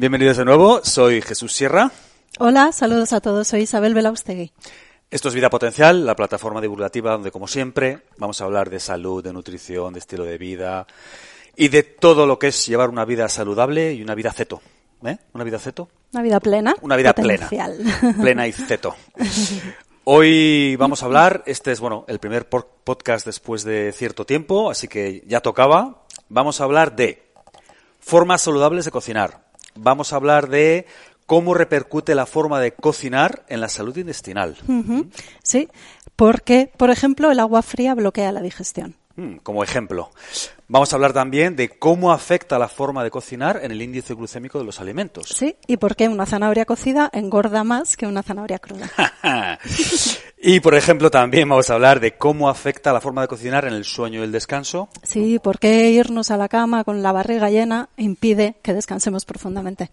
Bienvenidos 0.00 0.38
de 0.38 0.46
nuevo, 0.46 0.80
soy 0.82 1.20
Jesús 1.20 1.52
Sierra. 1.52 1.90
Hola, 2.38 2.72
saludos 2.72 3.12
a 3.12 3.20
todos, 3.20 3.46
soy 3.48 3.64
Isabel 3.64 3.92
Belaustegui. 3.92 4.50
Esto 5.10 5.28
es 5.28 5.34
Vida 5.34 5.50
Potencial, 5.50 6.06
la 6.06 6.16
plataforma 6.16 6.62
divulgativa 6.62 7.12
donde, 7.12 7.30
como 7.30 7.46
siempre, 7.46 7.98
vamos 8.16 8.40
a 8.40 8.44
hablar 8.44 8.70
de 8.70 8.80
salud, 8.80 9.22
de 9.22 9.34
nutrición, 9.34 9.92
de 9.92 9.98
estilo 9.98 10.24
de 10.24 10.38
vida 10.38 10.86
y 11.54 11.68
de 11.68 11.82
todo 11.82 12.24
lo 12.24 12.38
que 12.38 12.46
es 12.46 12.66
llevar 12.66 12.88
una 12.88 13.04
vida 13.04 13.28
saludable 13.28 13.92
y 13.92 14.00
una 14.00 14.14
vida 14.14 14.32
ceto. 14.32 14.62
¿Eh? 15.04 15.18
¿Una 15.34 15.44
vida 15.44 15.58
ceto? 15.58 15.90
Una 16.14 16.22
vida 16.22 16.40
plena. 16.40 16.74
Una 16.80 16.96
vida 16.96 17.14
potencial. 17.14 17.76
plena. 17.76 18.16
Plena 18.22 18.46
y 18.46 18.52
ceto. 18.52 18.96
Hoy 20.04 20.76
vamos 20.76 21.02
a 21.02 21.06
hablar, 21.06 21.42
este 21.44 21.72
es, 21.72 21.80
bueno, 21.80 22.06
el 22.08 22.20
primer 22.20 22.48
podcast 22.48 23.26
después 23.26 23.64
de 23.64 23.92
cierto 23.92 24.24
tiempo, 24.24 24.70
así 24.70 24.88
que 24.88 25.22
ya 25.26 25.42
tocaba. 25.42 26.06
Vamos 26.30 26.62
a 26.62 26.64
hablar 26.64 26.96
de 26.96 27.34
formas 28.00 28.40
saludables 28.40 28.86
de 28.86 28.92
cocinar, 28.92 29.49
vamos 29.82 30.12
a 30.12 30.16
hablar 30.16 30.48
de 30.48 30.86
cómo 31.26 31.54
repercute 31.54 32.14
la 32.14 32.26
forma 32.26 32.60
de 32.60 32.72
cocinar 32.72 33.44
en 33.48 33.60
la 33.60 33.68
salud 33.68 33.96
intestinal. 33.96 34.56
Sí, 35.42 35.68
porque, 36.16 36.70
por 36.76 36.90
ejemplo, 36.90 37.30
el 37.30 37.40
agua 37.40 37.62
fría 37.62 37.94
bloquea 37.94 38.32
la 38.32 38.42
digestión. 38.42 38.96
Mm, 39.20 39.36
como 39.42 39.62
ejemplo. 39.62 40.10
Vamos 40.66 40.92
a 40.92 40.96
hablar 40.96 41.12
también 41.12 41.54
de 41.54 41.68
cómo 41.68 42.10
afecta 42.10 42.58
la 42.58 42.68
forma 42.68 43.04
de 43.04 43.10
cocinar 43.10 43.60
en 43.62 43.70
el 43.70 43.82
índice 43.82 44.14
glucémico 44.14 44.58
de 44.58 44.64
los 44.64 44.80
alimentos. 44.80 45.28
Sí, 45.36 45.56
y 45.66 45.76
por 45.76 45.94
qué 45.94 46.08
una 46.08 46.24
zanahoria 46.24 46.64
cocida 46.64 47.10
engorda 47.12 47.62
más 47.62 47.98
que 47.98 48.06
una 48.06 48.22
zanahoria 48.22 48.58
cruda. 48.60 48.88
y, 50.42 50.60
por 50.60 50.74
ejemplo, 50.74 51.10
también 51.10 51.46
vamos 51.50 51.68
a 51.68 51.74
hablar 51.74 52.00
de 52.00 52.16
cómo 52.16 52.48
afecta 52.48 52.94
la 52.94 53.02
forma 53.02 53.20
de 53.20 53.28
cocinar 53.28 53.66
en 53.66 53.74
el 53.74 53.84
sueño 53.84 54.20
y 54.20 54.24
el 54.24 54.32
descanso. 54.32 54.88
Sí, 55.02 55.38
por 55.38 55.58
qué 55.58 55.90
irnos 55.90 56.30
a 56.30 56.38
la 56.38 56.48
cama 56.48 56.82
con 56.84 57.02
la 57.02 57.12
barriga 57.12 57.50
llena 57.50 57.90
impide 57.98 58.56
que 58.62 58.72
descansemos 58.72 59.26
profundamente. 59.26 59.90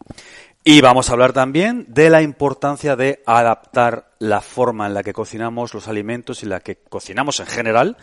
Y 0.63 0.81
vamos 0.81 1.09
a 1.09 1.13
hablar 1.13 1.31
también 1.31 1.85
de 1.87 2.09
la 2.09 2.21
importancia 2.21 2.95
de 2.95 3.23
adaptar 3.25 4.11
la 4.19 4.41
forma 4.41 4.87
en 4.87 4.93
la 4.93 5.01
que 5.01 5.13
cocinamos 5.13 5.73
los 5.73 5.87
alimentos 5.87 6.43
y 6.43 6.45
la 6.45 6.59
que 6.59 6.75
cocinamos 6.75 7.39
en 7.39 7.45
general 7.45 7.97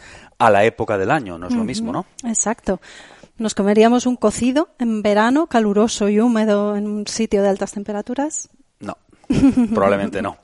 a 0.47 0.51
la 0.51 0.65
época 0.65 0.99
del 0.99 1.11
año. 1.11 1.39
No 1.39 1.49
es 1.49 1.55
lo 1.55 1.65
mismo, 1.65 1.93
¿no? 1.93 2.07
Exacto. 2.25 2.81
¿Nos 3.37 3.55
comeríamos 3.55 4.07
un 4.07 4.17
cocido 4.17 4.69
en 4.79 5.03
verano, 5.03 5.49
caluroso 5.49 6.09
y 6.09 6.21
húmedo 6.21 6.77
en 6.77 6.87
un 6.87 7.07
sitio 7.07 7.43
de 7.43 7.49
altas 7.49 7.73
temperaturas? 7.73 8.49
No, 8.79 8.97
probablemente 9.75 10.23
no. 10.23 10.37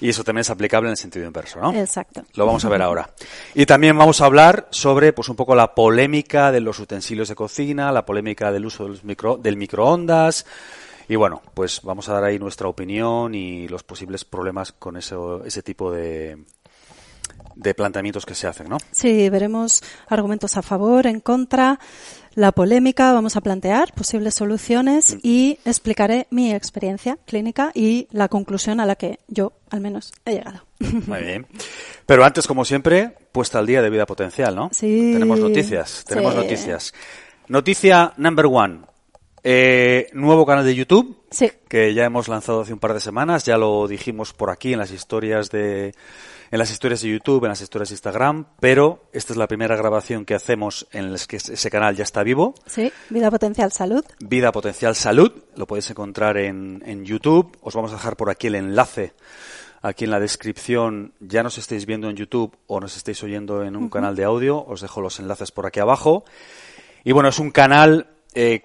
Y 0.00 0.08
eso 0.08 0.24
también 0.24 0.40
es 0.40 0.50
aplicable 0.50 0.88
en 0.88 0.92
el 0.92 0.96
sentido 0.96 1.26
inverso, 1.26 1.60
¿no? 1.60 1.74
Exacto. 1.74 2.22
Lo 2.34 2.46
vamos 2.46 2.64
a 2.64 2.70
ver 2.70 2.80
ahora. 2.80 3.10
Y 3.54 3.66
también 3.66 3.98
vamos 3.98 4.22
a 4.22 4.26
hablar 4.26 4.68
sobre, 4.70 5.12
pues, 5.12 5.28
un 5.28 5.36
poco 5.36 5.54
la 5.54 5.74
polémica 5.74 6.50
de 6.50 6.60
los 6.60 6.78
utensilios 6.78 7.28
de 7.28 7.34
cocina, 7.34 7.92
la 7.92 8.06
polémica 8.06 8.50
del 8.50 8.64
uso 8.64 8.88
del, 8.88 9.00
micro, 9.02 9.36
del 9.36 9.56
microondas, 9.56 10.46
y 11.08 11.16
bueno, 11.16 11.40
pues 11.54 11.80
vamos 11.82 12.06
a 12.10 12.12
dar 12.12 12.24
ahí 12.24 12.38
nuestra 12.38 12.68
opinión 12.68 13.34
y 13.34 13.66
los 13.66 13.82
posibles 13.82 14.26
problemas 14.26 14.72
con 14.72 14.98
eso, 14.98 15.42
ese 15.42 15.62
tipo 15.62 15.90
de, 15.90 16.44
de 17.58 17.74
planteamientos 17.74 18.24
que 18.24 18.34
se 18.34 18.46
hacen, 18.46 18.68
¿no? 18.68 18.78
Sí, 18.92 19.28
veremos 19.28 19.82
argumentos 20.06 20.56
a 20.56 20.62
favor, 20.62 21.06
en 21.06 21.20
contra, 21.20 21.78
la 22.34 22.52
polémica, 22.52 23.12
vamos 23.12 23.36
a 23.36 23.40
plantear 23.40 23.92
posibles 23.94 24.36
soluciones 24.36 25.16
mm. 25.16 25.18
y 25.24 25.58
explicaré 25.64 26.28
mi 26.30 26.52
experiencia 26.52 27.18
clínica 27.26 27.72
y 27.74 28.06
la 28.12 28.28
conclusión 28.28 28.78
a 28.78 28.86
la 28.86 28.94
que 28.94 29.18
yo, 29.26 29.54
al 29.70 29.80
menos, 29.80 30.12
he 30.24 30.34
llegado. 30.34 30.64
Muy 30.78 31.20
bien. 31.20 31.46
Pero 32.06 32.24
antes, 32.24 32.46
como 32.46 32.64
siempre, 32.64 33.12
puesta 33.32 33.58
al 33.58 33.66
día 33.66 33.82
de 33.82 33.90
vida 33.90 34.06
potencial, 34.06 34.54
¿no? 34.54 34.70
Sí. 34.72 35.10
Tenemos 35.12 35.40
noticias, 35.40 36.04
tenemos 36.06 36.34
noticias. 36.34 36.94
Noticia 37.48 38.12
number 38.16 38.46
one. 38.46 38.82
Eh, 39.44 40.08
nuevo 40.12 40.44
canal 40.46 40.64
de 40.64 40.74
YouTube. 40.74 41.16
Que 41.68 41.94
ya 41.94 42.04
hemos 42.04 42.28
lanzado 42.28 42.62
hace 42.62 42.72
un 42.72 42.78
par 42.78 42.94
de 42.94 43.00
semanas. 43.00 43.44
Ya 43.44 43.56
lo 43.56 43.86
dijimos 43.86 44.32
por 44.32 44.50
aquí 44.50 44.72
en 44.72 44.78
las 44.78 44.90
historias 44.90 45.50
de, 45.50 45.94
en 46.50 46.58
las 46.58 46.70
historias 46.70 47.02
de 47.02 47.10
YouTube, 47.10 47.44
en 47.44 47.50
las 47.50 47.60
historias 47.60 47.90
de 47.90 47.94
Instagram, 47.94 48.46
pero 48.60 49.04
esta 49.12 49.32
es 49.32 49.36
la 49.36 49.46
primera 49.46 49.76
grabación 49.76 50.24
que 50.24 50.34
hacemos 50.34 50.86
en 50.92 51.12
la 51.12 51.18
que 51.18 51.36
ese 51.36 51.70
canal 51.70 51.96
ya 51.96 52.04
está 52.04 52.22
vivo. 52.22 52.54
Sí, 52.66 52.90
Vida 53.10 53.30
Potencial 53.30 53.72
Salud. 53.72 54.04
Vida 54.20 54.52
Potencial 54.52 54.94
Salud, 54.94 55.32
lo 55.56 55.66
podéis 55.66 55.90
encontrar 55.90 56.38
en, 56.38 56.82
en 56.86 57.04
YouTube. 57.04 57.56
Os 57.60 57.74
vamos 57.74 57.92
a 57.92 57.96
dejar 57.96 58.16
por 58.16 58.30
aquí 58.30 58.46
el 58.46 58.54
enlace, 58.54 59.12
aquí 59.82 60.04
en 60.04 60.10
la 60.10 60.20
descripción. 60.20 61.12
Ya 61.20 61.42
nos 61.42 61.58
estáis 61.58 61.84
viendo 61.86 62.08
en 62.08 62.16
YouTube 62.16 62.56
o 62.66 62.80
nos 62.80 62.96
estáis 62.96 63.22
oyendo 63.22 63.62
en 63.62 63.76
un 63.76 63.90
canal 63.90 64.16
de 64.16 64.24
audio, 64.24 64.64
os 64.64 64.80
dejo 64.80 65.00
los 65.00 65.20
enlaces 65.20 65.52
por 65.52 65.66
aquí 65.66 65.80
abajo. 65.80 66.24
Y 67.04 67.12
bueno, 67.12 67.28
es 67.28 67.38
un 67.38 67.50
canal 67.50 68.08
eh, 68.34 68.62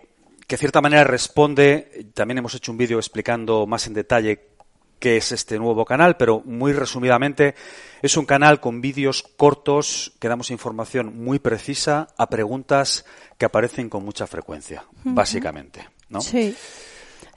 que 0.47 0.55
de 0.55 0.59
cierta 0.59 0.81
manera 0.81 1.03
responde, 1.03 2.07
también 2.13 2.39
hemos 2.39 2.55
hecho 2.55 2.71
un 2.71 2.77
vídeo 2.77 2.97
explicando 2.97 3.65
más 3.65 3.87
en 3.87 3.93
detalle 3.93 4.53
qué 4.99 5.17
es 5.17 5.33
este 5.33 5.59
nuevo 5.59 5.83
canal, 5.83 6.15
pero 6.15 6.41
muy 6.45 6.71
resumidamente 6.71 7.55
es 8.01 8.15
un 8.15 8.25
canal 8.25 8.61
con 8.61 8.79
vídeos 8.79 9.23
cortos 9.35 10.13
que 10.19 10.29
damos 10.29 10.49
información 10.49 11.21
muy 11.21 11.39
precisa 11.39 12.07
a 12.17 12.29
preguntas 12.29 13.05
que 13.37 13.45
aparecen 13.45 13.89
con 13.89 14.05
mucha 14.05 14.27
frecuencia, 14.27 14.85
básicamente, 15.03 15.89
¿no? 16.07 16.21
Sí, 16.21 16.55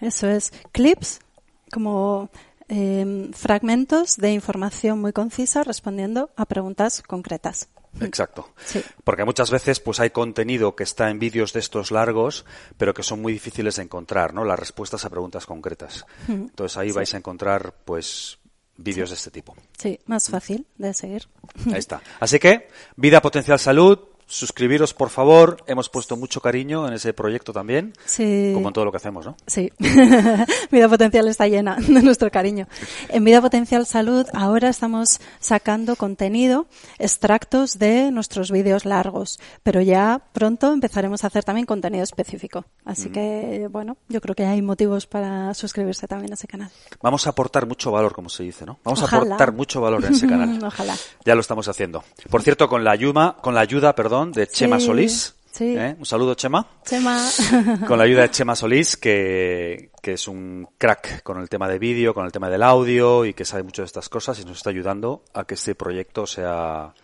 eso 0.00 0.28
es. 0.28 0.52
Clips 0.70 1.18
como 1.72 2.30
eh, 2.68 3.30
fragmentos 3.32 4.16
de 4.16 4.32
información 4.32 5.00
muy 5.00 5.12
concisa 5.12 5.64
respondiendo 5.64 6.30
a 6.36 6.46
preguntas 6.46 7.02
concretas. 7.02 7.68
Exacto. 8.00 8.50
Porque 9.04 9.24
muchas 9.24 9.50
veces 9.50 9.80
pues 9.80 10.00
hay 10.00 10.10
contenido 10.10 10.76
que 10.76 10.84
está 10.84 11.10
en 11.10 11.18
vídeos 11.18 11.52
de 11.52 11.60
estos 11.60 11.90
largos, 11.90 12.44
pero 12.76 12.94
que 12.94 13.02
son 13.02 13.22
muy 13.22 13.32
difíciles 13.32 13.76
de 13.76 13.82
encontrar, 13.82 14.34
¿no? 14.34 14.44
Las 14.44 14.58
respuestas 14.58 15.04
a 15.04 15.10
preguntas 15.10 15.46
concretas. 15.46 16.04
Entonces 16.28 16.76
ahí 16.76 16.92
vais 16.92 17.12
a 17.14 17.18
encontrar 17.18 17.74
pues 17.84 18.38
vídeos 18.76 19.10
de 19.10 19.16
este 19.16 19.30
tipo. 19.30 19.56
Sí, 19.78 19.98
más 20.06 20.28
fácil 20.28 20.66
de 20.76 20.92
seguir. 20.94 21.28
Ahí 21.66 21.78
está. 21.78 22.02
Así 22.20 22.38
que, 22.38 22.68
vida 22.96 23.22
potencial 23.22 23.58
salud, 23.58 23.98
suscribiros, 24.26 24.92
por 24.92 25.10
favor. 25.10 25.58
Hemos 25.66 25.88
puesto 25.88 26.16
mucho 26.16 26.40
cariño 26.40 26.86
en 26.86 26.94
ese 26.94 27.12
proyecto 27.12 27.52
también. 27.52 27.92
Sí. 28.04 28.50
Como 28.54 28.68
en 28.68 28.74
todo 28.74 28.84
lo 28.84 28.90
que 28.90 28.98
hacemos, 28.98 29.24
¿no? 29.24 29.36
Sí. 29.46 29.72
Vida 30.70 30.88
Potencial 30.88 31.28
está 31.28 31.46
llena 31.46 31.76
de 31.80 32.02
nuestro 32.02 32.30
cariño. 32.30 32.66
En 33.08 33.24
Vida 33.24 33.40
Potencial 33.40 33.86
Salud 33.86 34.26
ahora 34.34 34.68
estamos 34.68 35.20
sacando 35.38 35.96
contenido, 35.96 36.66
extractos 36.98 37.78
de 37.78 38.10
nuestros 38.10 38.50
vídeos 38.50 38.84
largos, 38.84 39.38
pero 39.62 39.80
ya 39.80 40.22
pronto 40.32 40.72
empezaremos 40.72 41.24
a 41.24 41.28
hacer 41.28 41.44
también 41.44 41.66
contenido 41.66 42.02
específico. 42.02 42.64
Así 42.84 43.10
que, 43.10 43.68
bueno, 43.70 43.96
yo 44.08 44.20
creo 44.20 44.34
que 44.34 44.44
hay 44.44 44.62
motivos 44.62 45.06
para 45.06 45.54
suscribirse 45.54 46.06
también 46.06 46.32
a 46.32 46.34
ese 46.34 46.46
canal. 46.46 46.70
Vamos 47.02 47.26
a 47.26 47.30
aportar 47.30 47.66
mucho 47.66 47.90
valor, 47.90 48.12
como 48.12 48.28
se 48.28 48.42
dice, 48.42 48.66
¿no? 48.66 48.78
Vamos 48.84 49.02
a 49.02 49.16
aportar 49.16 49.52
mucho 49.52 49.80
valor 49.80 50.04
en 50.04 50.14
ese 50.14 50.26
canal. 50.26 50.58
Ojalá. 50.64 50.94
Ya 51.24 51.34
lo 51.34 51.40
estamos 51.40 51.68
haciendo. 51.68 52.04
Por 52.30 52.42
cierto, 52.42 52.68
con 52.68 52.84
la 52.84 52.90
ayuda, 52.90 53.36
con 53.40 53.54
la 53.54 53.60
ayuda, 53.60 53.94
perdón, 53.94 54.15
de 54.24 54.46
Chema 54.46 54.80
Solís. 54.80 55.34
¿eh? 55.60 55.96
Un 55.98 56.06
saludo, 56.06 56.34
Chema. 56.34 56.66
Chema. 56.84 57.28
Con 57.86 57.98
la 57.98 58.04
ayuda 58.04 58.22
de 58.22 58.30
Chema 58.30 58.56
Solís, 58.56 58.96
que, 58.96 59.90
que 60.00 60.14
es 60.14 60.28
un 60.28 60.68
crack 60.78 61.22
con 61.22 61.40
el 61.40 61.48
tema 61.48 61.68
de 61.68 61.78
vídeo, 61.78 62.14
con 62.14 62.24
el 62.24 62.32
tema 62.32 62.48
del 62.48 62.62
audio 62.62 63.24
y 63.24 63.34
que 63.34 63.44
sabe 63.44 63.62
mucho 63.62 63.82
de 63.82 63.86
estas 63.86 64.08
cosas 64.08 64.38
y 64.40 64.44
nos 64.44 64.58
está 64.58 64.70
ayudando 64.70 65.22
a 65.34 65.44
que 65.44 65.54
este 65.54 65.74
proyecto 65.74 66.26
sea 66.26 66.94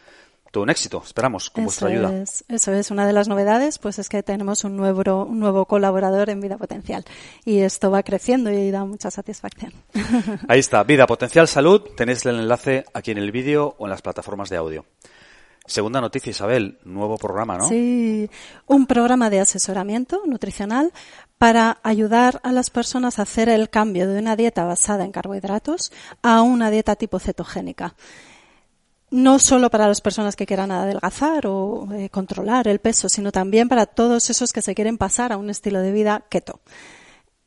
todo 0.52 0.64
un 0.64 0.70
éxito, 0.70 1.02
esperamos, 1.04 1.48
con 1.48 1.64
vuestra 1.64 1.88
ayuda. 1.88 2.14
Es, 2.14 2.44
eso 2.46 2.72
es, 2.72 2.90
una 2.90 3.06
de 3.06 3.14
las 3.14 3.26
novedades, 3.26 3.78
pues 3.78 3.98
es 3.98 4.10
que 4.10 4.22
tenemos 4.22 4.64
un 4.64 4.76
nuevo, 4.76 5.24
un 5.24 5.40
nuevo 5.40 5.64
colaborador 5.64 6.28
en 6.28 6.40
Vida 6.40 6.58
Potencial 6.58 7.04
y 7.46 7.60
esto 7.60 7.90
va 7.90 8.02
creciendo 8.02 8.50
y 8.50 8.70
da 8.70 8.84
mucha 8.84 9.10
satisfacción. 9.10 9.72
Ahí 10.48 10.60
está, 10.60 10.84
Vida 10.84 11.06
Potencial 11.06 11.48
Salud, 11.48 11.80
tenéis 11.96 12.26
el 12.26 12.38
enlace 12.38 12.84
aquí 12.92 13.12
en 13.12 13.18
el 13.18 13.32
vídeo 13.32 13.74
o 13.78 13.86
en 13.86 13.90
las 13.90 14.02
plataformas 14.02 14.50
de 14.50 14.58
audio. 14.58 14.84
Segunda 15.72 16.02
noticia, 16.02 16.28
Isabel, 16.28 16.78
nuevo 16.84 17.16
programa, 17.16 17.56
¿no? 17.56 17.66
Sí, 17.66 18.28
un 18.66 18.84
programa 18.84 19.30
de 19.30 19.40
asesoramiento 19.40 20.20
nutricional 20.26 20.92
para 21.38 21.78
ayudar 21.82 22.42
a 22.44 22.52
las 22.52 22.68
personas 22.68 23.18
a 23.18 23.22
hacer 23.22 23.48
el 23.48 23.70
cambio 23.70 24.06
de 24.06 24.19
una 24.19 24.36
dieta 24.36 24.66
basada 24.66 25.06
en 25.06 25.12
carbohidratos 25.12 25.90
a 26.20 26.42
una 26.42 26.70
dieta 26.70 26.94
tipo 26.94 27.19
cetogénica. 27.19 27.94
No 29.10 29.38
solo 29.38 29.70
para 29.70 29.88
las 29.88 30.02
personas 30.02 30.36
que 30.36 30.44
quieran 30.44 30.72
adelgazar 30.72 31.46
o 31.46 31.88
eh, 31.94 32.10
controlar 32.10 32.68
el 32.68 32.78
peso, 32.78 33.08
sino 33.08 33.32
también 33.32 33.70
para 33.70 33.86
todos 33.86 34.28
esos 34.28 34.52
que 34.52 34.60
se 34.60 34.75
quieren 34.75 34.98
pasar 34.98 35.32
a 35.32 35.38
un 35.38 35.48
estilo 35.48 35.80
de 35.80 35.92
vida 35.92 36.22
keto. 36.28 36.60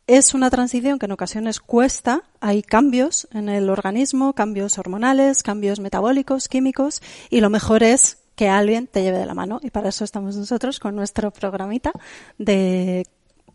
Es 0.07 0.35
una 0.35 0.51
transición 0.51 0.99
que 0.99 1.07
en 1.07 1.13
ocasiones 1.13 1.59
cuesta, 1.59 2.21
hay 2.39 2.61
cambios 2.61 3.27
en 3.31 3.49
el 3.49 3.71
organismo, 3.71 4.33
cambios 4.33 4.77
hormonales, 4.77 5.41
cambios 5.41 5.79
metabólicos, 5.79 6.47
químicos, 6.47 7.01
y 7.31 7.41
lo 7.41 7.49
mejor 7.49 7.81
es 7.81 8.19
que 8.35 8.47
alguien 8.47 8.85
te 8.85 9.01
lleve 9.01 9.17
de 9.17 9.25
la 9.25 9.33
mano. 9.33 9.59
Y 9.63 9.71
para 9.71 9.89
eso 9.89 10.03
estamos 10.03 10.35
nosotros 10.35 10.79
con 10.79 10.95
nuestro 10.95 11.31
programita 11.31 11.91
de 12.37 13.07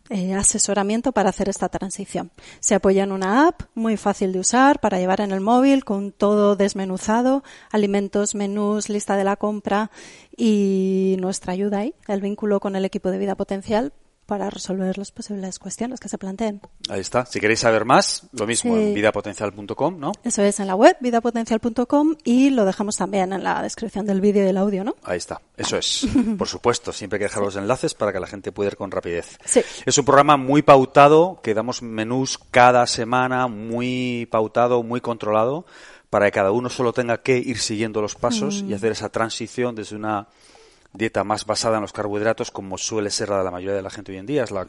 eh, 0.09 0.33
asesoramiento 0.33 1.13
para 1.13 1.29
hacer 1.29 1.47
esta 1.47 1.69
transición. 1.69 2.31
Se 2.59 2.75
apoya 2.75 3.05
en 3.05 3.13
una 3.13 3.47
app 3.47 3.61
muy 3.73 3.95
fácil 3.95 4.33
de 4.33 4.39
usar 4.39 4.81
para 4.81 4.99
llevar 4.99 5.21
en 5.21 5.31
el 5.31 5.39
móvil 5.39 5.85
con 5.85 6.11
todo 6.11 6.57
desmenuzado, 6.57 7.45
alimentos, 7.71 8.35
menús, 8.35 8.89
lista 8.89 9.15
de 9.15 9.23
la 9.23 9.37
compra 9.37 9.89
y 10.35 11.15
nuestra 11.21 11.53
ayuda 11.53 11.77
ahí, 11.77 11.95
el 12.09 12.19
vínculo 12.19 12.59
con 12.59 12.75
el 12.75 12.83
equipo 12.83 13.09
de 13.09 13.19
vida 13.19 13.35
potencial 13.35 13.93
para 14.25 14.49
resolver 14.49 14.97
las 14.97 15.11
posibles 15.11 15.59
cuestiones 15.59 15.99
que 15.99 16.07
se 16.07 16.17
planteen. 16.17 16.61
Ahí 16.89 17.01
está. 17.01 17.25
Si 17.25 17.39
queréis 17.39 17.59
saber 17.59 17.83
más, 17.85 18.23
lo 18.31 18.47
mismo 18.47 18.77
en 18.77 18.93
vidapotencial.com, 18.93 19.99
¿no? 19.99 20.13
Eso 20.23 20.41
es 20.43 20.59
en 20.59 20.67
la 20.67 20.75
web, 20.75 20.95
vidapotencial.com 21.01 22.15
y 22.23 22.49
lo 22.51 22.65
dejamos 22.65 22.97
también 22.97 23.33
en 23.33 23.43
la 23.43 23.61
descripción 23.61 24.05
del 24.05 24.21
vídeo 24.21 24.43
y 24.43 24.45
del 24.45 24.57
audio, 24.57 24.83
¿no? 24.83 24.95
Ahí 25.03 25.17
está. 25.17 25.41
Eso 25.57 25.77
es. 25.77 26.07
Por 26.37 26.47
supuesto, 26.47 26.93
siempre 26.93 27.17
hay 27.17 27.19
que 27.21 27.25
dejar 27.25 27.43
los 27.43 27.55
enlaces 27.55 27.93
para 27.93 28.13
que 28.13 28.19
la 28.19 28.27
gente 28.27 28.51
pueda 28.51 28.69
ir 28.71 28.77
con 28.77 28.91
rapidez. 28.91 29.37
Sí. 29.45 29.61
Es 29.85 29.97
un 29.97 30.05
programa 30.05 30.37
muy 30.37 30.61
pautado, 30.61 31.39
que 31.43 31.53
damos 31.53 31.81
menús 31.81 32.39
cada 32.51 32.87
semana, 32.87 33.47
muy 33.47 34.27
pautado, 34.31 34.83
muy 34.83 35.01
controlado, 35.01 35.65
para 36.09 36.25
que 36.25 36.31
cada 36.33 36.51
uno 36.51 36.69
solo 36.69 36.93
tenga 36.93 37.17
que 37.21 37.37
ir 37.37 37.57
siguiendo 37.57 38.01
los 38.01 38.15
pasos 38.15 38.59
y 38.59 38.63
Mm. 38.71 38.73
hacer 38.73 38.91
esa 38.93 39.09
transición 39.09 39.75
desde 39.75 39.95
una 39.95 40.27
dieta 40.93 41.23
más 41.23 41.45
basada 41.45 41.77
en 41.77 41.81
los 41.81 41.93
carbohidratos, 41.93 42.51
como 42.51 42.77
suele 42.77 43.09
ser 43.11 43.29
la 43.29 43.39
de 43.39 43.43
la 43.45 43.51
mayoría 43.51 43.75
de 43.75 43.81
la 43.81 43.89
gente 43.89 44.11
hoy 44.11 44.17
en 44.17 44.25
día, 44.25 44.43
es 44.43 44.51
la, 44.51 44.65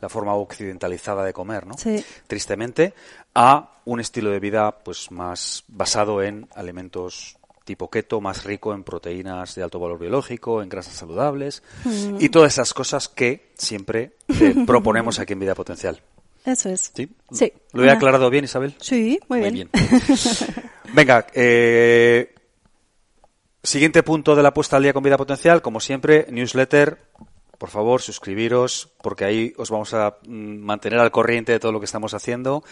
la 0.00 0.08
forma 0.08 0.34
occidentalizada 0.34 1.24
de 1.24 1.32
comer, 1.32 1.66
¿no? 1.66 1.74
Mm. 1.74 1.78
Sí. 1.78 2.04
Tristemente, 2.26 2.94
a 3.34 3.70
un 3.84 4.00
estilo 4.00 4.30
de 4.30 4.40
vida 4.40 4.78
pues 4.84 5.10
más 5.10 5.64
basado 5.68 6.22
en 6.22 6.48
alimentos 6.54 7.36
tipo 7.64 7.88
keto, 7.88 8.20
más 8.20 8.44
rico 8.44 8.74
en 8.74 8.84
proteínas 8.84 9.54
de 9.54 9.62
alto 9.62 9.78
valor 9.80 9.98
biológico, 9.98 10.62
en 10.62 10.68
grasas 10.68 10.94
saludables 10.94 11.62
Mm. 11.84 12.16
y 12.20 12.28
todas 12.28 12.52
esas 12.52 12.74
cosas 12.74 13.08
que 13.08 13.52
siempre 13.56 14.16
te 14.26 14.54
proponemos 14.66 15.18
aquí 15.18 15.32
en 15.34 15.40
Vida 15.40 15.54
Potencial. 15.54 16.00
Eso 16.44 16.68
es. 16.68 16.92
¿Sí? 16.94 17.08
Sí. 17.32 17.50
¿Lo 17.72 17.84
he 17.86 17.90
aclarado 17.90 18.28
bien, 18.28 18.44
Isabel? 18.44 18.74
Sí, 18.78 19.18
muy 19.28 19.40
Muy 19.40 19.50
bien. 19.50 19.70
bien. 19.72 19.86
Venga, 20.92 21.26
eh, 21.32 22.34
siguiente 23.64 24.02
punto 24.04 24.36
de 24.36 24.42
la 24.44 24.54
puesta 24.54 24.76
al 24.76 24.82
día 24.84 24.92
con 24.92 25.02
vida 25.02 25.16
potencial, 25.16 25.60
como 25.62 25.80
siempre, 25.80 26.26
newsletter. 26.30 26.98
Por 27.58 27.70
favor, 27.70 28.02
suscribiros, 28.02 28.92
porque 29.02 29.24
ahí 29.24 29.52
os 29.56 29.70
vamos 29.70 29.94
a 29.94 30.18
mm, 30.26 30.58
mantener 30.58 30.98
al 31.00 31.10
corriente 31.10 31.52
de 31.52 31.60
todo 31.60 31.72
lo 31.72 31.80
que 31.80 31.86
estamos 31.86 32.12
haciendo. 32.14 32.62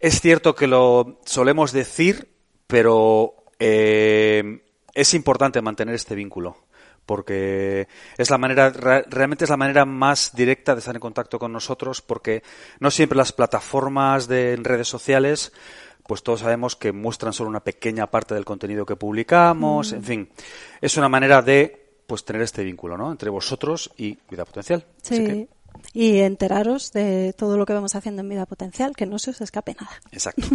Es 0.00 0.20
cierto 0.20 0.54
que 0.54 0.66
lo 0.66 1.20
solemos 1.24 1.72
decir, 1.72 2.28
pero 2.66 3.34
eh, 3.58 4.62
es 4.94 5.14
importante 5.14 5.60
mantener 5.62 5.94
este 5.94 6.14
vínculo 6.14 6.56
porque 7.06 7.86
es 8.16 8.30
la 8.30 8.38
manera 8.38 8.70
re- 8.70 9.04
realmente 9.10 9.44
es 9.44 9.50
la 9.50 9.58
manera 9.58 9.84
más 9.84 10.30
directa 10.34 10.74
de 10.74 10.78
estar 10.78 10.94
en 10.94 11.00
contacto 11.02 11.38
con 11.38 11.52
nosotros 11.52 12.00
porque 12.00 12.42
no 12.80 12.90
siempre 12.90 13.18
las 13.18 13.32
plataformas 13.32 14.26
de 14.26 14.56
redes 14.62 14.88
sociales 14.88 15.52
pues 16.06 16.22
todos 16.22 16.40
sabemos 16.40 16.76
que 16.76 16.92
muestran 16.92 17.32
solo 17.32 17.50
una 17.50 17.64
pequeña 17.64 18.10
parte 18.10 18.34
del 18.34 18.44
contenido 18.44 18.84
que 18.86 18.96
publicamos, 18.96 19.92
en 19.92 20.02
fin, 20.04 20.28
es 20.80 20.96
una 20.96 21.08
manera 21.08 21.42
de 21.42 21.82
pues 22.06 22.24
tener 22.24 22.42
este 22.42 22.62
vínculo, 22.64 22.98
¿no? 22.98 23.10
entre 23.10 23.30
vosotros 23.30 23.90
y 23.96 24.18
Vida 24.30 24.44
Potencial. 24.44 24.84
Así 25.02 25.16
Sí. 25.16 25.24
que, 25.24 25.48
Y 25.92 26.20
enteraros 26.20 26.92
de 26.92 27.34
todo 27.36 27.56
lo 27.56 27.66
que 27.66 27.72
vamos 27.72 27.94
haciendo 27.94 28.20
en 28.22 28.28
Vida 28.28 28.46
Potencial, 28.46 28.94
que 28.94 29.06
no 29.06 29.18
se 29.18 29.30
os 29.30 29.40
escape 29.40 29.74
nada. 29.80 30.00
Exacto. 30.12 30.46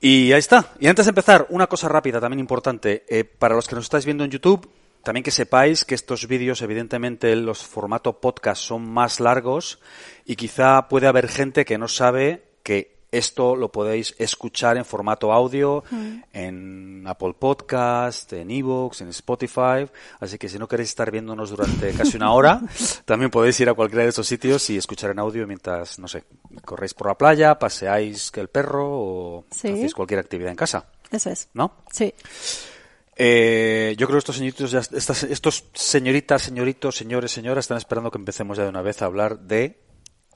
Y 0.00 0.32
ahí 0.32 0.38
está. 0.38 0.72
Y 0.78 0.88
antes 0.88 1.06
de 1.06 1.10
empezar, 1.10 1.46
una 1.50 1.66
cosa 1.68 1.88
rápida, 1.88 2.20
también 2.20 2.40
importante. 2.40 3.04
Eh, 3.08 3.24
para 3.24 3.54
los 3.54 3.66
que 3.66 3.74
nos 3.74 3.84
estáis 3.84 4.04
viendo 4.04 4.24
en 4.24 4.30
YouTube, 4.30 4.68
también 5.02 5.24
que 5.24 5.30
sepáis 5.30 5.84
que 5.84 5.94
estos 5.94 6.28
vídeos, 6.28 6.60
evidentemente, 6.62 7.34
los 7.36 7.62
formato 7.64 8.20
podcast 8.20 8.62
son 8.62 8.88
más 8.88 9.20
largos 9.20 9.78
y 10.24 10.36
quizá 10.36 10.88
puede 10.88 11.06
haber 11.06 11.28
gente 11.28 11.64
que 11.64 11.78
no 11.78 11.88
sabe 11.88 12.44
que 12.62 12.95
esto 13.16 13.56
lo 13.56 13.70
podéis 13.70 14.14
escuchar 14.18 14.76
en 14.76 14.84
formato 14.84 15.32
audio 15.32 15.82
en 16.32 17.04
Apple 17.06 17.34
Podcast, 17.38 18.32
en 18.32 18.50
Evox, 18.50 19.00
en 19.00 19.08
Spotify. 19.08 19.86
Así 20.20 20.38
que 20.38 20.48
si 20.48 20.58
no 20.58 20.68
queréis 20.68 20.90
estar 20.90 21.10
viéndonos 21.10 21.50
durante 21.50 21.92
casi 21.92 22.16
una 22.16 22.32
hora, 22.32 22.60
también 23.04 23.30
podéis 23.30 23.58
ir 23.60 23.68
a 23.68 23.74
cualquiera 23.74 24.02
de 24.04 24.10
estos 24.10 24.26
sitios 24.26 24.68
y 24.70 24.76
escuchar 24.76 25.10
en 25.10 25.18
audio 25.18 25.46
mientras, 25.46 25.98
no 25.98 26.08
sé, 26.08 26.24
corréis 26.64 26.94
por 26.94 27.06
la 27.08 27.16
playa, 27.16 27.58
paseáis 27.58 28.30
el 28.36 28.48
perro 28.48 28.86
o 28.88 29.44
Sí. 29.50 29.68
hacéis 29.68 29.94
cualquier 29.94 30.20
actividad 30.20 30.50
en 30.50 30.56
casa, 30.56 30.86
Eso 31.10 31.30
es. 31.30 31.48
¿no? 31.54 31.72
Sí. 31.90 32.12
Eh, 33.18 33.94
yo 33.96 34.06
creo 34.06 34.16
que 34.16 34.18
estos 34.18 34.36
señoritos, 34.36 34.70
ya, 34.70 34.80
estas, 34.80 35.22
estos 35.22 35.64
señoritas, 35.72 36.42
señoritos, 36.42 36.96
señores, 36.96 37.32
señoras, 37.32 37.64
están 37.64 37.78
esperando 37.78 38.10
que 38.10 38.18
empecemos 38.18 38.58
ya 38.58 38.64
de 38.64 38.68
una 38.70 38.82
vez 38.82 39.00
a 39.00 39.06
hablar 39.06 39.38
de 39.38 39.78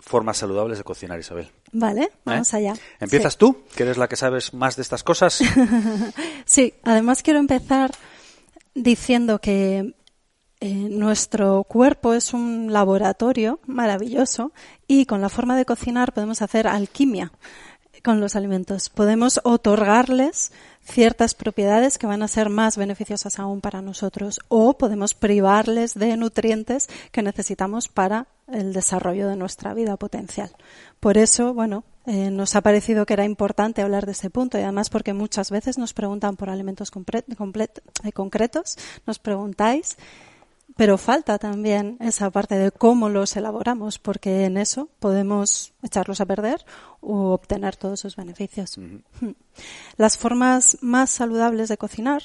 formas 0.01 0.39
saludables 0.39 0.79
de 0.79 0.85
cocinar, 0.85 1.19
Isabel. 1.21 1.49
Vale, 1.73 2.03
¿Eh? 2.05 2.11
vamos 2.25 2.53
allá. 2.55 2.75
¿Empiezas 2.99 3.35
Sí. 3.35 3.39
tú, 3.39 3.63
que 3.77 3.83
eres 3.85 3.97
la 3.99 4.09
que 4.09 4.17
sabes 4.17 4.53
más 4.55 4.77
de 4.77 4.83
estas 4.83 5.03
cosas? 5.05 5.41
Sí, 6.45 6.75
además 6.83 7.23
quiero 7.23 7.39
empezar 7.39 7.93
diciendo 8.75 9.41
que 9.41 9.95
eh, 10.61 10.75
nuestro 10.91 11.65
cuerpo 11.65 12.13
es 12.15 12.35
un 12.35 12.73
laboratorio 12.73 13.61
maravilloso 13.67 14.53
y 14.89 15.07
con 15.07 15.21
la 15.21 15.29
forma 15.29 15.57
de 15.57 15.65
cocinar 15.65 16.13
podemos 16.13 16.43
hacer 16.43 16.67
alquimia 16.67 17.33
con 18.03 18.21
los 18.21 18.37
alimentos. 18.37 18.89
Podemos 18.89 19.41
otorgarles 19.45 20.53
ciertas 20.83 21.35
propiedades 21.35 21.99
que 21.99 22.07
van 22.07 22.23
a 22.23 22.29
ser 22.29 22.49
más 22.49 22.77
beneficiosas 22.77 23.39
aún 23.39 23.61
para 23.61 23.83
nosotros 23.83 24.41
o 24.49 24.77
podemos 24.77 25.15
privarles 25.15 25.95
de 25.95 26.17
nutrientes 26.17 26.89
que 27.13 27.23
necesitamos 27.23 27.89
para 27.89 28.27
el 28.49 28.73
desarrollo 28.73 29.29
de 29.29 29.37
nuestra 29.37 29.75
vida 29.75 29.97
potencial. 29.97 30.51
Por 30.99 31.19
eso, 31.19 31.55
bueno, 31.55 31.85
eh, 32.07 32.31
nos 32.31 32.57
ha 32.57 32.63
parecido 32.63 33.07
que 33.07 33.13
era 33.13 33.25
importante 33.25 33.83
hablar 33.83 34.07
de 34.07 34.13
ese 34.13 34.31
punto 34.31 34.59
y 34.59 34.63
además 34.63 34.91
porque 34.91 35.13
muchas 35.13 35.51
veces 35.51 35.79
nos 35.79 35.93
preguntan 35.93 36.37
por 36.37 36.51
alimentos 36.51 36.91
eh, 36.91 38.13
concretos, 38.13 38.79
nos 39.07 39.19
preguntáis 39.19 39.97
pero 40.81 40.97
falta 40.97 41.39
también 41.39 41.99
esa 42.01 42.31
parte 42.31 42.55
de 42.57 42.73
cómo 42.73 43.11
los 43.11 43.37
elaboramos, 43.37 43.99
porque 43.99 44.47
en 44.47 44.57
eso 44.57 44.89
podemos 44.99 45.75
echarlos 45.83 46.23
a 46.23 46.25
perder 46.25 46.65
o 47.03 47.33
obtener 47.35 47.77
todos 47.77 48.01
sus 48.01 48.17
beneficios. 48.17 48.79
Hmm. 48.79 49.33
Las 49.99 50.17
formas 50.17 50.79
más 50.81 51.11
saludables 51.11 51.69
de 51.69 51.77
cocinar, 51.77 52.23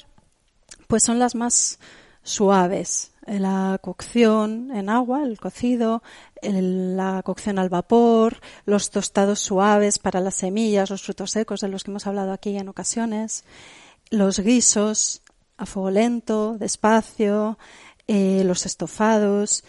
pues 0.86 1.02
son 1.04 1.18
las 1.18 1.34
más 1.34 1.78
suaves. 2.22 3.12
La 3.26 3.78
cocción 3.82 4.70
en 4.74 4.88
agua, 4.88 5.22
el 5.22 5.38
cocido, 5.38 6.02
el- 6.40 6.96
la 6.96 7.22
cocción 7.24 7.58
al 7.58 7.68
vapor, 7.68 8.40
los 8.64 8.88
tostados 8.88 9.38
suaves 9.38 9.98
para 9.98 10.20
las 10.20 10.36
semillas, 10.36 10.88
los 10.88 11.02
frutos 11.02 11.32
secos 11.32 11.60
de 11.60 11.68
los 11.68 11.84
que 11.84 11.90
hemos 11.90 12.06
hablado 12.06 12.32
aquí 12.32 12.56
en 12.56 12.70
ocasiones, 12.70 13.44
los 14.08 14.40
guisos 14.40 15.20
a 15.58 15.64
fuego 15.66 15.90
lento, 15.90 16.56
despacio, 16.58 17.58
eh, 18.06 18.42
los 18.44 18.66
estofados. 18.66 19.64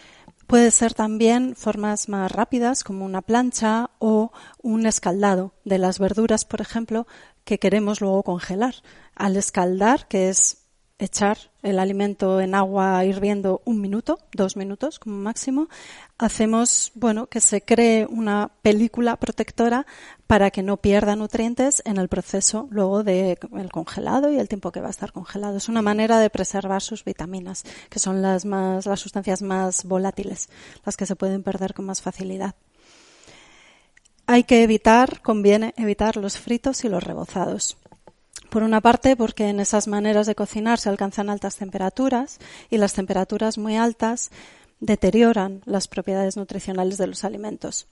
Puede 0.48 0.72
ser 0.72 0.94
también 0.94 1.56
formas 1.56 2.08
más 2.08 2.32
rápidas 2.32 2.84
como 2.84 3.04
una 3.06 3.22
plancha 3.22 3.90
o 4.00 4.32
un 4.62 4.86
escaldado 4.86 5.54
de 5.66 5.78
las 5.78 6.00
verduras, 6.00 6.46
por 6.46 6.62
ejemplo, 6.62 7.08
que 7.44 7.60
queremos 7.60 8.00
luego 8.00 8.24
congelar. 8.24 8.76
Al 9.16 9.36
escaldar, 9.36 10.08
que 10.08 10.30
es 10.30 10.67
echar 11.00 11.38
el 11.62 11.78
alimento 11.80 12.42
en 12.42 12.56
agua 12.56 13.06
hirviendo 13.06 13.62
un 13.66 13.82
minuto, 13.82 14.20
dos 14.34 14.58
minutos 14.58 15.00
como 15.00 15.18
máximo, 15.18 15.70
hacemos, 16.18 16.92
bueno, 16.96 17.28
que 17.28 17.40
se 17.40 17.62
cree 17.62 18.06
una 18.08 18.50
película 18.62 19.16
protectora 19.18 19.86
para 20.26 20.50
que 20.50 20.64
no 20.64 20.78
pierda 20.78 21.16
nutrientes 21.16 21.84
en 21.86 21.98
el 21.98 22.08
proceso 22.08 22.68
luego 22.72 23.04
de 23.04 23.38
el 23.56 23.72
congelado 23.72 24.32
y 24.32 24.40
el 24.40 24.50
tiempo 24.50 24.72
que 24.72 24.82
va 24.82 24.88
a 24.88 24.92
estar 24.92 25.12
congelado. 25.12 25.58
Es 25.58 25.70
una 25.70 25.82
manera 25.82 26.20
de 26.20 26.30
preservar 26.30 26.82
sus 26.82 27.04
vitaminas, 27.04 27.64
que 27.90 28.00
son 28.00 28.22
las 28.22 28.46
más, 28.46 28.86
las 28.86 29.00
sustancias 29.00 29.42
más 29.42 29.84
volátiles, 29.84 30.50
las 30.86 30.98
que 30.98 31.06
se 31.06 31.16
pueden 31.16 31.44
perder 31.44 31.74
con 31.74 31.86
más 31.86 32.02
facilidad. 32.02 32.56
Hay 34.26 34.44
que 34.44 34.64
evitar, 34.64 35.22
conviene 35.22 35.74
evitar 35.78 36.18
los 36.18 36.38
fritos 36.38 36.84
y 36.84 36.90
los 36.90 37.04
rebozados. 37.04 37.78
Por 38.50 38.64
una 38.64 38.82
parte, 38.82 39.16
porque 39.16 39.50
en 39.50 39.60
esas 39.60 39.88
maneras 39.88 40.26
de 40.28 40.36
cocinar 40.36 40.80
se 40.80 40.90
alcanzan 40.90 41.30
altas 41.30 41.58
temperaturas 41.58 42.40
y 42.70 42.78
las 42.78 42.94
temperaturas 42.94 43.58
muy 43.58 43.76
altas 43.76 44.32
deterioran 44.80 45.62
las 45.66 45.88
propiedades 45.88 46.38
nutricionales 46.38 46.98
de 46.98 47.08
los 47.08 47.24
alimentos. 47.24 47.88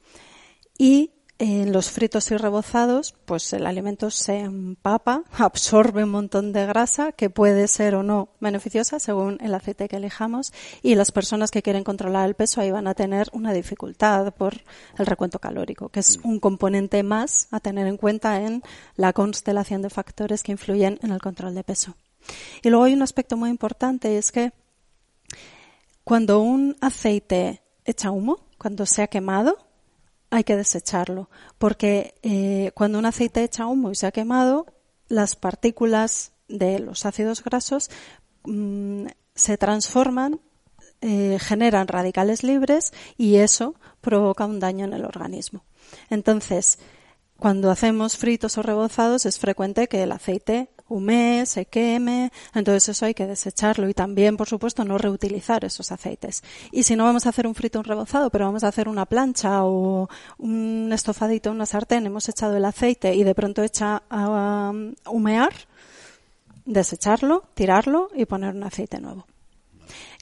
Y 0.77 1.11
en 1.37 1.73
los 1.73 1.91
fritos 1.91 2.31
y 2.31 2.37
rebozados, 2.37 3.13
pues 3.25 3.51
el 3.51 3.65
alimento 3.65 4.09
se 4.09 4.39
empapa, 4.39 5.23
absorbe 5.37 6.03
un 6.03 6.11
montón 6.11 6.53
de 6.53 6.65
grasa 6.65 7.11
que 7.11 7.29
puede 7.29 7.67
ser 7.67 7.95
o 7.95 8.03
no 8.03 8.29
beneficiosa 8.39 8.99
según 8.99 9.37
el 9.41 9.53
aceite 9.53 9.89
que 9.89 9.97
elijamos 9.97 10.53
y 10.81 10.95
las 10.95 11.11
personas 11.11 11.51
que 11.51 11.61
quieren 11.61 11.83
controlar 11.83 12.27
el 12.27 12.35
peso 12.35 12.61
ahí 12.61 12.71
van 12.71 12.87
a 12.87 12.93
tener 12.93 13.29
una 13.33 13.53
dificultad 13.53 14.33
por 14.33 14.61
el 14.97 15.05
recuento 15.05 15.39
calórico, 15.39 15.89
que 15.89 15.99
es 15.99 16.19
un 16.23 16.39
componente 16.39 17.03
más 17.03 17.47
a 17.51 17.59
tener 17.59 17.87
en 17.87 17.97
cuenta 17.97 18.41
en 18.41 18.63
la 18.95 19.11
constelación 19.11 19.81
de 19.81 19.89
factores 19.89 20.41
que 20.41 20.53
influyen 20.53 20.99
en 21.01 21.11
el 21.11 21.21
control 21.21 21.53
de 21.53 21.63
peso. 21.63 21.95
Y 22.63 22.69
luego 22.69 22.85
hay 22.85 22.93
un 22.93 23.01
aspecto 23.01 23.37
muy 23.37 23.49
importante, 23.49 24.17
es 24.17 24.31
que 24.31 24.53
cuando 26.03 26.39
un 26.39 26.75
aceite 26.81 27.61
echa 27.83 28.11
humo, 28.11 28.47
cuando 28.57 28.85
se 28.85 29.01
ha 29.01 29.07
quemado, 29.07 29.64
hay 30.35 30.43
que 30.43 30.55
desecharlo, 30.55 31.29
porque 31.57 32.15
eh, 32.21 32.71
cuando 32.75 32.99
un 32.99 33.05
aceite 33.05 33.43
echa 33.43 33.67
humo 33.67 33.91
y 33.91 33.95
se 33.95 34.07
ha 34.07 34.11
quemado, 34.11 34.65
las 35.07 35.35
partículas 35.35 36.33
de 36.47 36.79
los 36.79 37.05
ácidos 37.05 37.43
grasos 37.43 37.89
mmm, 38.43 39.07
se 39.33 39.57
transforman 39.57 40.39
eh, 41.01 41.37
generan 41.39 41.87
radicales 41.87 42.43
libres 42.43 42.91
y 43.17 43.35
eso 43.35 43.75
provoca 44.01 44.45
un 44.45 44.59
daño 44.59 44.85
en 44.85 44.93
el 44.93 45.05
organismo. 45.05 45.63
Entonces, 46.09 46.79
cuando 47.37 47.69
hacemos 47.69 48.17
fritos 48.17 48.57
o 48.57 48.63
rebozados 48.63 49.25
es 49.25 49.37
frecuente 49.37 49.87
que 49.87 50.03
el 50.03 50.11
aceite 50.11 50.69
humee, 50.87 51.45
se 51.45 51.65
queme, 51.65 52.31
entonces 52.53 52.89
eso 52.89 53.05
hay 53.05 53.13
que 53.13 53.25
desecharlo 53.25 53.89
y 53.89 53.93
también, 53.93 54.37
por 54.37 54.47
supuesto, 54.47 54.83
no 54.83 54.97
reutilizar 54.97 55.65
esos 55.65 55.91
aceites. 55.91 56.43
Y 56.71 56.83
si 56.83 56.95
no 56.95 57.03
vamos 57.03 57.25
a 57.25 57.29
hacer 57.29 57.47
un 57.47 57.55
frito 57.55 57.79
un 57.79 57.85
rebozado, 57.85 58.29
pero 58.29 58.45
vamos 58.45 58.63
a 58.63 58.67
hacer 58.67 58.87
una 58.87 59.05
plancha 59.05 59.63
o 59.63 60.09
un 60.37 60.91
estofadito 60.93 61.51
una 61.51 61.65
sartén, 61.65 62.05
hemos 62.05 62.29
echado 62.29 62.55
el 62.55 62.65
aceite 62.65 63.15
y 63.15 63.23
de 63.23 63.35
pronto 63.35 63.63
echa 63.63 64.03
a 64.09 64.69
um, 64.69 64.93
humear, 65.07 65.53
desecharlo, 66.65 67.43
tirarlo 67.53 68.09
y 68.15 68.25
poner 68.25 68.55
un 68.55 68.63
aceite 68.63 68.99
nuevo. 68.99 69.25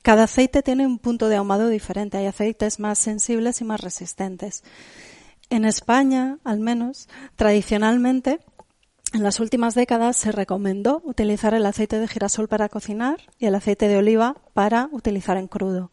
Cada 0.02 0.24
aceite 0.24 0.62
tiene 0.62 0.86
un 0.86 1.00
punto 1.00 1.30
de 1.30 1.38
ahumado 1.38 1.70
diferente. 1.70 2.18
Hay 2.18 2.26
aceites 2.26 2.80
más 2.80 3.00
sensibles 3.00 3.62
y 3.62 3.64
más 3.64 3.80
resistentes. 3.80 4.64
En 5.50 5.64
España, 5.64 6.40
al 6.44 6.60
menos, 6.60 7.08
tradicionalmente, 7.38 8.40
en 9.14 9.24
las 9.24 9.40
últimas 9.40 9.76
décadas 9.76 10.18
se 10.18 10.32
recomendó 10.32 11.02
utilizar 11.06 11.54
el 11.54 11.66
aceite 11.66 12.00
de 12.00 12.08
girasol 12.08 12.48
para 12.48 12.68
cocinar 12.68 13.22
y 13.38 13.46
el 13.46 13.56
aceite 13.56 13.88
de 13.88 13.98
oliva 13.98 14.36
para 14.54 14.90
utilizar 14.92 15.38
en 15.38 15.48
crudo. 15.48 15.92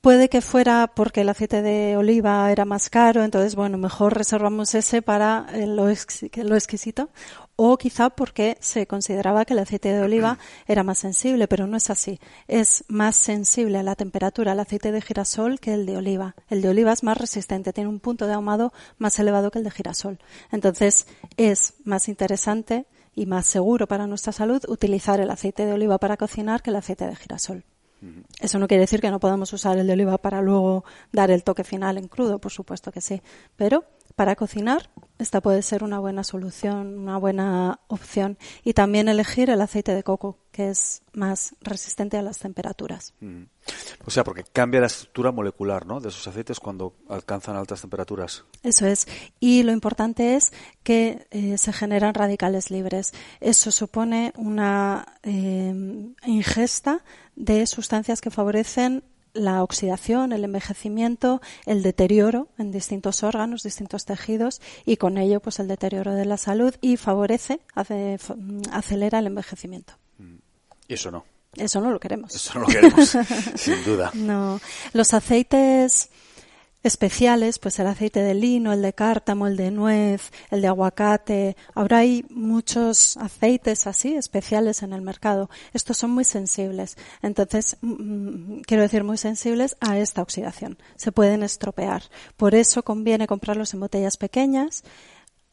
Puede 0.00 0.28
que 0.28 0.40
fuera 0.40 0.92
porque 0.94 1.20
el 1.20 1.28
aceite 1.28 1.62
de 1.62 1.96
oliva 1.96 2.50
era 2.50 2.64
más 2.64 2.88
caro, 2.88 3.22
entonces, 3.22 3.54
bueno, 3.54 3.76
mejor 3.76 4.16
reservamos 4.16 4.74
ese 4.74 5.02
para 5.02 5.46
lo, 5.66 5.88
exquisito, 5.88 7.10
o 7.56 7.78
quizá 7.78 8.10
porque 8.10 8.58
se 8.60 8.86
consideraba 8.86 9.44
que 9.44 9.54
el 9.54 9.58
aceite 9.58 9.92
de 9.92 10.02
oliva 10.02 10.38
era 10.66 10.82
más 10.82 10.98
sensible, 10.98 11.48
pero 11.48 11.66
no 11.66 11.76
es 11.76 11.90
así. 11.90 12.20
Es 12.46 12.84
más 12.88 13.16
sensible 13.16 13.78
a 13.78 13.82
la 13.82 13.96
temperatura 13.96 14.52
el 14.52 14.60
aceite 14.60 14.92
de 14.92 15.00
girasol 15.00 15.58
que 15.58 15.74
el 15.74 15.86
de 15.86 15.96
oliva. 15.96 16.36
El 16.48 16.62
de 16.62 16.68
oliva 16.68 16.92
es 16.92 17.02
más 17.02 17.16
resistente, 17.16 17.72
tiene 17.72 17.88
un 17.88 18.00
punto 18.00 18.26
de 18.26 18.34
ahumado 18.34 18.72
más 18.98 19.18
elevado 19.18 19.50
que 19.50 19.58
el 19.58 19.64
de 19.64 19.70
girasol. 19.70 20.18
Entonces, 20.52 21.06
es 21.36 21.74
más 21.84 22.08
interesante 22.08 22.86
y 23.14 23.24
más 23.24 23.46
seguro 23.46 23.88
para 23.88 24.06
nuestra 24.06 24.32
salud 24.32 24.62
utilizar 24.68 25.20
el 25.20 25.30
aceite 25.30 25.64
de 25.64 25.72
oliva 25.72 25.98
para 25.98 26.18
cocinar 26.18 26.62
que 26.62 26.70
el 26.70 26.76
aceite 26.76 27.06
de 27.06 27.16
girasol. 27.16 27.64
Eso 28.40 28.58
no 28.58 28.68
quiere 28.68 28.82
decir 28.82 29.00
que 29.00 29.10
no 29.10 29.18
podamos 29.18 29.52
usar 29.54 29.78
el 29.78 29.86
de 29.86 29.94
oliva 29.94 30.18
para 30.18 30.42
luego 30.42 30.84
dar 31.12 31.30
el 31.30 31.42
toque 31.42 31.64
final 31.64 31.96
en 31.96 32.08
crudo, 32.08 32.38
por 32.38 32.52
supuesto 32.52 32.92
que 32.92 33.00
sí. 33.00 33.22
Pero 33.56 33.84
para 34.16 34.34
cocinar, 34.34 34.90
esta 35.18 35.42
puede 35.42 35.60
ser 35.60 35.84
una 35.84 35.98
buena 35.98 36.24
solución, 36.24 36.98
una 36.98 37.18
buena 37.18 37.80
opción. 37.86 38.38
Y 38.64 38.72
también 38.72 39.08
elegir 39.08 39.50
el 39.50 39.60
aceite 39.60 39.94
de 39.94 40.02
coco, 40.02 40.38
que 40.52 40.70
es 40.70 41.02
más 41.12 41.54
resistente 41.60 42.16
a 42.16 42.22
las 42.22 42.38
temperaturas. 42.38 43.12
O 44.06 44.10
sea, 44.10 44.24
porque 44.24 44.42
cambia 44.44 44.80
la 44.80 44.86
estructura 44.86 45.32
molecular 45.32 45.84
¿no? 45.86 46.00
de 46.00 46.08
esos 46.08 46.26
aceites 46.26 46.60
cuando 46.60 46.94
alcanzan 47.10 47.56
altas 47.56 47.82
temperaturas. 47.82 48.44
Eso 48.62 48.86
es. 48.86 49.06
Y 49.38 49.62
lo 49.64 49.72
importante 49.72 50.34
es 50.34 50.52
que 50.82 51.26
eh, 51.30 51.58
se 51.58 51.74
generan 51.74 52.14
radicales 52.14 52.70
libres. 52.70 53.12
Eso 53.40 53.70
supone 53.70 54.32
una 54.36 55.18
eh, 55.22 55.74
ingesta 56.24 57.04
de 57.34 57.66
sustancias 57.66 58.22
que 58.22 58.30
favorecen 58.30 59.04
la 59.36 59.62
oxidación, 59.62 60.32
el 60.32 60.44
envejecimiento, 60.44 61.40
el 61.66 61.82
deterioro 61.82 62.48
en 62.58 62.72
distintos 62.72 63.22
órganos, 63.22 63.62
distintos 63.62 64.04
tejidos 64.04 64.60
y 64.84 64.96
con 64.96 65.18
ello 65.18 65.40
pues 65.40 65.58
el 65.60 65.68
deterioro 65.68 66.14
de 66.14 66.24
la 66.24 66.36
salud 66.36 66.74
y 66.80 66.96
favorece, 66.96 67.60
acelera 67.74 69.18
el 69.18 69.26
envejecimiento. 69.26 69.94
Y 70.88 70.94
eso 70.94 71.10
no. 71.10 71.24
Eso 71.54 71.80
no 71.80 71.90
lo 71.90 71.98
queremos. 71.98 72.34
Eso 72.34 72.54
no 72.54 72.60
lo 72.60 72.66
queremos, 72.66 73.16
sin 73.54 73.84
duda. 73.84 74.10
No. 74.14 74.60
Los 74.92 75.14
aceites 75.14 76.10
especiales, 76.86 77.58
pues 77.58 77.78
el 77.78 77.86
aceite 77.86 78.22
de 78.22 78.34
lino, 78.34 78.72
el 78.72 78.82
de 78.82 78.92
cártamo, 78.92 79.46
el 79.46 79.56
de 79.56 79.70
nuez, 79.70 80.30
el 80.50 80.62
de 80.62 80.68
aguacate. 80.68 81.56
Ahora 81.74 81.98
hay 81.98 82.24
muchos 82.30 83.16
aceites 83.16 83.86
así 83.86 84.14
especiales 84.14 84.82
en 84.82 84.92
el 84.92 85.02
mercado. 85.02 85.50
Estos 85.72 85.98
son 85.98 86.10
muy 86.12 86.24
sensibles. 86.24 86.96
Entonces, 87.22 87.76
mm, 87.80 87.88
mm, 87.88 88.62
quiero 88.62 88.82
decir 88.82 89.04
muy 89.04 89.18
sensibles 89.18 89.76
a 89.80 89.98
esta 89.98 90.22
oxidación. 90.22 90.78
Se 90.96 91.12
pueden 91.12 91.42
estropear. 91.42 92.04
Por 92.36 92.54
eso 92.54 92.82
conviene 92.82 93.26
comprarlos 93.26 93.74
en 93.74 93.80
botellas 93.80 94.16
pequeñas, 94.16 94.84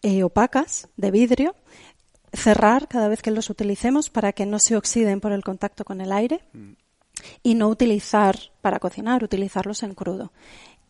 eh, 0.02 0.24
opacas, 0.24 0.90
de 0.98 1.12
vidrio, 1.12 1.56
cerrar 2.34 2.88
cada 2.88 3.08
vez 3.08 3.22
que 3.22 3.32
los 3.32 3.50
utilicemos 3.50 4.10
para 4.10 4.34
que 4.34 4.46
no 4.46 4.60
se 4.60 4.76
oxiden 4.76 5.22
por 5.22 5.32
el 5.32 5.44
contacto 5.44 5.86
con 5.86 6.02
el 6.02 6.12
aire 6.12 6.42
mm. 6.54 6.72
y 7.44 7.56
no 7.56 7.70
utilizar 7.70 8.38
para 8.62 8.80
cocinar, 8.80 9.24
utilizarlos 9.24 9.84
en 9.84 9.94
crudo. 9.94 10.32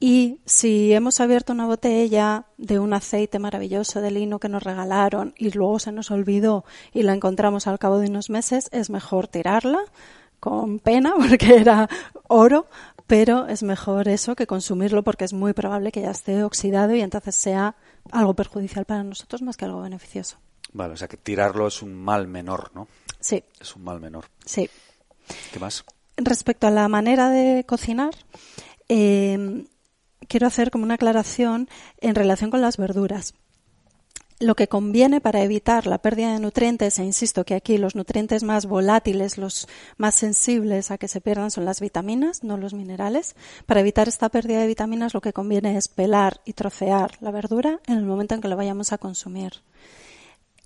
Y 0.06 0.42
si 0.46 0.92
hemos 0.92 1.22
abierto 1.22 1.54
una 1.54 1.66
botella 1.66 2.48
de 2.58 2.78
un 2.78 2.92
aceite 2.92 3.40
maravilloso 3.40 4.02
de 4.02 4.12
lino 4.12 4.38
que 4.38 4.50
nos 4.50 4.62
regalaron 4.62 5.34
y 5.38 5.52
luego 5.52 5.80
se 5.80 5.94
nos 5.94 6.12
olvidó 6.12 6.66
y 6.92 7.04
la 7.04 7.14
encontramos 7.14 7.68
al 7.68 7.80
cabo 7.80 8.00
de 8.00 8.10
unos 8.10 8.30
meses, 8.30 8.68
es 8.74 8.90
mejor 8.90 9.30
tirarla 9.30 9.80
con 10.42 10.80
pena 10.80 11.14
porque 11.30 11.56
era 11.56 11.88
oro, 12.28 12.68
pero 13.08 13.48
es 13.48 13.64
mejor 13.64 14.10
eso 14.10 14.36
que 14.36 14.46
consumirlo 14.46 15.04
porque 15.06 15.24
es 15.24 15.32
muy 15.32 15.54
probable 15.54 15.94
que 15.94 16.02
ya 16.02 16.12
esté 16.12 16.44
oxidado 16.44 16.94
y 16.94 17.00
entonces 17.00 17.34
sea 17.38 17.78
algo 18.12 18.34
perjudicial 18.34 18.84
para 18.84 19.06
nosotros 19.06 19.42
más 19.42 19.56
que 19.56 19.64
algo 19.64 19.84
beneficioso. 19.84 20.36
Vale, 20.74 20.96
o 20.96 20.98
sea 20.98 21.08
que 21.08 21.16
tirarlo 21.16 21.66
es 21.66 21.82
un 21.82 21.94
mal 21.96 22.28
menor, 22.28 22.72
¿no? 22.76 22.90
Sí. 23.22 23.42
Es 23.58 23.74
un 23.78 23.86
mal 23.86 24.02
menor. 24.02 24.26
Sí. 24.44 24.70
¿Qué 25.54 25.60
más? 25.60 25.86
Respecto 26.18 26.68
a 26.68 26.72
la 26.72 26.90
manera 26.90 27.30
de 27.30 27.64
cocinar, 27.64 28.14
eh, 28.90 29.66
quiero 30.34 30.48
hacer 30.48 30.72
como 30.72 30.84
una 30.84 30.96
aclaración 30.96 31.70
en 32.02 32.16
relación 32.16 32.50
con 32.50 32.60
las 32.60 32.78
verduras. 32.78 33.36
Lo 34.40 34.56
que 34.56 34.68
conviene 34.68 35.22
para 35.22 35.44
evitar 35.44 35.86
la 35.86 36.00
pérdida 36.00 36.34
de 36.34 36.40
nutrientes, 36.40 36.98
e 36.98 37.04
insisto 37.04 37.46
que 37.46 37.54
aquí 37.54 37.78
los 37.78 37.94
nutrientes 37.94 38.42
más 38.42 38.66
volátiles, 38.66 39.38
los 39.38 39.68
más 39.96 40.16
sensibles 40.16 40.90
a 40.90 40.98
que 40.98 41.08
se 41.08 41.22
pierdan 41.22 41.52
son 41.52 41.66
las 41.66 41.82
vitaminas, 41.82 42.44
no 42.44 42.58
los 42.58 42.74
minerales. 42.74 43.36
Para 43.68 43.82
evitar 43.82 44.08
esta 44.08 44.30
pérdida 44.30 44.62
de 44.62 44.66
vitaminas 44.66 45.14
lo 45.14 45.22
que 45.22 45.34
conviene 45.34 45.78
es 45.78 45.88
pelar 45.88 46.42
y 46.46 46.54
trocear 46.54 47.12
la 47.22 47.30
verdura 47.30 47.80
en 47.86 48.00
el 48.00 48.06
momento 48.06 48.34
en 48.34 48.42
que 48.42 48.48
lo 48.48 48.58
vayamos 48.58 48.92
a 48.92 48.98
consumir. 48.98 49.62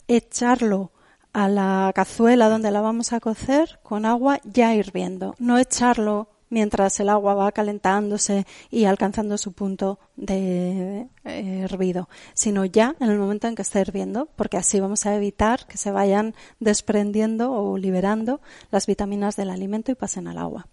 Echarlo 0.08 0.94
a 1.34 1.50
la 1.50 1.92
cazuela 1.94 2.48
donde 2.48 2.72
la 2.72 2.80
vamos 2.80 3.12
a 3.12 3.20
cocer 3.20 3.82
con 3.84 4.06
agua 4.06 4.40
ya 4.46 4.74
hirviendo, 4.74 5.36
no 5.40 5.58
echarlo 5.58 6.30
mientras 6.50 7.00
el 7.00 7.10
agua 7.10 7.34
va 7.34 7.52
calentándose 7.52 8.46
y 8.70 8.86
alcanzando 8.86 9.38
su 9.38 9.54
punto 9.54 10.00
de 10.16 11.08
hervido, 11.24 12.10
sino 12.34 12.66
ya 12.66 12.96
en 13.00 13.10
el 13.10 13.20
momento 13.20 13.48
en 13.48 13.56
que 13.56 13.62
esté 13.62 13.82
hirviendo, 13.82 14.30
porque 14.36 14.58
así 14.58 14.80
vamos 14.80 15.06
a 15.06 15.16
evitar 15.16 15.68
que 15.68 15.78
se 15.78 15.92
vayan 15.92 16.36
desprendiendo 16.60 17.52
o 17.52 17.78
liberando 17.78 18.42
las 18.72 18.88
vitaminas 18.88 19.36
del 19.36 19.50
alimento 19.50 19.92
y 19.92 19.96
pasen 19.96 20.28
al 20.28 20.38
agua. 20.38 20.68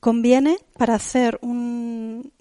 Conviene 0.00 0.58
para 0.76 0.94
hacer 0.94 1.38
un 1.42 2.32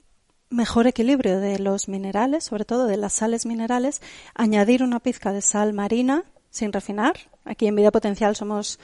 mejor 0.49 0.87
equilibrio 0.87 1.39
de 1.39 1.59
los 1.59 1.87
minerales, 1.87 2.43
sobre 2.43 2.65
todo 2.65 2.87
de 2.87 2.97
las 2.97 3.13
sales 3.13 3.45
minerales, 3.45 4.01
añadir 4.35 4.83
una 4.83 4.99
pizca 4.99 5.31
de 5.31 5.41
sal 5.41 5.73
marina 5.73 6.25
sin 6.49 6.73
refinar. 6.73 7.15
Aquí 7.45 7.67
en 7.67 7.75
Vida 7.75 7.91
Potencial 7.91 8.35
somos 8.35 8.79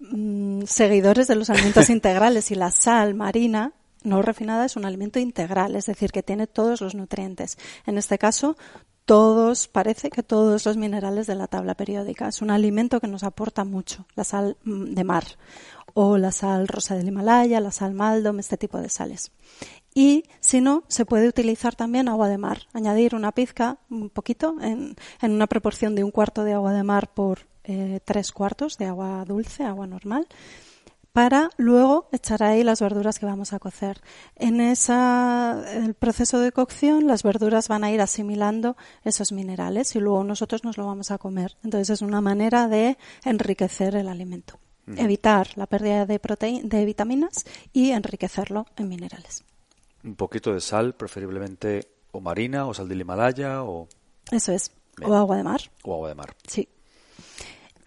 Mm, 0.00 0.62
seguidores 0.64 1.28
de 1.28 1.34
los 1.34 1.50
alimentos 1.50 1.90
integrales 1.90 2.50
y 2.50 2.54
la 2.54 2.70
sal 2.70 3.14
marina 3.14 3.74
no 4.02 4.22
refinada 4.22 4.64
es 4.64 4.76
un 4.76 4.86
alimento 4.86 5.18
integral, 5.18 5.76
es 5.76 5.84
decir, 5.84 6.10
que 6.10 6.22
tiene 6.22 6.46
todos 6.46 6.80
los 6.80 6.94
nutrientes. 6.94 7.58
En 7.84 7.98
este 7.98 8.16
caso, 8.16 8.56
todos, 9.04 9.68
parece 9.68 10.08
que 10.08 10.22
todos 10.22 10.64
los 10.64 10.76
minerales 10.78 11.26
de 11.26 11.34
la 11.34 11.48
tabla 11.48 11.74
periódica. 11.74 12.28
Es 12.28 12.40
un 12.40 12.50
alimento 12.50 13.00
que 13.00 13.08
nos 13.08 13.24
aporta 13.24 13.64
mucho, 13.64 14.06
la 14.14 14.24
sal 14.24 14.56
mm, 14.64 14.94
de 14.94 15.04
mar 15.04 15.24
o 15.92 16.16
la 16.16 16.32
sal 16.32 16.68
rosa 16.68 16.94
del 16.94 17.08
Himalaya, 17.08 17.60
la 17.60 17.72
sal 17.72 17.92
maldom, 17.92 18.38
este 18.38 18.56
tipo 18.56 18.80
de 18.80 18.88
sales. 18.88 19.32
Y 19.92 20.24
si 20.38 20.60
no, 20.60 20.84
se 20.88 21.04
puede 21.04 21.28
utilizar 21.28 21.74
también 21.74 22.08
agua 22.08 22.28
de 22.28 22.38
mar. 22.38 22.68
Añadir 22.72 23.14
una 23.14 23.32
pizca, 23.32 23.78
un 23.90 24.08
poquito, 24.08 24.56
en, 24.62 24.94
en 25.20 25.32
una 25.32 25.48
proporción 25.48 25.94
de 25.94 26.04
un 26.04 26.12
cuarto 26.12 26.44
de 26.44 26.52
agua 26.52 26.72
de 26.72 26.84
mar 26.84 27.12
por 27.12 27.48
eh, 27.70 28.00
tres 28.04 28.32
cuartos 28.32 28.78
de 28.78 28.86
agua 28.86 29.24
dulce, 29.24 29.62
agua 29.64 29.86
normal, 29.86 30.26
para 31.12 31.50
luego 31.56 32.08
echar 32.12 32.42
ahí 32.42 32.62
las 32.62 32.80
verduras 32.80 33.18
que 33.18 33.26
vamos 33.26 33.52
a 33.52 33.58
cocer. 33.58 34.00
En 34.36 34.60
esa, 34.60 35.64
el 35.74 35.94
proceso 35.94 36.40
de 36.40 36.52
cocción, 36.52 37.06
las 37.06 37.22
verduras 37.22 37.68
van 37.68 37.84
a 37.84 37.90
ir 37.90 38.00
asimilando 38.00 38.76
esos 39.04 39.32
minerales 39.32 39.94
y 39.96 40.00
luego 40.00 40.24
nosotros 40.24 40.64
nos 40.64 40.78
lo 40.78 40.86
vamos 40.86 41.10
a 41.10 41.18
comer. 41.18 41.56
Entonces 41.64 41.90
es 41.90 42.02
una 42.02 42.20
manera 42.20 42.68
de 42.68 42.96
enriquecer 43.24 43.94
el 43.94 44.08
alimento. 44.08 44.58
Evitar 44.96 45.56
la 45.56 45.66
pérdida 45.66 46.04
de, 46.04 46.18
de 46.64 46.84
vitaminas 46.84 47.44
y 47.72 47.92
enriquecerlo 47.92 48.66
en 48.76 48.88
minerales. 48.88 49.44
Un 50.02 50.16
poquito 50.16 50.52
de 50.52 50.60
sal, 50.60 50.94
preferiblemente 50.94 51.86
o 52.10 52.20
marina 52.20 52.66
o 52.66 52.74
sal 52.74 52.88
del 52.88 53.00
Himalaya 53.00 53.62
o... 53.62 53.86
Eso 54.32 54.50
es. 54.50 54.72
O 55.00 55.14
agua 55.14 55.36
de 55.36 55.44
mar. 55.44 55.60
O 55.84 55.94
agua 55.94 56.08
de 56.08 56.14
mar. 56.16 56.34
Sí. 56.48 56.68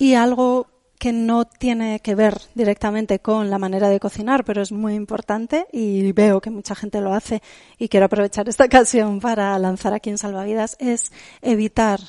Y 0.03 0.15
algo 0.15 0.67
que 0.99 1.13
no 1.13 1.45
tiene 1.45 2.01
que 2.01 2.13
ver 2.13 2.37
directamente 2.55 3.19
con 3.19 3.49
la 3.49 3.57
manera 3.57 3.87
de 3.87 4.01
cocinar, 4.01 4.43
pero 4.43 4.61
es 4.61 4.73
muy 4.73 4.95
importante 4.95 5.65
y 5.71 6.11
veo 6.11 6.41
que 6.41 6.49
mucha 6.49 6.75
gente 6.75 6.99
lo 6.99 7.13
hace 7.13 7.41
y 7.77 7.87
quiero 7.87 8.07
aprovechar 8.07 8.49
esta 8.49 8.65
ocasión 8.65 9.21
para 9.21 9.57
lanzar 9.59 9.93
aquí 9.93 10.09
en 10.09 10.17
Salvavidas, 10.17 10.75
es 10.81 11.13
evitar 11.41 12.01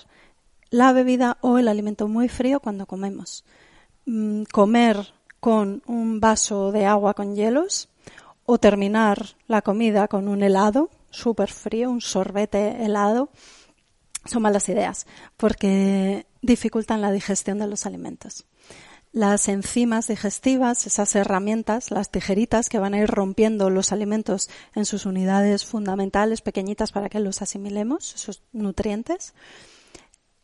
la 0.71 0.93
bebida 0.93 1.39
o 1.41 1.59
el 1.59 1.69
alimento 1.69 2.09
muy 2.09 2.29
frío 2.29 2.59
cuando 2.59 2.87
comemos. 2.87 3.45
Mm, 4.07 4.43
comer 4.51 5.15
con 5.39 5.85
un 5.87 6.19
vaso 6.19 6.73
de 6.73 6.87
agua 6.87 7.15
con 7.15 7.37
hielos 7.37 7.91
o 8.45 8.59
terminar 8.59 9.37
la 9.47 9.63
comida 9.63 10.09
con 10.09 10.27
un 10.27 10.43
helado 10.43 10.91
súper 11.11 11.53
frío, 11.53 11.93
un 11.93 12.01
sorbete 12.01 12.85
helado, 12.85 13.29
son 14.25 14.43
malas 14.43 14.69
ideas 14.69 15.07
porque 15.37 16.26
dificultan 16.43 17.00
la 17.00 17.12
digestión 17.12 17.59
de 17.59 17.66
los 17.66 17.87
alimentos 17.87 18.47
las 19.14 19.49
enzimas 19.49 20.09
digestivas, 20.09 20.88
esas 20.88 21.14
herramientas, 21.14 21.93
las 21.93 22.11
tijeritas 22.11 22.69
que 22.69 22.81
van 22.81 22.95
a 22.95 22.99
ir 22.99 23.09
rompiendo 23.09 23.71
los 23.71 23.93
alimentos 23.93 24.50
en 24.75 24.85
sus 24.85 25.07
unidades 25.07 25.64
fundamentales 25.64 26.40
pequeñitas 26.40 26.90
para 26.90 27.09
que 27.09 27.21
los 27.21 27.40
asimilemos, 27.40 28.12
esos 28.16 28.43
nutrientes. 28.52 29.33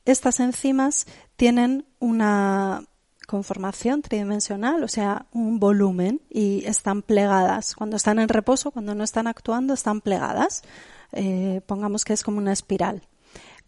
Estas 0.05 0.39
enzimas 0.39 1.07
tienen 1.35 1.85
una 1.99 2.85
conformación 3.27 4.03
tridimensional, 4.03 4.85
o 4.85 4.89
sea, 4.89 5.27
un 5.33 5.59
volumen 5.59 6.21
y 6.31 6.65
están 6.65 7.03
plegadas. 7.03 7.75
Cuando 7.75 7.97
están 7.97 8.21
en 8.21 8.29
reposo, 8.29 8.71
cuando 8.71 8.95
no 8.95 9.03
están 9.03 9.27
actuando, 9.27 9.75
están 9.75 10.01
plegadas. 10.01 10.63
Eh, 11.11 11.61
pongamos 11.67 12.05
que 12.05 12.13
es 12.13 12.23
como 12.23 12.39
una 12.39 12.53
espiral 12.53 13.03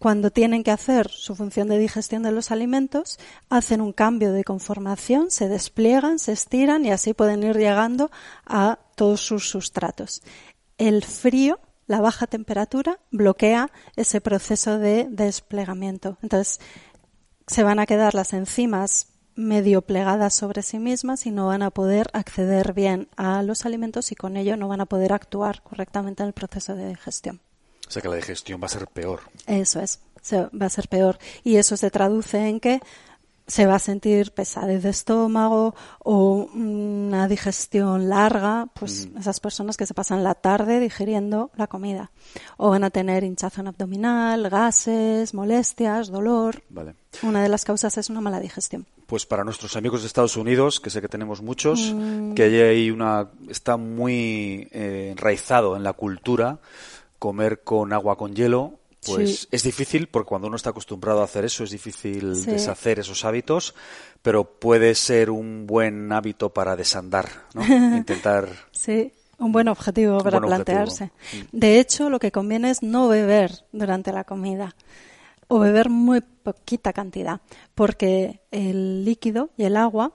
cuando 0.02 0.32
tienen 0.32 0.64
que 0.64 0.72
hacer 0.72 1.08
su 1.10 1.36
función 1.36 1.68
de 1.68 1.78
digestión 1.78 2.24
de 2.24 2.32
los 2.32 2.50
alimentos, 2.50 3.20
hacen 3.48 3.80
un 3.80 3.92
cambio 3.92 4.32
de 4.32 4.42
conformación, 4.42 5.30
se 5.30 5.48
despliegan, 5.48 6.18
se 6.18 6.32
estiran 6.32 6.84
y 6.84 6.90
así 6.90 7.14
pueden 7.14 7.44
ir 7.44 7.56
llegando 7.56 8.10
a 8.44 8.80
todos 8.96 9.20
sus 9.20 9.48
sustratos. 9.48 10.22
El 10.76 11.04
frío, 11.04 11.60
la 11.86 12.00
baja 12.00 12.26
temperatura, 12.26 12.98
bloquea 13.12 13.70
ese 13.94 14.20
proceso 14.20 14.80
de 14.80 15.06
desplegamiento. 15.08 16.18
Entonces, 16.20 16.58
se 17.46 17.62
van 17.62 17.78
a 17.78 17.86
quedar 17.86 18.16
las 18.16 18.32
enzimas 18.32 19.06
medio 19.36 19.82
plegadas 19.82 20.34
sobre 20.34 20.62
sí 20.62 20.80
mismas 20.80 21.26
y 21.26 21.30
no 21.30 21.46
van 21.46 21.62
a 21.62 21.70
poder 21.70 22.08
acceder 22.12 22.72
bien 22.72 23.08
a 23.16 23.44
los 23.44 23.66
alimentos 23.66 24.10
y 24.10 24.16
con 24.16 24.36
ello 24.36 24.56
no 24.56 24.66
van 24.66 24.80
a 24.80 24.86
poder 24.86 25.12
actuar 25.12 25.62
correctamente 25.62 26.24
en 26.24 26.26
el 26.26 26.32
proceso 26.32 26.74
de 26.74 26.88
digestión. 26.88 27.40
O 27.92 27.94
sea 27.94 28.00
que 28.00 28.08
la 28.08 28.16
digestión 28.16 28.58
va 28.58 28.64
a 28.64 28.70
ser 28.70 28.86
peor. 28.86 29.20
Eso 29.46 29.78
es, 29.78 30.00
va 30.32 30.64
a 30.64 30.70
ser 30.70 30.88
peor. 30.88 31.18
Y 31.44 31.56
eso 31.56 31.76
se 31.76 31.90
traduce 31.90 32.38
en 32.48 32.58
que 32.58 32.80
se 33.46 33.66
va 33.66 33.74
a 33.74 33.78
sentir 33.78 34.32
pesadez 34.32 34.82
de 34.82 34.88
estómago 34.88 35.74
o 35.98 36.48
una 36.54 37.28
digestión 37.28 38.08
larga, 38.08 38.68
pues 38.72 39.10
mm. 39.12 39.18
esas 39.18 39.40
personas 39.40 39.76
que 39.76 39.84
se 39.84 39.92
pasan 39.92 40.24
la 40.24 40.34
tarde 40.34 40.80
digiriendo 40.80 41.50
la 41.54 41.66
comida. 41.66 42.12
O 42.56 42.70
van 42.70 42.84
a 42.84 42.88
tener 42.88 43.24
hinchazón 43.24 43.68
abdominal, 43.68 44.48
gases, 44.48 45.34
molestias, 45.34 46.08
dolor. 46.08 46.62
Vale. 46.70 46.94
Una 47.22 47.42
de 47.42 47.50
las 47.50 47.66
causas 47.66 47.98
es 47.98 48.08
una 48.08 48.22
mala 48.22 48.40
digestión. 48.40 48.86
Pues 49.06 49.26
para 49.26 49.44
nuestros 49.44 49.76
amigos 49.76 50.00
de 50.00 50.06
Estados 50.06 50.38
Unidos, 50.38 50.80
que 50.80 50.88
sé 50.88 51.02
que 51.02 51.08
tenemos 51.08 51.42
muchos, 51.42 51.92
mm. 51.94 52.32
que 52.32 52.44
hay 52.44 52.90
una 52.90 53.28
está 53.50 53.76
muy 53.76 54.66
eh, 54.72 55.10
enraizado 55.10 55.76
en 55.76 55.82
la 55.82 55.92
cultura 55.92 56.58
comer 57.22 57.62
con 57.62 57.92
agua 57.92 58.16
con 58.16 58.34
hielo, 58.34 58.80
pues 59.06 59.46
es 59.52 59.62
difícil 59.62 60.08
porque 60.08 60.30
cuando 60.30 60.48
uno 60.48 60.56
está 60.56 60.70
acostumbrado 60.70 61.20
a 61.20 61.24
hacer 61.24 61.44
eso 61.44 61.62
es 61.62 61.70
difícil 61.70 62.44
deshacer 62.44 62.98
esos 62.98 63.24
hábitos, 63.24 63.76
pero 64.22 64.42
puede 64.58 64.96
ser 64.96 65.30
un 65.30 65.64
buen 65.64 66.10
hábito 66.10 66.52
para 66.52 66.74
desandar, 66.74 67.28
¿no? 67.54 67.62
Intentar. 67.96 68.48
Sí. 68.72 69.12
Un 69.38 69.52
buen 69.52 69.68
objetivo 69.68 70.18
para 70.18 70.40
plantearse. 70.40 71.06
Mm. 71.06 71.56
De 71.56 71.78
hecho, 71.78 72.10
lo 72.10 72.18
que 72.18 72.32
conviene 72.32 72.70
es 72.70 72.82
no 72.82 73.06
beber 73.06 73.52
durante 73.70 74.10
la 74.10 74.24
comida 74.24 74.74
o 75.46 75.60
beber 75.60 75.90
muy 75.90 76.22
poquita 76.22 76.92
cantidad, 76.92 77.40
porque 77.76 78.40
el 78.50 79.04
líquido 79.04 79.50
y 79.56 79.62
el 79.62 79.76
agua 79.76 80.10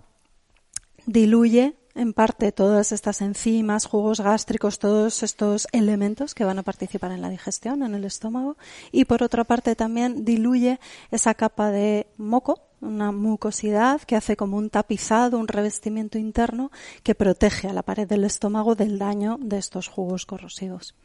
diluye 1.06 1.76
en 1.98 2.14
parte 2.14 2.52
todas 2.52 2.92
estas 2.92 3.22
enzimas, 3.22 3.86
jugos 3.86 4.22
gástricos, 4.22 4.80
todos 4.80 5.24
estos 5.24 5.68
elementos 5.72 6.36
que 6.36 6.46
van 6.46 6.60
a 6.60 6.64
participar 6.64 7.12
en 7.12 7.22
la 7.22 7.30
digestión 7.30 7.84
en 7.84 7.96
el 7.96 8.06
estómago 8.06 8.56
y 8.92 9.06
por 9.06 9.24
otra 9.24 9.44
parte 9.44 9.76
también 9.76 10.24
diluye 10.24 10.80
esa 11.12 11.34
capa 11.34 11.72
de 11.72 12.08
moco, 12.18 12.62
una 12.80 13.12
mucosidad 13.12 14.02
que 14.02 14.16
hace 14.16 14.38
como 14.38 14.58
un 14.58 14.70
tapizado, 14.70 15.40
un 15.40 15.48
revestimiento 15.48 16.18
interno 16.18 16.72
que 17.04 17.16
protege 17.16 17.68
a 17.68 17.74
la 17.74 17.84
pared 17.84 18.08
del 18.08 18.24
estómago 18.24 18.76
del 18.76 19.00
daño 19.00 19.38
de 19.42 19.58
estos 19.58 19.88
jugos 19.88 20.26
corrosivos. 20.26 20.96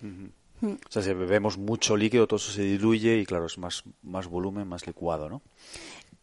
O 0.62 0.90
sea, 0.90 1.02
si 1.02 1.12
bebemos 1.12 1.58
mucho 1.58 1.96
líquido, 1.96 2.28
todo 2.28 2.36
eso 2.36 2.52
se 2.52 2.62
diluye 2.62 3.18
y, 3.18 3.26
claro, 3.26 3.46
es 3.46 3.58
más, 3.58 3.82
más 4.02 4.28
volumen, 4.28 4.68
más 4.68 4.86
licuado, 4.86 5.28
¿no? 5.28 5.42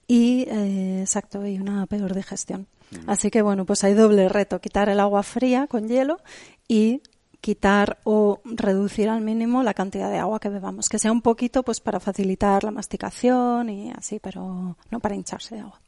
Y, 0.09 0.47
eh, 0.49 1.01
exacto, 1.01 1.45
y 1.45 1.59
una 1.59 1.85
peor 1.85 2.15
digestión. 2.15 2.65
Así 3.05 3.29
que 3.29 3.43
bueno, 3.43 3.67
pues 3.67 3.83
hay 3.83 3.93
doble 3.93 4.27
reto, 4.27 4.59
quitar 4.59 4.89
el 4.89 4.99
agua 4.99 5.21
fría 5.21 5.67
con 5.67 5.87
hielo 5.87 6.19
y 6.67 7.03
quitar 7.41 7.99
o 8.05 8.41
reducir 8.43 9.07
al 9.07 9.21
mínimo 9.21 9.61
la 9.61 9.75
cantidad 9.75 10.09
de 10.09 10.17
agua 10.17 10.39
que 10.39 10.49
bebamos, 10.49 10.89
que 10.89 10.97
sea 10.97 11.11
un 11.11 11.21
poquito 11.21 11.61
pues 11.61 11.79
para 11.79 11.99
facilitar 11.99 12.63
la 12.63 12.71
masticación 12.71 13.69
y 13.69 13.91
así, 13.91 14.19
pero 14.19 14.75
no 14.89 14.99
para 14.99 15.13
hincharse 15.13 15.53
de 15.53 15.61
agua. 15.61 15.79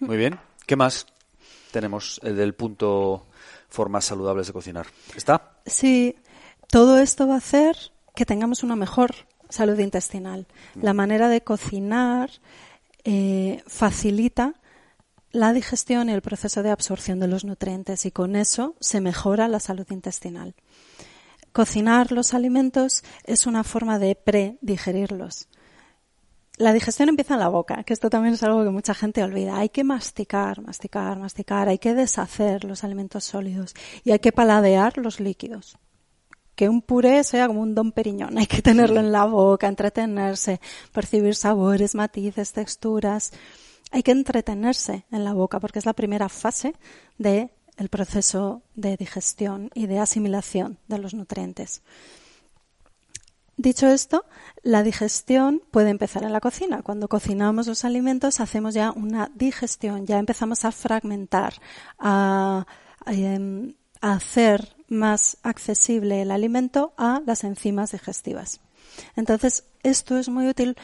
Muy 0.00 0.16
bien. 0.16 0.36
¿Qué 0.66 0.74
más 0.74 1.06
tenemos 1.70 2.20
el 2.24 2.36
del 2.36 2.54
punto 2.54 3.28
formas 3.68 4.06
saludables 4.06 4.48
de 4.48 4.52
cocinar? 4.52 4.88
¿Está? 5.14 5.60
Sí, 5.64 6.16
todo 6.66 6.98
esto 6.98 7.28
va 7.28 7.34
a 7.34 7.38
hacer 7.38 7.76
que 8.16 8.26
tengamos 8.26 8.64
una 8.64 8.74
mejor 8.74 9.14
salud 9.48 9.78
intestinal. 9.78 10.48
La 10.74 10.94
manera 10.94 11.28
de 11.28 11.42
cocinar 11.42 12.30
eh, 13.04 13.62
facilita 13.66 14.54
la 15.32 15.52
digestión 15.52 16.08
y 16.08 16.12
el 16.12 16.22
proceso 16.22 16.62
de 16.62 16.70
absorción 16.70 17.20
de 17.20 17.28
los 17.28 17.44
nutrientes 17.44 18.04
y 18.04 18.10
con 18.10 18.34
eso 18.36 18.74
se 18.80 19.00
mejora 19.00 19.48
la 19.48 19.60
salud 19.60 19.86
intestinal. 19.90 20.54
Cocinar 21.52 22.12
los 22.12 22.34
alimentos 22.34 23.04
es 23.24 23.46
una 23.46 23.64
forma 23.64 23.98
de 23.98 24.14
predigerirlos. 24.14 25.48
La 26.56 26.72
digestión 26.72 27.08
empieza 27.08 27.34
en 27.34 27.40
la 27.40 27.48
boca, 27.48 27.84
que 27.84 27.92
esto 27.92 28.10
también 28.10 28.34
es 28.34 28.42
algo 28.42 28.62
que 28.62 28.70
mucha 28.70 28.94
gente 28.94 29.22
olvida. 29.22 29.56
Hay 29.56 29.70
que 29.70 29.82
masticar, 29.82 30.60
masticar, 30.60 31.18
masticar, 31.18 31.68
hay 31.68 31.78
que 31.78 31.94
deshacer 31.94 32.64
los 32.64 32.84
alimentos 32.84 33.24
sólidos 33.24 33.74
y 34.04 34.10
hay 34.10 34.18
que 34.18 34.32
paladear 34.32 34.98
los 34.98 35.20
líquidos. 35.20 35.78
Que 36.60 36.68
un 36.68 36.82
puré 36.82 37.24
sea 37.24 37.46
como 37.46 37.62
un 37.62 37.74
don 37.74 37.90
periñón, 37.90 38.36
hay 38.38 38.46
que 38.46 38.60
tenerlo 38.60 39.00
en 39.00 39.12
la 39.12 39.24
boca, 39.24 39.66
entretenerse, 39.66 40.60
percibir 40.92 41.34
sabores, 41.34 41.94
matices, 41.94 42.52
texturas 42.52 43.32
hay 43.90 44.02
que 44.02 44.12
entretenerse 44.12 45.04
en 45.10 45.24
la 45.24 45.32
boca 45.32 45.58
porque 45.58 45.78
es 45.78 45.86
la 45.86 45.94
primera 45.94 46.28
fase 46.28 46.74
del 47.16 47.50
proceso 47.90 48.62
de 48.74 48.96
digestión 48.98 49.70
y 49.74 49.86
de 49.86 49.98
asimilación 49.98 50.78
de 50.86 50.98
los 50.98 51.14
nutrientes. 51.14 51.82
Dicho 53.56 53.88
esto, 53.88 54.26
la 54.62 54.82
digestión 54.82 55.62
puede 55.70 55.88
empezar 55.88 56.24
en 56.24 56.32
la 56.34 56.40
cocina. 56.40 56.82
Cuando 56.82 57.08
cocinamos 57.08 57.66
los 57.66 57.86
alimentos 57.86 58.40
hacemos 58.40 58.74
ya 58.74 58.92
una 58.92 59.30
digestión, 59.34 60.06
ya 60.06 60.18
empezamos 60.18 60.64
a 60.64 60.72
fragmentar, 60.72 61.54
a, 61.98 62.66
em, 63.06 63.74
a 63.74 63.79
hacer 64.00 64.76
más 64.88 65.38
accesible 65.42 66.22
el 66.22 66.30
alimento 66.30 66.92
a 66.96 67.22
las 67.26 67.44
enzimas 67.44 67.92
digestivas. 67.92 68.60
Entonces, 69.16 69.64
esto 69.82 70.18
es 70.18 70.28
muy 70.28 70.48
útil 70.48 70.76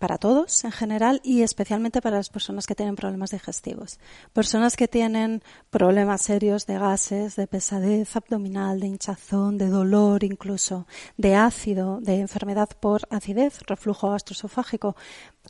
para 0.00 0.16
todos 0.16 0.64
en 0.64 0.72
general 0.72 1.20
y 1.22 1.42
especialmente 1.42 2.00
para 2.00 2.16
las 2.16 2.30
personas 2.30 2.66
que 2.66 2.74
tienen 2.74 2.96
problemas 2.96 3.30
digestivos. 3.30 4.00
Personas 4.32 4.74
que 4.74 4.88
tienen 4.88 5.42
problemas 5.68 6.22
serios 6.22 6.66
de 6.66 6.78
gases, 6.78 7.36
de 7.36 7.46
pesadez 7.46 8.16
abdominal, 8.16 8.80
de 8.80 8.86
hinchazón, 8.86 9.58
de 9.58 9.68
dolor 9.68 10.24
incluso, 10.24 10.86
de 11.18 11.34
ácido, 11.34 12.00
de 12.00 12.18
enfermedad 12.18 12.70
por 12.80 13.02
acidez, 13.10 13.60
reflujo 13.66 14.10
gastroesofágico, 14.10 14.96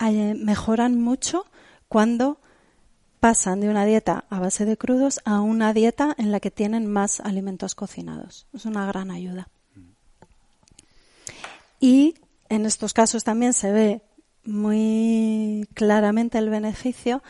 eh, 0.00 0.34
mejoran 0.34 1.00
mucho 1.00 1.46
cuando 1.86 2.39
pasan 3.20 3.60
de 3.60 3.68
una 3.68 3.84
dieta 3.84 4.24
a 4.30 4.40
base 4.40 4.64
de 4.64 4.76
crudos 4.76 5.20
a 5.24 5.40
una 5.40 5.72
dieta 5.72 6.14
en 6.18 6.32
la 6.32 6.40
que 6.40 6.50
tienen 6.50 6.90
más 6.90 7.20
alimentos 7.20 7.74
cocinados. 7.74 8.46
Es 8.52 8.64
una 8.64 8.86
gran 8.86 9.10
ayuda. 9.10 9.48
Y 11.78 12.14
en 12.48 12.66
estos 12.66 12.92
casos 12.92 13.22
también 13.24 13.52
se 13.52 13.70
ve 13.70 14.02
muy 14.44 15.68
claramente 15.74 16.38
el 16.38 16.50
beneficio 16.50 17.22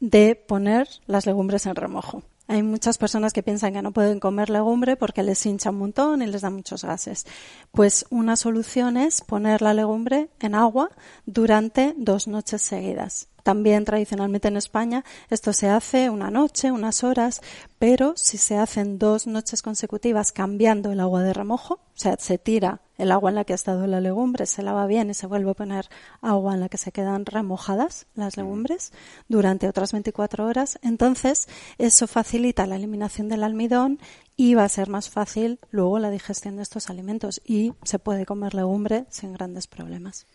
de 0.00 0.34
poner 0.34 0.88
las 1.06 1.26
legumbres 1.26 1.66
en 1.66 1.76
remojo. 1.76 2.22
Hay 2.48 2.62
muchas 2.62 2.96
personas 2.96 3.32
que 3.32 3.42
piensan 3.42 3.72
que 3.72 3.82
no 3.82 3.92
pueden 3.92 4.20
comer 4.20 4.50
legumbre 4.50 4.96
porque 4.96 5.24
les 5.24 5.44
hincha 5.46 5.70
un 5.70 5.78
montón 5.78 6.22
y 6.22 6.26
les 6.26 6.42
da 6.42 6.50
muchos 6.50 6.84
gases. 6.84 7.26
Pues 7.72 8.06
una 8.10 8.36
solución 8.36 8.96
es 8.96 9.20
poner 9.20 9.62
la 9.62 9.74
legumbre 9.74 10.30
en 10.38 10.54
agua 10.54 10.90
durante 11.24 11.94
dos 11.96 12.28
noches 12.28 12.62
seguidas. 12.62 13.28
También 13.46 13.84
tradicionalmente 13.84 14.48
en 14.48 14.56
España 14.56 15.04
esto 15.30 15.52
se 15.52 15.68
hace 15.68 16.10
una 16.10 16.32
noche, 16.32 16.72
unas 16.72 17.04
horas, 17.04 17.40
pero 17.78 18.14
si 18.16 18.38
se 18.38 18.58
hacen 18.58 18.98
dos 18.98 19.28
noches 19.28 19.62
consecutivas 19.62 20.32
cambiando 20.32 20.90
el 20.90 20.98
agua 20.98 21.22
de 21.22 21.32
remojo, 21.32 21.74
o 21.74 21.80
sea, 21.94 22.16
se 22.18 22.38
tira 22.38 22.80
el 22.98 23.12
agua 23.12 23.30
en 23.30 23.36
la 23.36 23.44
que 23.44 23.52
ha 23.52 23.54
estado 23.54 23.86
la 23.86 24.00
legumbre, 24.00 24.46
se 24.46 24.64
lava 24.64 24.84
bien 24.88 25.10
y 25.10 25.14
se 25.14 25.28
vuelve 25.28 25.52
a 25.52 25.54
poner 25.54 25.88
agua 26.22 26.54
en 26.54 26.60
la 26.60 26.68
que 26.68 26.76
se 26.76 26.90
quedan 26.90 27.24
remojadas 27.24 28.08
las 28.16 28.36
legumbres 28.36 28.92
durante 29.28 29.68
otras 29.68 29.92
24 29.92 30.44
horas, 30.44 30.80
entonces 30.82 31.46
eso 31.78 32.08
facilita 32.08 32.66
la 32.66 32.74
eliminación 32.74 33.28
del 33.28 33.44
almidón 33.44 34.00
y 34.36 34.54
va 34.54 34.64
a 34.64 34.68
ser 34.68 34.88
más 34.88 35.08
fácil 35.08 35.60
luego 35.70 36.00
la 36.00 36.10
digestión 36.10 36.56
de 36.56 36.64
estos 36.64 36.90
alimentos 36.90 37.40
y 37.44 37.74
se 37.84 38.00
puede 38.00 38.26
comer 38.26 38.54
legumbre 38.54 39.04
sin 39.08 39.34
grandes 39.34 39.68
problemas. 39.68 40.26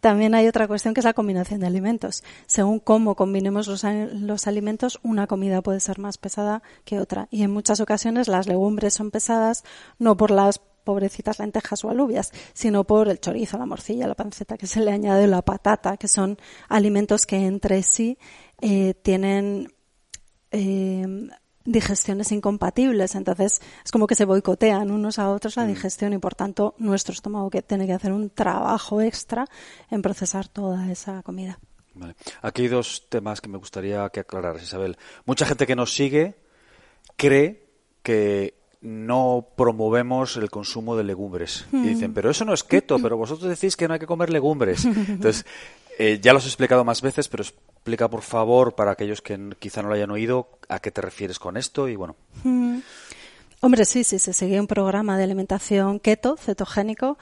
También 0.00 0.34
hay 0.34 0.46
otra 0.46 0.68
cuestión 0.68 0.94
que 0.94 1.00
es 1.00 1.04
la 1.04 1.14
combinación 1.14 1.60
de 1.60 1.66
alimentos. 1.66 2.22
Según 2.46 2.78
cómo 2.80 3.14
combinemos 3.14 3.66
los, 3.66 3.84
los, 3.84 4.46
alimentos, 4.46 5.00
una 5.02 5.26
comida 5.26 5.62
puede 5.62 5.80
ser 5.80 5.98
más 5.98 6.18
pesada 6.18 6.62
que 6.84 7.00
otra. 7.00 7.28
Y 7.30 7.42
en 7.42 7.50
muchas 7.50 7.80
ocasiones 7.80 8.28
las 8.28 8.46
legumbres 8.46 8.94
son 8.94 9.10
pesadas 9.10 9.64
no 9.98 10.16
por 10.16 10.30
las 10.30 10.60
pobrecitas 10.84 11.40
lentejas 11.40 11.84
o 11.84 11.90
alubias, 11.90 12.32
sino 12.54 12.84
por 12.84 13.08
el 13.08 13.18
chorizo, 13.20 13.58
la 13.58 13.66
morcilla, 13.66 14.06
la 14.06 14.14
panceta 14.14 14.56
que 14.56 14.68
se 14.68 14.80
le 14.80 14.92
añade, 14.92 15.26
la 15.26 15.42
patata, 15.42 15.96
que 15.96 16.06
son 16.06 16.38
alimentos 16.68 17.26
que 17.26 17.44
entre 17.44 17.82
sí 17.82 18.18
eh, 18.60 18.94
tienen 18.94 19.74
eh, 20.52 21.28
digestiones 21.66 22.32
incompatibles. 22.32 23.14
Entonces, 23.14 23.60
es 23.84 23.90
como 23.90 24.06
que 24.06 24.14
se 24.14 24.24
boicotean 24.24 24.90
unos 24.90 25.18
a 25.18 25.28
otros 25.30 25.56
la 25.56 25.64
mm. 25.64 25.68
digestión 25.68 26.12
y, 26.12 26.18
por 26.18 26.34
tanto, 26.34 26.74
nuestro 26.78 27.12
estómago 27.12 27.50
que 27.50 27.62
tiene 27.62 27.86
que 27.86 27.92
hacer 27.92 28.12
un 28.12 28.30
trabajo 28.30 29.00
extra 29.02 29.46
en 29.90 30.00
procesar 30.00 30.48
toda 30.48 30.90
esa 30.90 31.22
comida. 31.22 31.58
Aquí 32.42 32.62
hay 32.62 32.68
dos 32.68 33.06
temas 33.08 33.40
que 33.40 33.48
me 33.48 33.58
gustaría 33.58 34.08
que 34.10 34.20
aclararas, 34.20 34.62
Isabel. 34.62 34.96
Mucha 35.24 35.46
gente 35.46 35.66
que 35.66 35.76
nos 35.76 35.94
sigue 35.94 36.36
cree 37.16 37.66
que 38.02 38.54
no 38.80 39.48
promovemos 39.56 40.36
el 40.36 40.50
consumo 40.50 40.96
de 40.96 41.04
legumbres. 41.04 41.66
Y 41.72 41.88
dicen, 41.88 42.10
mm. 42.10 42.14
pero 42.14 42.30
eso 42.30 42.44
no 42.44 42.54
es 42.54 42.62
keto, 42.62 42.98
pero 43.02 43.16
vosotros 43.16 43.48
decís 43.48 43.76
que 43.76 43.88
no 43.88 43.94
hay 43.94 44.00
que 44.00 44.06
comer 44.06 44.30
legumbres. 44.30 44.84
Entonces, 44.84 45.44
eh, 45.98 46.18
ya 46.20 46.32
los 46.32 46.44
he 46.44 46.48
explicado 46.48 46.84
más 46.84 47.02
veces, 47.02 47.28
pero 47.28 47.42
explica 47.42 48.08
por 48.08 48.22
favor 48.22 48.74
para 48.74 48.92
aquellos 48.92 49.22
que 49.22 49.38
quizá 49.58 49.82
no 49.82 49.88
lo 49.88 49.94
hayan 49.94 50.10
oído 50.10 50.48
a 50.68 50.80
qué 50.80 50.90
te 50.90 51.00
refieres 51.00 51.38
con 51.38 51.56
esto 51.56 51.88
y 51.88 51.96
bueno. 51.96 52.16
Mm. 52.44 52.78
Hombre, 53.60 53.84
sí, 53.84 54.04
sí, 54.04 54.18
se 54.18 54.32
sigue 54.32 54.60
un 54.60 54.66
programa 54.66 55.16
de 55.16 55.24
alimentación 55.24 55.98
keto, 55.98 56.36
cetogénico, 56.36 57.16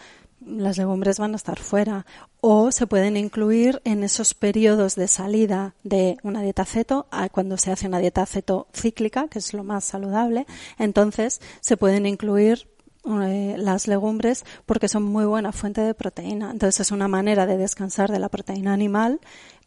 las 0.45 0.77
legumbres 0.77 1.19
van 1.19 1.33
a 1.33 1.37
estar 1.37 1.59
fuera 1.59 2.07
o 2.41 2.71
se 2.73 2.87
pueden 2.87 3.17
incluir 3.17 3.81
en 3.85 4.03
esos 4.03 4.35
periodos 4.35 4.95
de 4.95 5.09
salida 5.09 5.75
de 5.85 6.19
una 6.23 6.43
dieta 6.43 6.65
ceto, 6.65 7.07
cuando 7.33 7.57
se 7.57 7.73
hace 7.73 7.87
una 7.87 7.99
dieta 7.99 8.27
ceto 8.27 8.67
cíclica, 8.75 9.29
que 9.29 9.39
es 9.39 9.55
lo 9.55 9.65
más 9.65 9.85
saludable, 9.85 10.47
entonces 10.79 11.41
se 11.61 11.77
pueden 11.77 12.05
incluir 12.05 12.69
eh, 13.07 13.57
las 13.59 13.87
legumbres 13.87 14.45
porque 14.67 14.89
son 14.89 15.03
muy 15.03 15.25
buena 15.25 15.53
fuente 15.53 15.81
de 15.81 15.95
proteína. 15.95 16.51
Entonces 16.51 16.81
es 16.81 16.91
una 16.91 17.09
manera 17.09 17.47
de 17.47 17.57
descansar 17.57 18.11
de 18.11 18.19
la 18.19 18.29
proteína 18.29 18.73
animal 18.73 19.21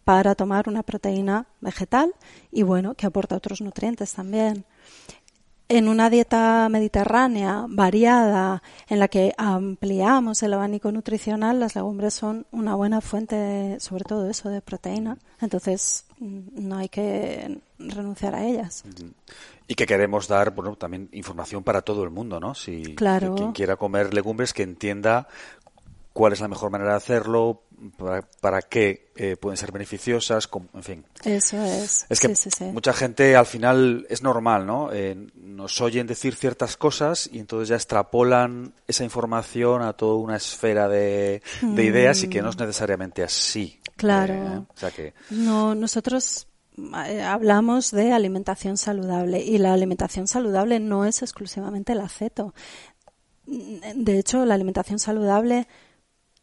para 0.03 0.35
tomar 0.35 0.69
una 0.69 0.83
proteína 0.83 1.47
vegetal 1.59 2.13
y 2.51 2.63
bueno, 2.63 2.95
que 2.95 3.05
aporta 3.05 3.35
otros 3.35 3.61
nutrientes 3.61 4.13
también. 4.13 4.65
En 5.69 5.89
una 5.89 6.09
dieta 6.09 6.69
mediterránea 6.69 7.65
variada, 7.67 8.63
en 8.87 8.99
la 8.99 9.09
que 9.09 9.33
ampliamos 9.37 10.41
el 10.41 10.53
abanico 10.53 10.93
nutricional, 10.93 11.59
las 11.59 11.75
legumbres 11.75 12.13
son 12.13 12.45
una 12.51 12.75
buena 12.75 13.01
fuente, 13.01 13.77
sobre 13.81 14.05
todo 14.05 14.29
eso, 14.29 14.49
de 14.49 14.61
proteína. 14.61 15.17
Entonces, 15.41 16.05
no 16.19 16.77
hay 16.77 16.87
que 16.87 17.59
renunciar 17.79 18.33
a 18.35 18.45
ellas. 18.45 18.85
Y 19.67 19.75
que 19.75 19.85
queremos 19.85 20.29
dar, 20.29 20.51
bueno, 20.51 20.77
también 20.77 21.09
información 21.11 21.63
para 21.63 21.81
todo 21.81 22.03
el 22.03 22.11
mundo, 22.11 22.39
¿no? 22.39 22.55
Si 22.55 22.95
quien 22.95 23.51
quiera 23.51 23.75
comer 23.75 24.13
legumbres 24.13 24.53
que 24.53 24.63
entienda 24.63 25.27
cuál 26.13 26.31
es 26.31 26.39
la 26.39 26.47
mejor 26.47 26.71
manera 26.71 26.91
de 26.91 26.97
hacerlo, 26.97 27.63
para, 28.41 28.61
qué 28.61 29.11
eh, 29.15 29.35
pueden 29.37 29.57
ser 29.57 29.71
beneficiosas, 29.71 30.49
en 30.73 30.83
fin. 30.83 31.05
Eso 31.23 31.63
es. 31.63 32.05
Es 32.09 32.19
que 32.19 32.33
mucha 32.71 32.93
gente 32.93 33.35
al 33.35 33.45
final 33.45 34.07
es 34.09 34.23
normal, 34.23 34.65
¿no? 34.65 34.91
Eh, 34.91 35.15
nos 35.35 35.79
oyen 35.81 36.07
decir 36.07 36.35
ciertas 36.35 36.75
cosas 36.75 37.29
y 37.31 37.39
entonces 37.39 37.69
ya 37.69 37.75
extrapolan 37.75 38.73
esa 38.87 39.03
información 39.03 39.83
a 39.83 39.93
toda 39.93 40.15
una 40.15 40.37
esfera 40.37 40.87
de, 40.87 41.41
ideas 41.61 42.23
y 42.23 42.29
que 42.29 42.41
no 42.41 42.49
es 42.49 42.57
necesariamente 42.57 43.23
así. 43.23 43.79
Claro. 43.95 44.33
Eh, 44.33 44.57
o 44.67 44.77
sea 44.77 44.91
que... 44.91 45.13
No, 45.29 45.75
nosotros 45.75 46.47
hablamos 47.23 47.91
de 47.91 48.11
alimentación 48.11 48.77
saludable 48.77 49.39
y 49.39 49.57
la 49.57 49.73
alimentación 49.73 50.27
saludable 50.27 50.79
no 50.79 51.05
es 51.05 51.21
exclusivamente 51.21 51.93
el 51.93 52.01
aceto. 52.01 52.53
De 53.45 54.19
hecho, 54.19 54.45
la 54.45 54.55
alimentación 54.55 54.99
saludable 54.99 55.67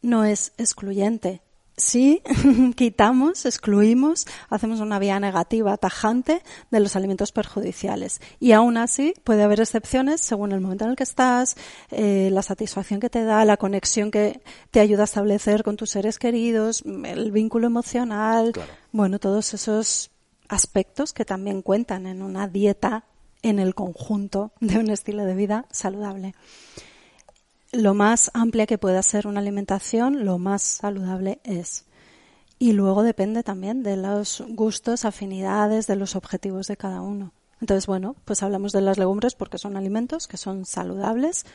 no 0.05 0.23
es 0.23 0.53
excluyente. 0.57 1.41
Sí, 1.77 2.21
quitamos, 2.77 3.45
excluimos, 3.45 4.25
hacemos 4.49 4.79
una 4.79 4.97
vía 4.97 5.19
negativa 5.19 5.75
tajante 5.75 6.41
de 6.71 6.79
los 6.79 6.95
alimentos 6.95 7.33
perjudiciales. 7.33 8.21
Y 8.39 8.53
aún 8.53 8.77
así 8.77 9.13
puede 9.25 9.43
haber 9.43 9.59
excepciones 9.59 10.21
según 10.21 10.53
el 10.53 10.61
momento 10.61 10.85
en 10.85 10.91
el 10.91 10.95
que 10.95 11.03
estás, 11.03 11.57
eh, 11.91 12.29
la 12.31 12.43
satisfacción 12.43 13.01
que 13.01 13.09
te 13.09 13.25
da, 13.25 13.43
la 13.43 13.57
conexión 13.57 14.09
que 14.09 14.41
te 14.71 14.79
ayuda 14.79 15.01
a 15.01 15.05
establecer 15.05 15.63
con 15.63 15.75
tus 15.75 15.89
seres 15.89 16.17
queridos, 16.17 16.81
el 16.85 17.31
vínculo 17.33 17.67
emocional, 17.67 18.53
bueno, 18.93 19.19
todos 19.19 19.53
esos 19.53 20.11
aspectos 20.47 21.11
que 21.11 21.25
también 21.25 21.61
cuentan 21.61 22.05
en 22.07 22.21
una 22.21 22.47
dieta 22.47 23.03
en 23.41 23.59
el 23.59 23.75
conjunto 23.75 24.53
de 24.61 24.77
un 24.77 24.89
estilo 24.89 25.25
de 25.25 25.35
vida 25.35 25.65
saludable 25.71 26.35
lo 27.75 27.93
más 27.93 28.31
amplia 28.33 28.65
que 28.65 28.77
pueda 28.77 29.01
ser 29.03 29.27
una 29.27 29.39
alimentación, 29.39 30.25
lo 30.25 30.37
más 30.37 30.61
saludable 30.61 31.39
es. 31.43 31.85
Y 32.57 32.71
luego 32.71 33.03
depende 33.03 33.43
también 33.43 33.83
de 33.83 33.97
los 33.97 34.43
gustos, 34.47 35.05
afinidades, 35.05 35.87
de 35.87 35.95
los 35.95 36.15
objetivos 36.15 36.67
de 36.67 36.77
cada 36.77 37.01
uno. 37.01 37.33
Entonces, 37.61 37.87
bueno, 37.87 38.15
pues 38.25 38.43
hablamos 38.43 38.71
de 38.71 38.81
las 38.81 38.97
legumbres 38.97 39.35
porque 39.35 39.57
son 39.57 39.77
alimentos 39.77 40.27
que 40.27 40.37
son 40.37 40.65
saludables, 40.65 41.45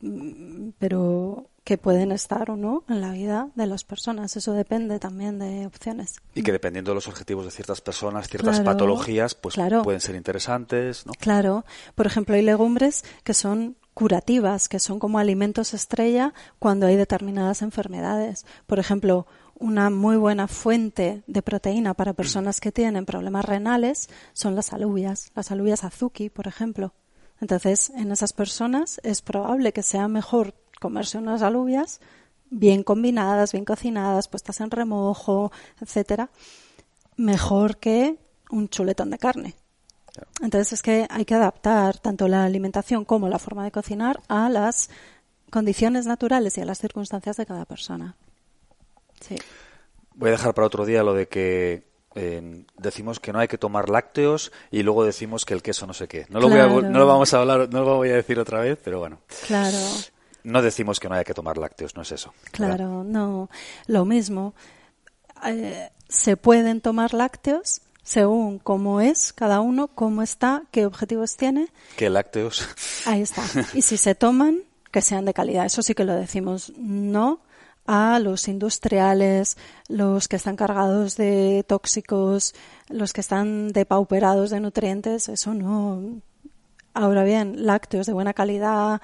mm, 0.00 0.70
pero 0.78 1.50
que 1.64 1.76
pueden 1.76 2.12
estar 2.12 2.50
o 2.50 2.56
no 2.56 2.84
en 2.88 3.02
la 3.02 3.12
vida 3.12 3.50
de 3.54 3.66
las 3.66 3.84
personas. 3.84 4.36
Eso 4.36 4.54
depende 4.54 4.98
también 4.98 5.38
de 5.38 5.66
opciones. 5.66 6.16
Y 6.34 6.42
que 6.42 6.52
dependiendo 6.52 6.92
de 6.92 6.94
los 6.94 7.08
objetivos 7.08 7.44
de 7.44 7.50
ciertas 7.50 7.82
personas, 7.82 8.28
ciertas 8.28 8.60
patologías, 8.60 9.34
pues 9.34 9.56
pueden 9.84 10.00
ser 10.00 10.14
interesantes, 10.14 11.04
¿no? 11.04 11.12
Claro. 11.12 11.66
Por 11.94 12.06
ejemplo, 12.06 12.34
hay 12.36 12.42
legumbres 12.42 13.04
que 13.22 13.34
son 13.34 13.76
curativas, 13.98 14.68
que 14.68 14.78
son 14.78 15.00
como 15.00 15.18
alimentos 15.18 15.74
estrella 15.74 16.32
cuando 16.60 16.86
hay 16.86 16.94
determinadas 16.94 17.62
enfermedades. 17.62 18.46
Por 18.68 18.78
ejemplo, 18.78 19.26
una 19.58 19.90
muy 19.90 20.16
buena 20.16 20.46
fuente 20.46 21.24
de 21.26 21.42
proteína 21.42 21.94
para 21.94 22.12
personas 22.12 22.60
que 22.60 22.70
tienen 22.70 23.06
problemas 23.06 23.44
renales 23.44 24.08
son 24.34 24.54
las 24.54 24.72
alubias, 24.72 25.32
las 25.34 25.50
alubias 25.50 25.82
azuki, 25.82 26.30
por 26.30 26.46
ejemplo. 26.46 26.94
Entonces, 27.40 27.90
en 27.90 28.12
esas 28.12 28.32
personas 28.32 29.00
es 29.02 29.20
probable 29.20 29.72
que 29.72 29.82
sea 29.82 30.06
mejor 30.06 30.54
comerse 30.80 31.18
unas 31.18 31.42
alubias 31.42 32.00
bien 32.50 32.84
combinadas, 32.84 33.50
bien 33.50 33.64
cocinadas, 33.64 34.28
puestas 34.28 34.60
en 34.60 34.70
remojo, 34.70 35.50
etcétera, 35.80 36.30
mejor 37.16 37.78
que 37.78 38.16
un 38.48 38.68
chuletón 38.68 39.10
de 39.10 39.18
carne. 39.18 39.56
Entonces 40.42 40.72
es 40.72 40.82
que 40.82 41.06
hay 41.10 41.24
que 41.24 41.34
adaptar 41.34 41.98
tanto 41.98 42.28
la 42.28 42.44
alimentación 42.44 43.04
como 43.04 43.28
la 43.28 43.38
forma 43.38 43.64
de 43.64 43.70
cocinar 43.70 44.20
a 44.28 44.48
las 44.48 44.90
condiciones 45.50 46.06
naturales 46.06 46.58
y 46.58 46.60
a 46.60 46.64
las 46.64 46.78
circunstancias 46.78 47.36
de 47.36 47.46
cada 47.46 47.64
persona. 47.64 48.16
Sí. 49.20 49.36
Voy 50.14 50.28
a 50.28 50.32
dejar 50.32 50.54
para 50.54 50.66
otro 50.66 50.84
día 50.84 51.02
lo 51.02 51.14
de 51.14 51.28
que 51.28 51.88
eh, 52.14 52.64
decimos 52.76 53.20
que 53.20 53.32
no 53.32 53.38
hay 53.38 53.48
que 53.48 53.58
tomar 53.58 53.88
lácteos 53.88 54.52
y 54.70 54.82
luego 54.82 55.04
decimos 55.04 55.44
que 55.44 55.54
el 55.54 55.62
queso 55.62 55.86
no 55.86 55.94
sé 55.94 56.08
qué. 56.08 56.26
No 56.28 56.40
lo, 56.40 56.48
no 56.48 56.98
lo 56.98 57.06
vamos 57.06 57.32
a 57.34 57.40
hablar, 57.40 57.68
no 57.72 57.84
lo 57.84 57.96
voy 57.96 58.10
a 58.10 58.14
decir 58.16 58.38
otra 58.38 58.60
vez, 58.60 58.78
pero 58.82 58.98
bueno. 58.98 59.20
Claro. 59.46 59.78
No 60.44 60.62
decimos 60.62 60.98
que 60.98 61.08
no 61.08 61.14
haya 61.14 61.24
que 61.24 61.34
tomar 61.34 61.58
lácteos, 61.58 61.94
no 61.94 62.02
es 62.02 62.12
eso. 62.12 62.32
Claro, 62.52 63.04
no. 63.04 63.50
Lo 63.86 64.04
mismo. 64.04 64.54
Eh, 65.44 65.90
se 66.08 66.36
pueden 66.36 66.80
tomar 66.80 67.14
lácteos 67.14 67.82
según 68.08 68.58
cómo 68.58 69.02
es 69.02 69.34
cada 69.34 69.60
uno, 69.60 69.88
cómo 69.88 70.22
está, 70.22 70.62
qué 70.70 70.86
objetivos 70.86 71.36
tiene. 71.36 71.68
¿Qué 71.94 72.08
lácteos? 72.08 72.66
Ahí 73.04 73.20
está. 73.20 73.42
Y 73.74 73.82
si 73.82 73.98
se 73.98 74.14
toman, 74.14 74.62
que 74.90 75.02
sean 75.02 75.26
de 75.26 75.34
calidad. 75.34 75.66
Eso 75.66 75.82
sí 75.82 75.94
que 75.94 76.04
lo 76.04 76.14
decimos. 76.14 76.72
No 76.78 77.42
a 77.86 78.18
los 78.18 78.48
industriales, 78.48 79.58
los 79.88 80.26
que 80.26 80.36
están 80.36 80.56
cargados 80.56 81.16
de 81.18 81.66
tóxicos, 81.68 82.54
los 82.88 83.12
que 83.12 83.20
están 83.20 83.72
depauperados 83.72 84.48
de 84.48 84.60
nutrientes, 84.60 85.28
eso 85.28 85.52
no. 85.52 86.22
Ahora 87.00 87.22
bien, 87.22 87.64
lácteos 87.64 88.08
de 88.08 88.12
buena 88.12 88.34
calidad, 88.34 89.00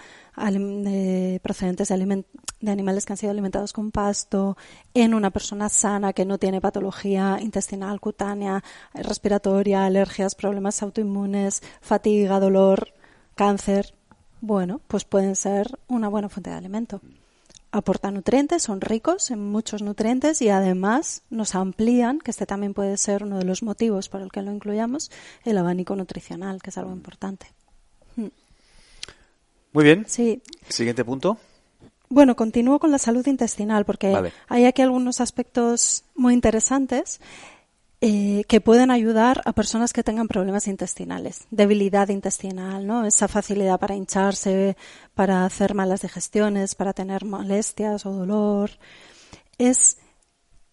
procedentes 1.43 1.89
de, 1.91 2.25
de 2.61 2.71
animales 2.73 3.07
que 3.07 3.13
han 3.13 3.17
sido 3.17 3.31
alimentados 3.31 3.73
con 3.73 3.93
pasto, 3.93 4.57
en 4.95 5.15
una 5.15 5.31
persona 5.31 5.69
sana 5.69 6.13
que 6.13 6.25
no 6.25 6.39
tiene 6.39 6.61
patología 6.61 7.39
intestinal, 7.41 8.01
cutánea, 8.01 8.65
respiratoria, 8.95 9.85
alergias, 9.85 10.35
problemas 10.35 10.83
autoinmunes, 10.83 11.63
fatiga, 11.81 12.41
dolor, 12.41 12.89
cáncer, 13.37 13.95
bueno, 14.41 14.81
pues 14.89 15.05
pueden 15.05 15.37
ser 15.37 15.79
una 15.87 16.09
buena 16.09 16.29
fuente 16.29 16.51
de 16.51 16.57
alimento. 16.57 17.01
Aportan 17.71 18.15
nutrientes, 18.15 18.65
son 18.65 18.81
ricos 18.81 19.31
en 19.31 19.39
muchos 19.39 19.83
nutrientes 19.83 20.43
y 20.43 20.49
además 20.49 21.23
nos 21.31 21.55
amplían, 21.55 22.19
que 22.19 22.33
este 22.33 22.45
también 22.45 22.75
puede 22.75 22.97
ser 22.97 23.23
uno 23.23 23.39
de 23.39 23.45
los 23.45 23.63
motivos 23.63 24.09
por 24.09 24.21
el 24.21 24.33
que 24.33 24.43
lo 24.43 24.51
incluyamos, 24.51 25.13
el 25.45 25.59
abanico 25.59 25.95
nutricional, 25.95 26.61
que 26.61 26.71
es 26.71 26.79
algo 26.79 26.91
importante. 26.91 27.55
Muy 29.75 29.85
bien. 29.85 30.05
Sí. 30.09 30.41
Siguiente 30.69 31.05
punto. 31.05 31.37
Bueno, 32.09 32.37
continúo 32.37 32.79
con 32.79 32.93
la 32.93 32.99
salud 32.99 33.27
intestinal 33.27 33.85
porque 33.85 34.33
hay 34.49 34.65
aquí 34.67 34.83
algunos 34.83 35.21
aspectos 35.21 36.05
muy 36.15 36.33
interesantes 36.33 37.21
eh, 38.01 38.45
que 38.47 38.61
pueden 38.61 38.93
ayudar 38.93 39.43
a 39.45 39.53
personas 39.53 39.93
que 39.93 40.05
tengan 40.05 40.29
problemas 40.29 40.69
intestinales, 40.69 41.47
debilidad 41.51 42.09
intestinal, 42.11 42.87
¿no? 42.87 43.05
Esa 43.05 43.27
facilidad 43.27 43.81
para 43.81 43.97
hincharse, 43.97 44.77
para 45.15 45.45
hacer 45.45 45.75
malas 45.75 46.03
digestiones, 46.03 46.77
para 46.77 46.93
tener 46.93 47.25
molestias 47.25 48.07
o 48.07 48.13
dolor. 48.13 48.71
Es 49.59 49.99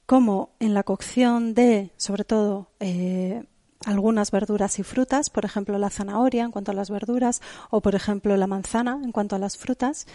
como 0.06 0.52
en 0.60 0.76
la 0.76 0.84
cocción 0.84 1.56
de, 1.56 1.90
sobre 1.98 2.24
todo, 2.24 2.70
eh, 2.80 3.46
algunas 3.86 4.32
verduras 4.32 4.80
y 4.80 4.84
frutas, 4.84 5.30
por 5.30 5.46
ejemplo 5.46 5.78
la 5.78 5.90
zanahoria 5.90 6.44
en 6.44 6.52
cuanto 6.52 6.72
a 6.72 6.76
las 6.76 6.90
verduras 6.90 7.42
o 7.70 7.82
por 7.82 7.96
ejemplo 7.96 8.36
la 8.38 8.48
manzana 8.48 9.00
en 9.04 9.12
cuanto 9.12 9.36
a 9.36 9.40
las 9.40 9.58
frutas, 9.58 10.08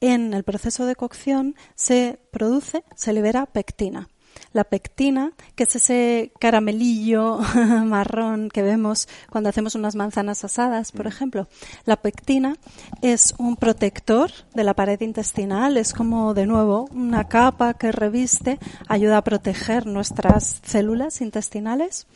en 0.00 0.34
el 0.34 0.44
proceso 0.44 0.86
de 0.86 0.96
cocción 0.96 1.54
se 1.74 2.18
produce, 2.30 2.84
se 2.94 3.12
libera 3.12 3.46
pectina 3.46 4.08
la 4.52 4.64
pectina, 4.64 5.32
que 5.54 5.64
es 5.64 5.76
ese 5.76 6.32
caramelillo 6.38 7.38
marrón 7.84 8.48
que 8.48 8.62
vemos 8.62 9.08
cuando 9.30 9.50
hacemos 9.50 9.74
unas 9.74 9.96
manzanas 9.96 10.44
asadas, 10.44 10.92
por 10.92 11.06
mm. 11.06 11.08
ejemplo. 11.08 11.48
La 11.84 11.96
pectina 11.96 12.56
es 13.02 13.34
un 13.38 13.56
protector 13.56 14.30
de 14.54 14.64
la 14.64 14.74
pared 14.74 15.00
intestinal, 15.00 15.76
es 15.76 15.92
como, 15.92 16.34
de 16.34 16.46
nuevo, 16.46 16.88
una 16.92 17.24
capa 17.24 17.74
que 17.74 17.92
reviste, 17.92 18.58
ayuda 18.88 19.18
a 19.18 19.24
proteger 19.24 19.86
nuestras 19.86 20.60
células 20.64 21.20
intestinales. 21.20 22.06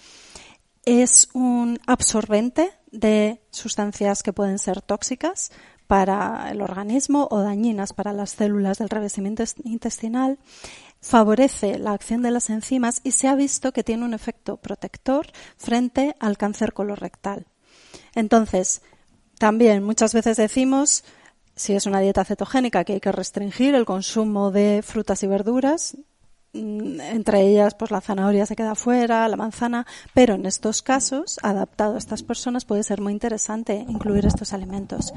Es 0.91 1.29
un 1.35 1.79
absorbente 1.87 2.73
de 2.91 3.43
sustancias 3.51 4.23
que 4.23 4.33
pueden 4.33 4.59
ser 4.59 4.81
tóxicas 4.81 5.53
para 5.87 6.49
el 6.51 6.63
organismo 6.63 7.29
o 7.31 7.41
dañinas 7.41 7.93
para 7.93 8.15
las 8.15 8.31
células 8.31 8.79
del 8.79 8.89
revestimiento 8.89 9.45
intestinal 9.65 10.39
favorece 11.03 11.79
la 11.79 11.93
acción 11.93 12.23
de 12.23 12.31
las 12.31 12.49
enzimas 12.49 13.03
y 13.05 13.11
se 13.11 13.29
ha 13.29 13.35
visto 13.35 13.73
que 13.73 13.85
tiene 13.85 14.07
un 14.07 14.15
efecto 14.15 14.57
protector 14.57 15.27
frente 15.59 16.17
al 16.21 16.39
cáncer 16.39 16.73
colorectal. 16.73 17.47
Entonces, 18.15 18.81
también 19.39 19.85
muchas 19.85 20.15
veces 20.15 20.39
decimos, 20.39 21.05
si 21.55 21.75
es 21.75 21.85
una 21.85 22.01
dieta 22.01 22.25
cetogénica, 22.25 22.85
que 22.85 22.95
hay 22.95 23.01
que 23.01 23.13
restringir 23.13 23.75
el 23.75 23.85
consumo 23.85 24.51
de 24.51 24.81
frutas 24.83 25.23
y 25.23 25.27
verduras, 25.27 25.99
entre 26.53 27.43
ellas 27.43 27.75
pues 27.75 27.91
la 27.91 28.01
zanahoria 28.01 28.47
se 28.47 28.57
queda 28.57 28.75
fuera, 28.75 29.29
la 29.29 29.37
manzana, 29.37 29.87
pero 30.15 30.35
en 30.35 30.47
estos 30.47 30.83
casos, 30.83 31.39
adaptado 31.43 31.95
a 31.95 31.99
estas 31.99 32.23
personas, 32.23 32.65
puede 32.65 32.83
ser 32.83 33.01
muy 33.01 33.13
interesante 33.13 33.85
incluir 33.89 34.27
estos 34.27 34.53
alimentos 34.53 35.13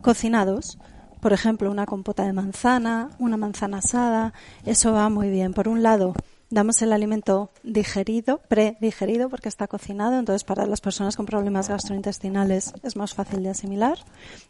cocinados 0.00 0.78
por 1.22 1.32
ejemplo, 1.32 1.70
una 1.70 1.86
compota 1.86 2.24
de 2.24 2.32
manzana, 2.32 3.10
una 3.20 3.36
manzana 3.36 3.78
asada, 3.78 4.32
eso 4.66 4.92
va 4.92 5.08
muy 5.08 5.30
bien. 5.30 5.54
Por 5.54 5.68
un 5.68 5.80
lado, 5.80 6.14
damos 6.50 6.82
el 6.82 6.92
alimento 6.92 7.52
digerido, 7.62 8.40
predigerido, 8.48 9.28
porque 9.28 9.48
está 9.48 9.68
cocinado, 9.68 10.18
entonces 10.18 10.42
para 10.42 10.66
las 10.66 10.80
personas 10.80 11.14
con 11.14 11.26
problemas 11.26 11.68
gastrointestinales 11.68 12.74
es 12.82 12.96
más 12.96 13.14
fácil 13.14 13.44
de 13.44 13.50
asimilar. 13.50 13.98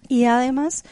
Y 0.08 0.24
además 0.24 0.84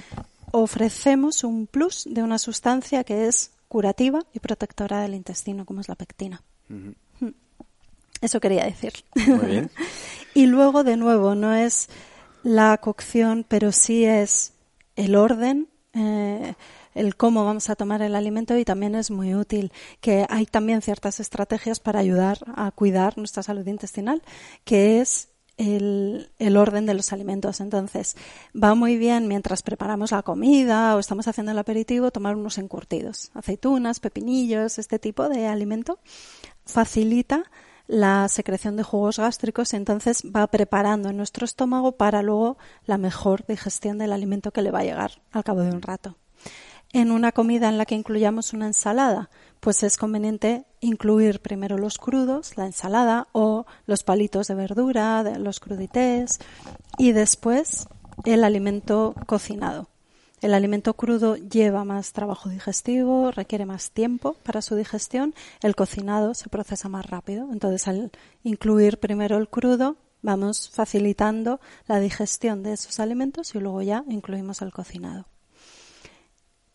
ofrecemos 0.50 1.44
un 1.44 1.66
plus 1.66 2.06
de 2.08 2.22
una 2.22 2.38
sustancia 2.38 3.02
que 3.02 3.26
es 3.26 3.52
curativa 3.70 4.26
y 4.32 4.40
protectora 4.40 5.00
del 5.00 5.14
intestino, 5.14 5.64
como 5.64 5.80
es 5.80 5.88
la 5.88 5.94
pectina. 5.94 6.42
Hmm. 6.68 6.90
Eso 8.20 8.40
quería 8.40 8.64
decir. 8.64 8.92
Muy 9.14 9.46
bien. 9.46 9.70
y 10.34 10.46
luego, 10.46 10.82
de 10.82 10.96
nuevo, 10.96 11.36
no 11.36 11.54
es 11.54 11.88
la 12.42 12.76
cocción, 12.78 13.46
pero 13.48 13.70
sí 13.70 14.04
es 14.04 14.54
el 14.96 15.14
orden, 15.14 15.68
eh, 15.94 16.54
el 16.94 17.16
cómo 17.16 17.44
vamos 17.44 17.70
a 17.70 17.76
tomar 17.76 18.02
el 18.02 18.16
alimento 18.16 18.58
y 18.58 18.64
también 18.64 18.96
es 18.96 19.12
muy 19.12 19.36
útil 19.36 19.72
que 20.00 20.26
hay 20.28 20.46
también 20.46 20.82
ciertas 20.82 21.20
estrategias 21.20 21.78
para 21.78 22.00
ayudar 22.00 22.38
a 22.56 22.72
cuidar 22.72 23.16
nuestra 23.18 23.44
salud 23.44 23.66
intestinal, 23.68 24.20
que 24.64 25.00
es 25.00 25.29
el, 25.60 26.56
orden 26.56 26.86
de 26.86 26.94
los 26.94 27.12
alimentos. 27.12 27.60
Entonces, 27.60 28.16
va 28.54 28.74
muy 28.74 28.96
bien 28.96 29.28
mientras 29.28 29.62
preparamos 29.62 30.10
la 30.10 30.22
comida 30.22 30.96
o 30.96 30.98
estamos 30.98 31.28
haciendo 31.28 31.52
el 31.52 31.58
aperitivo 31.58 32.10
tomar 32.10 32.34
unos 32.36 32.58
encurtidos, 32.58 33.30
aceitunas, 33.34 34.00
pepinillos, 34.00 34.78
este 34.78 34.98
tipo 34.98 35.28
de 35.28 35.46
alimento 35.46 35.98
facilita 36.64 37.44
la 37.86 38.28
secreción 38.28 38.76
de 38.76 38.84
jugos 38.84 39.18
gástricos, 39.18 39.74
entonces 39.74 40.22
va 40.24 40.46
preparando 40.46 41.10
en 41.10 41.16
nuestro 41.16 41.44
estómago 41.44 41.92
para 41.92 42.22
luego 42.22 42.56
la 42.86 42.98
mejor 42.98 43.44
digestión 43.46 43.98
del 43.98 44.12
alimento 44.12 44.52
que 44.52 44.62
le 44.62 44.70
va 44.70 44.80
a 44.80 44.84
llegar 44.84 45.20
al 45.32 45.44
cabo 45.44 45.62
de 45.62 45.70
un 45.70 45.82
rato. 45.82 46.16
En 46.92 47.10
una 47.10 47.32
comida 47.32 47.68
en 47.68 47.78
la 47.78 47.86
que 47.86 47.96
incluyamos 47.96 48.52
una 48.52 48.66
ensalada, 48.66 49.30
pues 49.60 49.82
es 49.82 49.96
conveniente 49.96 50.64
incluir 50.80 51.40
primero 51.40 51.78
los 51.78 51.98
crudos, 51.98 52.56
la 52.56 52.66
ensalada 52.66 53.28
o 53.32 53.66
los 53.86 54.02
palitos 54.02 54.48
de 54.48 54.54
verdura, 54.54 55.22
los 55.38 55.60
crudités 55.60 56.40
y 56.98 57.12
después 57.12 57.86
el 58.24 58.44
alimento 58.44 59.14
cocinado. 59.26 59.88
El 60.40 60.54
alimento 60.54 60.94
crudo 60.94 61.36
lleva 61.36 61.84
más 61.84 62.12
trabajo 62.12 62.48
digestivo, 62.48 63.30
requiere 63.30 63.66
más 63.66 63.90
tiempo 63.90 64.34
para 64.42 64.62
su 64.62 64.74
digestión. 64.74 65.34
El 65.60 65.76
cocinado 65.76 66.32
se 66.32 66.48
procesa 66.48 66.88
más 66.88 67.04
rápido. 67.04 67.48
Entonces, 67.52 67.86
al 67.88 68.10
incluir 68.42 68.98
primero 68.98 69.36
el 69.36 69.48
crudo, 69.48 69.96
vamos 70.22 70.70
facilitando 70.70 71.60
la 71.86 72.00
digestión 72.00 72.62
de 72.62 72.72
esos 72.72 73.00
alimentos 73.00 73.54
y 73.54 73.58
luego 73.58 73.82
ya 73.82 74.02
incluimos 74.08 74.62
el 74.62 74.72
cocinado. 74.72 75.26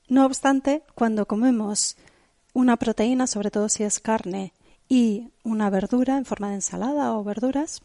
No 0.08 0.28
obstante, 0.28 0.84
cuando 0.93 1.26
comemos 1.26 1.98
una 2.56 2.78
proteína, 2.78 3.28
sobre 3.28 3.52
todo 3.52 3.68
si 3.68 3.84
es 3.84 4.00
carne, 4.00 4.54
y 4.88 5.30
una 5.44 5.70
verdura 5.70 6.18
en 6.18 6.24
forma 6.24 6.50
de 6.50 6.56
ensalada 6.56 7.13
o 7.13 7.24
verduras, 7.24 7.82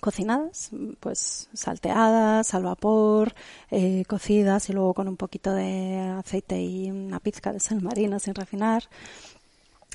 cocinadas, 0.00 0.70
pues 1.00 1.48
salteadas, 1.54 2.52
al 2.52 2.64
vapor, 2.64 3.34
eh, 3.70 4.04
cocidas 4.06 4.68
y 4.68 4.74
luego 4.74 4.92
con 4.92 5.08
un 5.08 5.16
poquito 5.16 5.54
de 5.54 5.98
aceite 6.18 6.60
y 6.60 6.90
una 6.90 7.20
pizca 7.20 7.54
de 7.54 7.60
sal 7.60 7.80
marina 7.80 8.18
sin 8.18 8.34
refinar. 8.34 8.84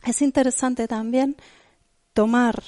Es 0.03 0.23
interesante 0.23 0.87
también 0.87 1.37
tomar 2.13 2.63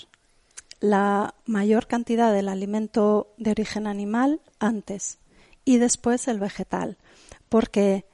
la 0.80 1.34
mayor 1.48 1.88
cantidad 1.88 2.32
del 2.32 2.50
alimento 2.50 3.34
de 3.38 3.52
origen 3.52 3.88
animal 3.88 4.40
antes 4.60 5.18
y 5.66 5.78
después 5.78 6.28
el 6.28 6.40
vegetal, 6.40 6.98
porque 7.50 8.06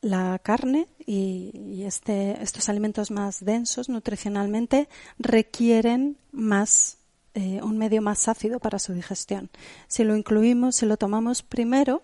la 0.00 0.38
carne 0.38 0.88
y, 1.06 1.82
este, 1.84 2.42
estos 2.42 2.68
alimentos 2.68 3.10
más 3.10 3.44
densos 3.44 3.88
nutricionalmente 3.88 4.88
requieren 5.18 6.16
más 6.32 6.98
eh, 7.34 7.60
un 7.62 7.78
medio 7.78 8.02
más 8.02 8.26
ácido 8.28 8.58
para 8.58 8.78
su 8.78 8.92
digestión. 8.92 9.50
Si 9.86 10.04
lo 10.04 10.16
incluimos, 10.16 10.76
si 10.76 10.86
lo 10.86 10.96
tomamos 10.96 11.42
primero, 11.42 12.02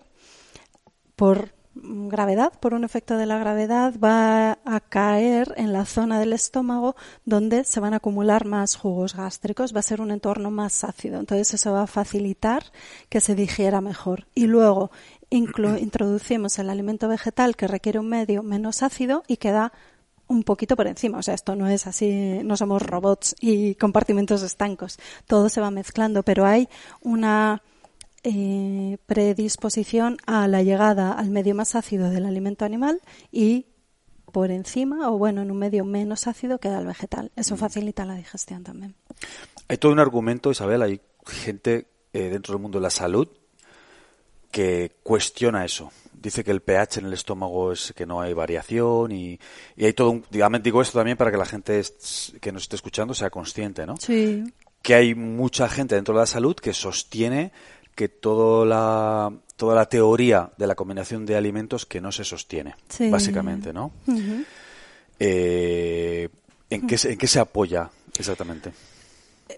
por 1.15 1.57
gravedad, 1.83 2.53
por 2.59 2.73
un 2.73 2.83
efecto 2.83 3.17
de 3.17 3.25
la 3.25 3.37
gravedad, 3.37 3.93
va 4.03 4.59
a 4.63 4.79
caer 4.79 5.53
en 5.57 5.73
la 5.73 5.85
zona 5.85 6.19
del 6.19 6.33
estómago 6.33 6.95
donde 7.25 7.63
se 7.63 7.79
van 7.79 7.93
a 7.93 7.97
acumular 7.97 8.45
más 8.45 8.75
jugos 8.75 9.15
gástricos, 9.15 9.75
va 9.75 9.79
a 9.79 9.83
ser 9.83 10.01
un 10.01 10.11
entorno 10.11 10.51
más 10.51 10.83
ácido. 10.83 11.19
Entonces 11.19 11.53
eso 11.53 11.73
va 11.73 11.83
a 11.83 11.87
facilitar 11.87 12.63
que 13.09 13.21
se 13.21 13.35
digiera 13.35 13.81
mejor. 13.81 14.27
Y 14.33 14.47
luego 14.47 14.91
introducimos 15.29 16.59
el 16.59 16.69
alimento 16.69 17.07
vegetal 17.07 17.55
que 17.55 17.67
requiere 17.67 17.99
un 17.99 18.09
medio 18.09 18.43
menos 18.43 18.83
ácido 18.83 19.23
y 19.27 19.37
queda 19.37 19.73
un 20.27 20.43
poquito 20.43 20.75
por 20.75 20.87
encima. 20.87 21.17
O 21.17 21.23
sea, 21.23 21.33
esto 21.33 21.55
no 21.55 21.67
es 21.67 21.87
así, 21.87 22.39
no 22.43 22.57
somos 22.57 22.81
robots 22.81 23.35
y 23.39 23.75
compartimentos 23.75 24.43
estancos. 24.43 24.97
Todo 25.25 25.49
se 25.49 25.61
va 25.61 25.71
mezclando, 25.71 26.23
pero 26.23 26.45
hay 26.45 26.67
una 27.01 27.61
eh, 28.23 28.97
predisposición 29.05 30.17
a 30.25 30.47
la 30.47 30.63
llegada 30.63 31.13
al 31.13 31.29
medio 31.29 31.55
más 31.55 31.75
ácido 31.75 32.09
del 32.09 32.25
alimento 32.25 32.65
animal 32.65 33.01
y 33.31 33.67
por 34.31 34.51
encima 34.51 35.09
o 35.09 35.17
bueno, 35.17 35.41
en 35.41 35.51
un 35.51 35.57
medio 35.57 35.85
menos 35.85 36.27
ácido 36.27 36.59
que 36.59 36.67
el 36.67 36.85
vegetal. 36.85 37.31
Eso 37.35 37.55
mm. 37.55 37.57
facilita 37.57 38.05
la 38.05 38.15
digestión 38.15 38.63
también. 38.63 38.95
Hay 39.69 39.77
todo 39.77 39.91
un 39.91 39.99
argumento, 39.99 40.51
Isabel, 40.51 40.81
hay 40.81 41.01
gente 41.25 41.87
eh, 42.13 42.29
dentro 42.29 42.53
del 42.53 42.61
mundo 42.61 42.79
de 42.79 42.83
la 42.83 42.89
salud 42.89 43.29
que 44.51 44.91
cuestiona 45.03 45.65
eso. 45.65 45.91
Dice 46.13 46.43
que 46.43 46.51
el 46.51 46.61
pH 46.61 46.99
en 46.99 47.05
el 47.05 47.13
estómago 47.13 47.71
es 47.71 47.93
que 47.95 48.05
no 48.05 48.21
hay 48.21 48.33
variación 48.33 49.11
y, 49.11 49.39
hay 49.77 49.93
todo 49.93 50.11
un... 50.11 50.25
Digamos, 50.29 50.63
digo 50.63 50.81
esto 50.81 50.97
también 50.97 51.17
para 51.17 51.31
que 51.31 51.37
la 51.37 51.45
gente 51.45 51.81
que 52.41 52.51
nos 52.51 52.63
esté 52.63 52.75
escuchando 52.75 53.13
sea 53.13 53.29
consciente, 53.29 53.85
¿no? 53.85 53.95
Sí. 53.97 54.43
Que 54.81 54.95
hay 54.95 55.15
mucha 55.15 55.69
gente 55.69 55.95
dentro 55.95 56.15
de 56.15 56.21
la 56.21 56.25
salud 56.25 56.55
que 56.55 56.73
sostiene 56.73 57.51
que 57.93 58.09
toda 58.09 58.65
la, 58.65 59.33
toda 59.55 59.75
la 59.75 59.89
teoría 59.89 60.51
de 60.55 60.67
la 60.67 60.75
combinación 60.75 61.25
de 61.25 61.35
alimentos 61.35 61.85
que 61.85 61.99
no 61.99 62.11
se 62.11 62.23
sostiene, 62.23 62.75
básicamente, 63.09 63.73
¿no? 63.73 63.91
Eh, 65.19 66.29
¿en, 66.69 66.87
qué, 66.87 66.95
¿En 67.03 67.17
qué 67.17 67.27
se 67.27 67.39
apoya 67.39 67.89
exactamente? 68.17 68.71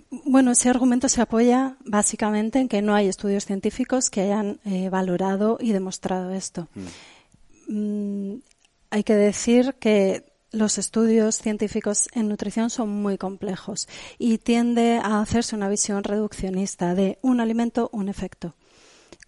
Bueno, 0.10 0.52
ese 0.52 0.69
argumento 0.69 1.10
se 1.10 1.21
apoya 1.21 1.78
básicamente 1.86 2.60
en 2.60 2.67
que 2.67 2.82
no 2.82 2.95
hay 2.95 3.08
estudios 3.08 3.45
científicos 3.45 4.10
que 4.10 4.21
hayan 4.21 4.60
eh, 4.65 4.89
valorado 4.89 5.58
y 5.60 5.71
demostrado 5.71 6.32
esto. 6.32 6.67
Mm. 6.75 8.32
Mm, 8.32 8.41
hay 8.89 9.04
que 9.04 9.15
decir 9.15 9.75
que 9.80 10.30
los 10.52 10.78
estudios 10.78 11.38
científicos 11.38 12.08
en 12.13 12.28
nutrición 12.28 12.69
son 12.69 12.89
muy 12.89 13.17
complejos 13.17 13.88
y 14.17 14.39
tiende 14.39 14.99
a 15.04 15.21
hacerse 15.21 15.56
una 15.56 15.69
visión 15.69 16.04
reduccionista 16.04 16.95
de 16.95 17.19
un 17.21 17.39
alimento, 17.39 17.89
un 17.93 18.10
efecto, 18.10 18.56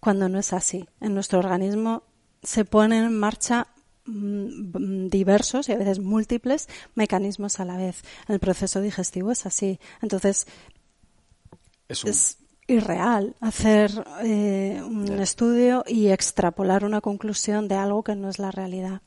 cuando 0.00 0.28
no 0.28 0.38
es 0.38 0.52
así. 0.52 0.88
En 1.00 1.14
nuestro 1.14 1.38
organismo 1.38 2.02
se 2.42 2.64
ponen 2.64 3.04
en 3.04 3.18
marcha 3.18 3.68
diversos 4.12 5.68
y 5.68 5.72
a 5.72 5.78
veces 5.78 5.98
múltiples 5.98 6.68
mecanismos 6.94 7.60
a 7.60 7.64
la 7.64 7.76
vez. 7.76 8.02
El 8.28 8.40
proceso 8.40 8.80
digestivo 8.80 9.30
es 9.32 9.46
así. 9.46 9.78
Entonces, 10.00 10.46
es, 11.88 12.38
irreal 12.66 13.34
hacer 13.40 13.90
eh, 14.22 14.80
un 14.84 15.20
estudio 15.20 15.84
y 15.86 16.08
extrapolar 16.08 16.84
una 16.84 17.00
conclusión 17.00 17.68
de 17.68 17.74
algo 17.74 18.02
que 18.02 18.14
no 18.14 18.28
es 18.28 18.38
la 18.38 18.50
realidad. 18.50 19.02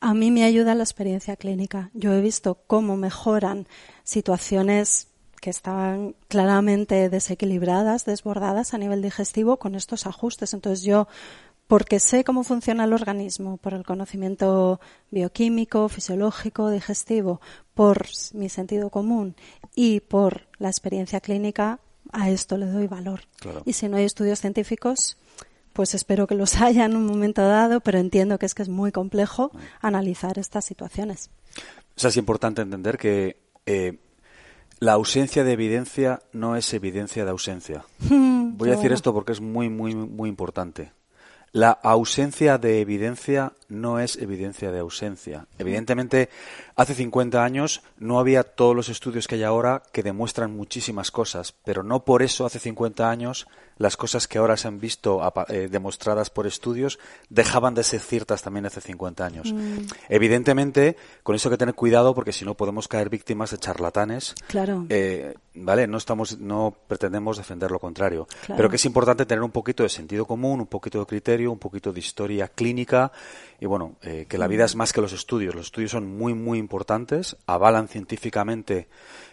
A 0.00 0.14
mí 0.14 0.30
me 0.30 0.44
ayuda 0.44 0.74
la 0.74 0.84
experiencia 0.84 1.36
clínica. 1.36 1.90
Yo 1.94 2.12
he 2.12 2.20
visto 2.20 2.60
cómo 2.66 2.96
mejoran 2.96 3.66
situaciones 4.04 5.08
que 5.40 5.50
estaban 5.50 6.14
claramente 6.28 7.10
desequilibradas, 7.10 8.06
desbordadas 8.06 8.72
a 8.72 8.78
nivel 8.78 9.02
digestivo 9.02 9.58
con 9.58 9.74
estos 9.74 10.06
ajustes. 10.06 10.54
Entonces 10.54 10.84
yo 10.84 11.06
porque 11.66 11.98
sé 12.00 12.24
cómo 12.24 12.44
funciona 12.44 12.84
el 12.84 12.92
organismo, 12.92 13.56
por 13.56 13.74
el 13.74 13.84
conocimiento 13.84 14.80
bioquímico, 15.10 15.88
fisiológico, 15.88 16.70
digestivo, 16.70 17.40
por 17.74 18.06
mi 18.32 18.48
sentido 18.48 18.90
común 18.90 19.34
y 19.74 20.00
por 20.00 20.46
la 20.58 20.68
experiencia 20.68 21.20
clínica, 21.20 21.80
a 22.12 22.30
esto 22.30 22.56
le 22.58 22.66
doy 22.66 22.86
valor. 22.86 23.22
Y 23.64 23.72
si 23.72 23.88
no 23.88 23.96
hay 23.96 24.04
estudios 24.04 24.40
científicos, 24.40 25.16
pues 25.72 25.94
espero 25.94 26.26
que 26.26 26.34
los 26.34 26.56
haya 26.60 26.84
en 26.84 26.96
un 26.96 27.06
momento 27.06 27.42
dado, 27.42 27.80
pero 27.80 27.98
entiendo 27.98 28.38
que 28.38 28.46
es 28.46 28.54
que 28.54 28.62
es 28.62 28.68
muy 28.68 28.92
complejo 28.92 29.50
analizar 29.80 30.38
estas 30.38 30.64
situaciones. 30.64 31.30
O 31.96 32.00
sea, 32.00 32.10
es 32.10 32.16
importante 32.16 32.62
entender 32.62 32.98
que 32.98 33.36
eh, 33.66 33.98
la 34.80 34.92
ausencia 34.92 35.44
de 35.44 35.52
evidencia 35.52 36.20
no 36.32 36.56
es 36.56 36.72
evidencia 36.74 37.24
de 37.24 37.30
ausencia. 37.30 37.84
Voy 38.10 38.68
a 38.68 38.76
decir 38.76 38.92
esto 38.92 39.12
porque 39.12 39.32
es 39.32 39.40
muy, 39.40 39.68
muy, 39.68 39.94
muy 39.94 40.28
importante. 40.28 40.92
La 41.54 41.70
ausencia 41.70 42.58
de 42.58 42.80
evidencia 42.80 43.52
no 43.68 43.98
es 43.98 44.16
evidencia 44.16 44.70
de 44.70 44.80
ausencia. 44.80 45.46
Evidentemente, 45.58 46.28
hace 46.76 46.94
50 46.94 47.44
años 47.44 47.82
no 47.98 48.18
había 48.18 48.42
todos 48.42 48.74
los 48.74 48.88
estudios 48.88 49.26
que 49.26 49.36
hay 49.36 49.42
ahora 49.42 49.82
que 49.92 50.02
demuestran 50.02 50.54
muchísimas 50.54 51.10
cosas, 51.10 51.54
pero 51.64 51.82
no 51.82 52.04
por 52.04 52.22
eso 52.22 52.46
hace 52.46 52.58
50 52.58 53.10
años 53.10 53.46
las 53.76 53.96
cosas 53.96 54.28
que 54.28 54.38
ahora 54.38 54.56
se 54.56 54.68
han 54.68 54.78
visto 54.78 55.20
eh, 55.48 55.68
demostradas 55.70 56.30
por 56.30 56.46
estudios 56.46 56.98
dejaban 57.28 57.74
de 57.74 57.82
ser 57.82 58.00
ciertas 58.00 58.42
también 58.42 58.66
hace 58.66 58.80
50 58.80 59.26
años. 59.26 59.52
Mm. 59.52 59.86
Evidentemente, 60.08 60.96
con 61.22 61.34
eso 61.34 61.48
hay 61.48 61.54
que 61.54 61.58
tener 61.58 61.74
cuidado 61.74 62.14
porque 62.14 62.32
si 62.32 62.44
no 62.44 62.54
podemos 62.54 62.88
caer 62.88 63.08
víctimas 63.08 63.50
de 63.50 63.58
charlatanes. 63.58 64.34
Claro. 64.46 64.86
Eh, 64.88 65.34
vale, 65.54 65.86
no 65.86 65.98
estamos, 65.98 66.38
no 66.38 66.74
pretendemos 66.86 67.36
defender 67.36 67.70
lo 67.70 67.78
contrario, 67.78 68.28
pero 68.46 68.70
que 68.70 68.76
es 68.76 68.84
importante 68.84 69.26
tener 69.26 69.42
un 69.42 69.50
poquito 69.50 69.82
de 69.82 69.88
sentido 69.88 70.26
común, 70.26 70.60
un 70.60 70.66
poquito 70.66 71.00
de 71.00 71.06
criterio, 71.06 71.50
un 71.50 71.58
poquito 71.58 71.92
de 71.92 72.00
historia 72.00 72.48
clínica 72.48 73.12
y 73.60 73.66
bueno, 73.66 73.96
eh, 74.02 74.26
que 74.28 74.38
la 74.38 74.46
vida 74.46 74.64
es 74.64 74.76
más 74.76 74.92
que 74.92 75.00
los 75.00 75.12
estudios. 75.12 75.54
Los 75.54 75.66
estudios 75.66 75.92
son 75.92 76.16
muy, 76.16 76.34
muy 76.34 76.58
importantes, 76.58 77.36
avalan 77.46 77.88
científicamente 77.88 78.88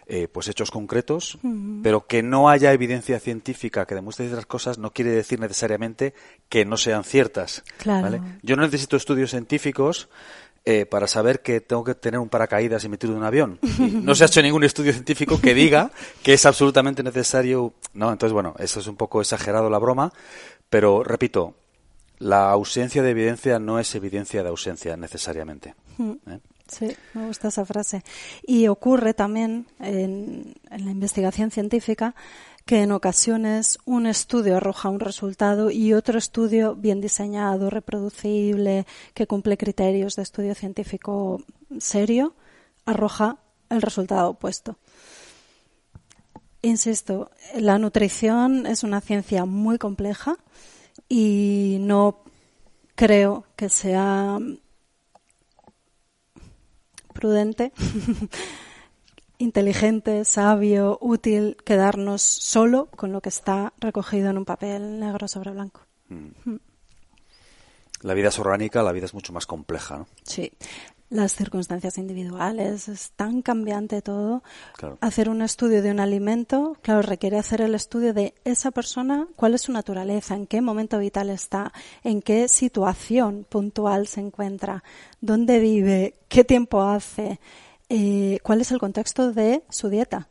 eh, 0.07 0.27
pues 0.27 0.47
hechos 0.47 0.71
concretos, 0.71 1.37
pero 1.83 2.05
que 2.05 2.21
no 2.21 2.49
haya 2.49 2.73
evidencia 2.73 3.19
científica 3.19 3.85
que 3.85 3.95
demuestre 3.95 4.25
ciertas 4.25 4.45
cosas 4.45 4.77
no 4.77 4.91
quiere 4.91 5.11
decir 5.11 5.39
necesariamente 5.39 6.13
que 6.49 6.65
no 6.65 6.75
sean 6.75 7.03
ciertas. 7.03 7.63
Yo 8.41 8.55
no 8.55 8.63
necesito 8.63 8.97
estudios 8.97 9.31
científicos 9.31 10.09
eh, 10.63 10.85
para 10.85 11.07
saber 11.07 11.41
que 11.41 11.59
tengo 11.59 11.83
que 11.83 11.95
tener 11.95 12.19
un 12.19 12.29
paracaídas 12.29 12.83
y 12.83 12.89
meterlo 12.89 13.15
en 13.15 13.21
un 13.21 13.25
avión. 13.25 13.59
no 14.03 14.13
se 14.13 14.23
ha 14.23 14.27
hecho 14.27 14.41
ningún 14.41 14.63
estudio 14.63 14.91
científico 14.93 15.39
que 15.41 15.53
diga 15.55 15.91
que 16.21 16.33
es 16.33 16.45
absolutamente 16.45 17.03
necesario. 17.03 17.73
No, 17.93 18.11
entonces 18.11 18.33
bueno, 18.33 18.53
eso 18.59 18.79
es 18.79 18.87
un 18.87 18.95
poco 18.95 19.21
exagerado 19.21 19.69
la 19.69 19.79
broma, 19.79 20.11
pero 20.69 21.03
repito, 21.03 21.55
la 22.21 22.51
ausencia 22.51 23.01
de 23.01 23.09
evidencia 23.09 23.57
no 23.59 23.79
es 23.79 23.95
evidencia 23.95 24.43
de 24.43 24.49
ausencia 24.49 24.95
necesariamente. 24.95 25.73
¿eh? 25.99 26.39
Sí, 26.67 26.95
me 27.13 27.25
gusta 27.25 27.47
esa 27.47 27.65
frase. 27.65 28.03
Y 28.43 28.67
ocurre 28.67 29.13
también 29.13 29.65
en, 29.79 30.53
la 30.69 30.91
investigación 30.91 31.49
científica 31.49 32.15
que 32.65 32.83
en 32.83 32.91
ocasiones 32.91 33.79
un 33.85 34.05
estudio 34.05 34.57
arroja 34.57 34.89
un 34.89 34.99
resultado 34.99 35.71
y 35.71 35.93
otro 35.93 36.19
estudio 36.19 36.75
bien 36.75 37.01
diseñado, 37.01 37.71
reproducible, 37.71 38.85
que 39.15 39.25
cumple 39.25 39.57
criterios 39.57 40.15
de 40.15 40.21
estudio 40.21 40.53
científico 40.53 41.43
serio, 41.79 42.35
arroja 42.85 43.37
el 43.71 43.81
resultado 43.81 44.29
opuesto. 44.29 44.77
Insisto, 46.61 47.31
la 47.55 47.79
nutrición 47.79 48.67
es 48.67 48.83
una 48.83 49.01
ciencia 49.01 49.45
muy 49.45 49.79
compleja 49.79 50.37
y 51.13 51.75
no 51.81 52.23
creo 52.95 53.43
que 53.57 53.67
sea 53.67 54.39
prudente, 57.13 57.73
inteligente, 59.37 60.23
sabio, 60.23 60.97
útil 61.01 61.57
quedarnos 61.65 62.21
solo 62.21 62.85
con 62.95 63.11
lo 63.11 63.19
que 63.19 63.27
está 63.27 63.73
recogido 63.81 64.29
en 64.29 64.37
un 64.37 64.45
papel 64.45 65.01
negro 65.01 65.27
sobre 65.27 65.51
blanco. 65.51 65.81
Mm. 66.07 66.55
La 68.03 68.13
vida 68.13 68.29
es 68.29 68.39
orgánica, 68.39 68.81
la 68.81 68.93
vida 68.93 69.03
es 69.03 69.13
mucho 69.13 69.33
más 69.33 69.45
compleja. 69.45 69.97
¿no? 69.97 70.07
Sí 70.23 70.53
las 71.11 71.35
circunstancias 71.35 71.97
individuales, 71.97 72.87
es 72.87 73.11
tan 73.11 73.41
cambiante 73.41 74.01
todo. 74.01 74.43
Hacer 75.01 75.29
un 75.29 75.41
estudio 75.41 75.81
de 75.81 75.91
un 75.91 75.99
alimento, 75.99 76.77
claro, 76.81 77.01
requiere 77.01 77.37
hacer 77.37 77.59
el 77.61 77.75
estudio 77.75 78.13
de 78.13 78.33
esa 78.45 78.71
persona, 78.71 79.27
cuál 79.35 79.53
es 79.53 79.63
su 79.63 79.73
naturaleza, 79.73 80.35
en 80.35 80.47
qué 80.47 80.61
momento 80.61 80.97
vital 80.97 81.29
está, 81.29 81.73
en 82.03 82.21
qué 82.21 82.47
situación 82.47 83.45
puntual 83.47 84.07
se 84.07 84.21
encuentra, 84.21 84.85
dónde 85.19 85.59
vive, 85.59 86.15
qué 86.29 86.45
tiempo 86.45 86.81
hace, 86.81 87.41
eh, 87.89 88.39
cuál 88.41 88.61
es 88.61 88.71
el 88.71 88.79
contexto 88.79 89.33
de 89.33 89.63
su 89.69 89.89
dieta, 89.89 90.29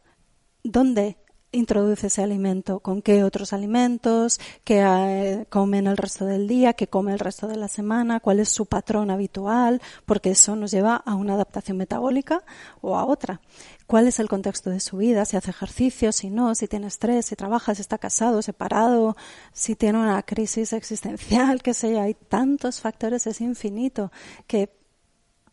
dónde 0.65 1.19
introduce 1.53 2.07
ese 2.07 2.23
alimento, 2.23 2.81
con 2.81 3.03
qué 3.03 3.25
otros 3.25 3.53
alimentos, 3.53 4.41
qué 4.65 4.83
eh, 4.83 5.47
comen 5.49 5.87
el 5.87 5.97
resto 5.97 6.25
del 6.25 6.47
día, 6.47 6.75
qué 6.75 6.87
come 6.87 7.13
el 7.13 7.19
resto 7.19 7.49
de 7.49 7.57
la 7.57 7.69
semana, 7.69 8.21
cuál 8.21 8.41
es 8.41 8.49
su 8.49 8.67
patrón 8.67 9.11
habitual, 9.11 9.83
porque 10.07 10.31
eso 10.31 10.57
nos 10.57 10.71
lleva 10.71 10.97
a 10.97 11.15
una 11.15 11.35
adaptación 11.35 11.77
metabólica 11.77 12.45
o 12.81 12.97
a 12.97 13.05
otra. 13.05 13.41
¿Cuál 13.87 14.07
es 14.07 14.21
el 14.21 14.29
contexto 14.29 14.71
de 14.71 14.79
su 14.79 14.99
vida? 14.99 15.25
Si 15.25 15.37
hace 15.37 15.51
ejercicio, 15.51 16.13
si 16.13 16.31
no, 16.31 16.55
si 16.55 16.69
tiene 16.69 16.87
estrés, 16.87 17.27
si 17.27 17.35
trabaja, 17.35 17.75
si 17.75 17.81
está 17.81 17.99
casado, 17.99 18.41
separado, 18.41 19.17
si 19.53 19.75
tiene 19.75 19.99
una 19.99 20.23
crisis 20.23 20.73
existencial, 20.73 21.63
qué 21.63 21.75
sé 21.75 21.93
yo. 21.93 22.01
Hay 22.01 22.15
tantos 22.15 22.81
factores, 22.81 23.27
es 23.27 23.41
infinito, 23.41 24.13
que 24.47 24.80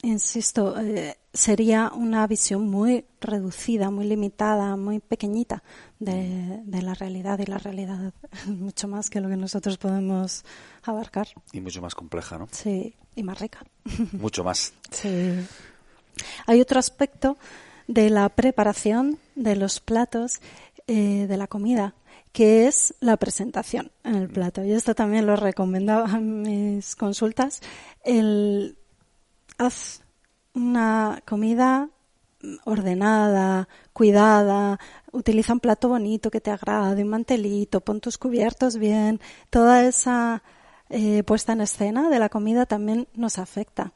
insisto, 0.01 0.79
eh, 0.79 1.17
sería 1.33 1.91
una 1.93 2.25
visión 2.27 2.67
muy 2.67 3.05
reducida, 3.19 3.89
muy 3.89 4.05
limitada, 4.05 4.75
muy 4.75 4.99
pequeñita 4.99 5.63
de, 5.99 6.61
la 6.81 6.93
realidad 6.93 7.39
y 7.39 7.45
la 7.45 7.57
realidad 7.57 8.13
mucho 8.47 8.87
más 8.87 9.09
que 9.09 9.21
lo 9.21 9.29
que 9.29 9.37
nosotros 9.37 9.77
podemos 9.77 10.45
abarcar. 10.83 11.27
Y 11.51 11.61
mucho 11.61 11.81
más 11.81 11.95
compleja, 11.95 12.37
¿no? 12.37 12.47
Sí, 12.51 12.95
y 13.15 13.23
más 13.23 13.39
rica. 13.39 13.65
Mucho 14.13 14.43
más. 14.43 14.73
Sí. 14.91 15.33
Hay 16.45 16.61
otro 16.61 16.79
aspecto 16.79 17.37
de 17.87 18.09
la 18.09 18.29
preparación 18.29 19.17
de 19.35 19.55
los 19.55 19.79
platos 19.79 20.39
eh, 20.87 21.25
de 21.27 21.37
la 21.37 21.47
comida 21.47 21.93
que 22.31 22.67
es 22.67 22.93
la 22.99 23.17
presentación 23.17 23.91
en 24.03 24.15
el 24.15 24.29
plato. 24.29 24.63
Y 24.63 24.71
esto 24.71 24.93
también 24.93 25.25
lo 25.25 25.35
recomendaba 25.35 26.07
en 26.17 26.43
mis 26.43 26.95
consultas. 26.95 27.61
El 28.03 28.77
haz 29.57 30.01
una 30.53 31.21
comida 31.25 31.89
ordenada, 32.65 33.67
cuidada, 33.93 34.79
utiliza 35.11 35.53
un 35.53 35.59
plato 35.59 35.89
bonito 35.89 36.29
que 36.29 36.41
te 36.41 36.51
agrade, 36.51 37.03
un 37.03 37.09
mantelito, 37.09 37.81
pon 37.81 37.99
tus 37.99 38.17
cubiertos 38.17 38.77
bien, 38.77 39.19
toda 39.49 39.83
esa 39.83 40.43
eh, 40.89 41.23
puesta 41.23 41.53
en 41.53 41.61
escena 41.61 42.09
de 42.09 42.19
la 42.19 42.29
comida 42.29 42.65
también 42.65 43.07
nos 43.15 43.39
afecta. 43.39 43.91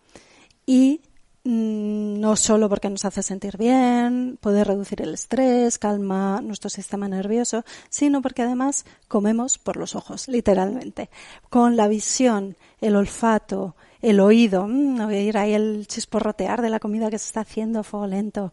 Y 0.66 1.01
mm, 1.43 2.20
no 2.20 2.36
solo 2.36 2.68
porque 2.68 2.89
nos 2.89 3.05
hace 3.05 3.24
sentir 3.24 3.57
bien, 3.57 4.38
puede 4.41 4.64
reducir 4.64 5.01
el 5.01 5.14
estrés, 5.14 5.78
calma 5.78 6.41
nuestro 6.41 6.70
sistema 6.70 7.07
nervioso, 7.07 7.64
sino 7.89 8.22
porque 8.22 8.41
además 8.41 8.86
comemos 9.07 9.57
por 9.57 9.78
los 9.78 9.95
ojos, 9.95 10.28
literalmente. 10.28 11.09
Con 11.49 11.78
la 11.78 11.88
visión, 11.88 12.57
el 12.82 12.95
olfato, 12.95 13.76
el 14.01 14.19
oído, 14.19 14.67
mmm, 14.67 15.01
oír 15.01 15.37
ahí 15.37 15.53
el 15.53 15.87
chisporrotear 15.87 16.61
de 16.61 16.69
la 16.69 16.79
comida 16.79 17.09
que 17.09 17.19
se 17.19 17.27
está 17.27 17.41
haciendo 17.41 17.79
a 17.79 17.83
fuego 17.83 18.07
lento, 18.07 18.51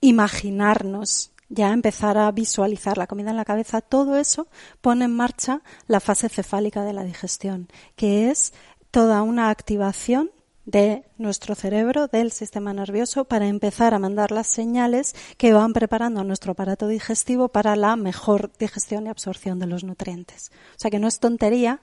imaginarnos, 0.00 1.32
ya 1.48 1.72
empezar 1.72 2.18
a 2.18 2.30
visualizar 2.32 2.98
la 2.98 3.06
comida 3.06 3.30
en 3.30 3.36
la 3.36 3.44
cabeza, 3.44 3.80
todo 3.80 4.16
eso 4.16 4.48
pone 4.80 5.04
en 5.04 5.14
marcha 5.14 5.62
la 5.86 6.00
fase 6.00 6.28
cefálica 6.28 6.82
de 6.82 6.92
la 6.92 7.04
digestión, 7.04 7.68
que 7.94 8.30
es 8.30 8.52
toda 8.90 9.22
una 9.22 9.50
activación 9.50 10.30
de 10.64 11.04
nuestro 11.16 11.54
cerebro, 11.54 12.08
del 12.08 12.32
sistema 12.32 12.74
nervioso, 12.74 13.24
para 13.24 13.46
empezar 13.46 13.94
a 13.94 14.00
mandar 14.00 14.32
las 14.32 14.48
señales 14.48 15.14
que 15.36 15.52
van 15.52 15.72
preparando 15.72 16.20
a 16.20 16.24
nuestro 16.24 16.52
aparato 16.52 16.88
digestivo 16.88 17.48
para 17.48 17.76
la 17.76 17.94
mejor 17.94 18.50
digestión 18.58 19.06
y 19.06 19.08
absorción 19.08 19.60
de 19.60 19.66
los 19.66 19.84
nutrientes. 19.84 20.50
O 20.72 20.78
sea 20.80 20.90
que 20.90 20.98
no 20.98 21.06
es 21.06 21.20
tontería 21.20 21.80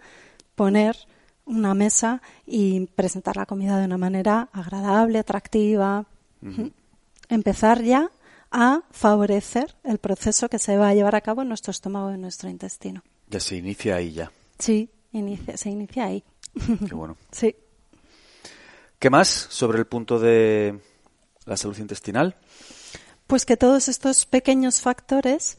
poner 0.55 0.97
una 1.45 1.73
mesa 1.73 2.21
y 2.45 2.87
presentar 2.87 3.37
la 3.37 3.45
comida 3.45 3.79
de 3.79 3.85
una 3.85 3.97
manera 3.97 4.49
agradable, 4.51 5.19
atractiva. 5.19 6.05
Empezar 7.29 7.83
ya 7.83 8.11
a 8.51 8.83
favorecer 8.91 9.75
el 9.83 9.97
proceso 9.97 10.49
que 10.49 10.59
se 10.59 10.77
va 10.77 10.89
a 10.89 10.93
llevar 10.93 11.15
a 11.15 11.21
cabo 11.21 11.41
en 11.41 11.47
nuestro 11.47 11.71
estómago 11.71 12.11
y 12.11 12.15
en 12.15 12.21
nuestro 12.21 12.49
intestino. 12.49 13.03
Ya 13.27 13.39
se 13.39 13.55
inicia 13.55 13.95
ahí 13.95 14.11
ya. 14.11 14.31
Sí, 14.59 14.89
inicia, 15.11 15.57
se 15.57 15.69
inicia 15.69 16.05
ahí. 16.05 16.23
Qué 16.87 16.93
bueno. 16.93 17.17
sí. 17.31 17.55
¿Qué 18.99 19.09
más 19.09 19.27
sobre 19.27 19.79
el 19.79 19.85
punto 19.85 20.19
de 20.19 20.79
la 21.45 21.57
salud 21.57 21.77
intestinal? 21.77 22.37
Pues 23.27 23.45
que 23.45 23.57
todos 23.57 23.89
estos 23.89 24.25
pequeños 24.25 24.81
factores 24.81 25.57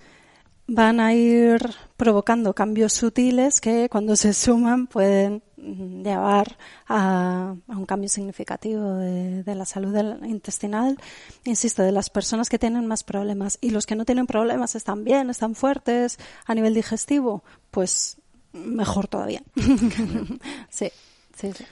van 0.67 1.01
a 1.01 1.13
ir 1.15 1.75
provocando 1.97 2.55
cambios 2.55 2.93
sutiles 2.93 3.61
que 3.61 3.89
cuando 3.91 4.17
se 4.17 4.33
suman 4.33 4.87
pueden 4.87 5.43
llevar 5.65 6.57
a, 6.89 7.55
un 7.69 7.87
cambio 7.87 8.09
significativo 8.09 8.95
de, 8.95 9.55
la 9.55 9.65
salud 9.65 9.97
intestinal, 10.25 10.99
insisto, 11.45 11.83
de 11.83 11.93
las 11.93 12.11
personas 12.11 12.49
que 12.49 12.59
tienen 12.59 12.87
más 12.87 13.05
problemas 13.05 13.59
y 13.61 13.71
los 13.71 13.87
que 13.87 13.97
no 13.97 14.05
tienen 14.05 14.27
problemas 14.27 14.75
están 14.75 15.05
bien, 15.05 15.31
están 15.31 15.55
fuertes 15.55 16.19
a 16.47 16.55
nivel 16.55 16.75
digestivo, 16.75 17.45
pues 17.71 18.19
mejor 18.53 19.09
todavía. 19.09 19.43
sí, 20.69 20.91
sí, 21.37 21.53
sí. 21.53 21.65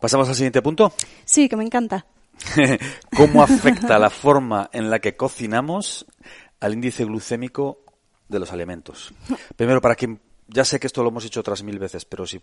¿Pasamos 0.00 0.28
al 0.28 0.34
siguiente 0.34 0.62
punto? 0.62 0.92
Sí, 1.24 1.48
que 1.48 1.56
me 1.56 1.64
encanta. 1.64 2.06
¿Cómo 3.16 3.42
afecta 3.42 3.98
la 3.98 4.10
forma 4.10 4.68
en 4.72 4.90
la 4.90 4.98
que 4.98 5.16
cocinamos 5.16 6.06
al 6.60 6.74
índice 6.74 7.04
glucémico 7.04 7.84
de 8.28 8.38
los 8.38 8.52
alimentos? 8.52 9.14
Primero, 9.56 9.80
para 9.80 9.94
quien 9.94 10.20
ya 10.48 10.64
sé 10.64 10.78
que 10.78 10.86
esto 10.86 11.02
lo 11.02 11.08
hemos 11.08 11.24
hecho 11.24 11.40
otras 11.40 11.62
mil 11.62 11.78
veces, 11.78 12.04
pero 12.04 12.26
si 12.26 12.40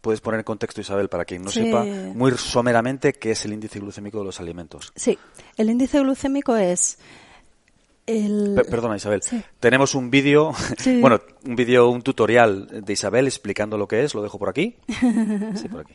puedes 0.00 0.20
poner 0.20 0.40
en 0.40 0.44
contexto, 0.44 0.80
Isabel, 0.80 1.08
para 1.08 1.24
quien 1.24 1.42
no 1.42 1.50
sepa 1.50 1.84
muy 1.84 2.32
someramente 2.32 3.12
qué 3.12 3.32
es 3.32 3.44
el 3.44 3.52
índice 3.52 3.80
glucémico 3.80 4.18
de 4.18 4.24
los 4.24 4.40
alimentos. 4.40 4.92
Sí, 4.94 5.18
el 5.56 5.70
índice 5.70 6.00
glucémico 6.00 6.56
es 6.56 6.98
el... 8.06 8.60
perdona, 8.70 8.96
Isabel. 8.96 9.20
Tenemos 9.60 9.94
un 9.94 10.10
vídeo, 10.10 10.52
bueno, 11.00 11.20
un 11.44 11.56
vídeo, 11.56 11.90
un 11.90 12.02
tutorial 12.02 12.84
de 12.84 12.92
Isabel 12.92 13.26
explicando 13.26 13.76
lo 13.76 13.86
que 13.86 14.04
es, 14.04 14.14
lo 14.14 14.22
dejo 14.22 14.38
por 14.38 14.48
aquí. 14.48 14.76
Sí, 15.54 15.68
por 15.68 15.80
aquí. 15.80 15.94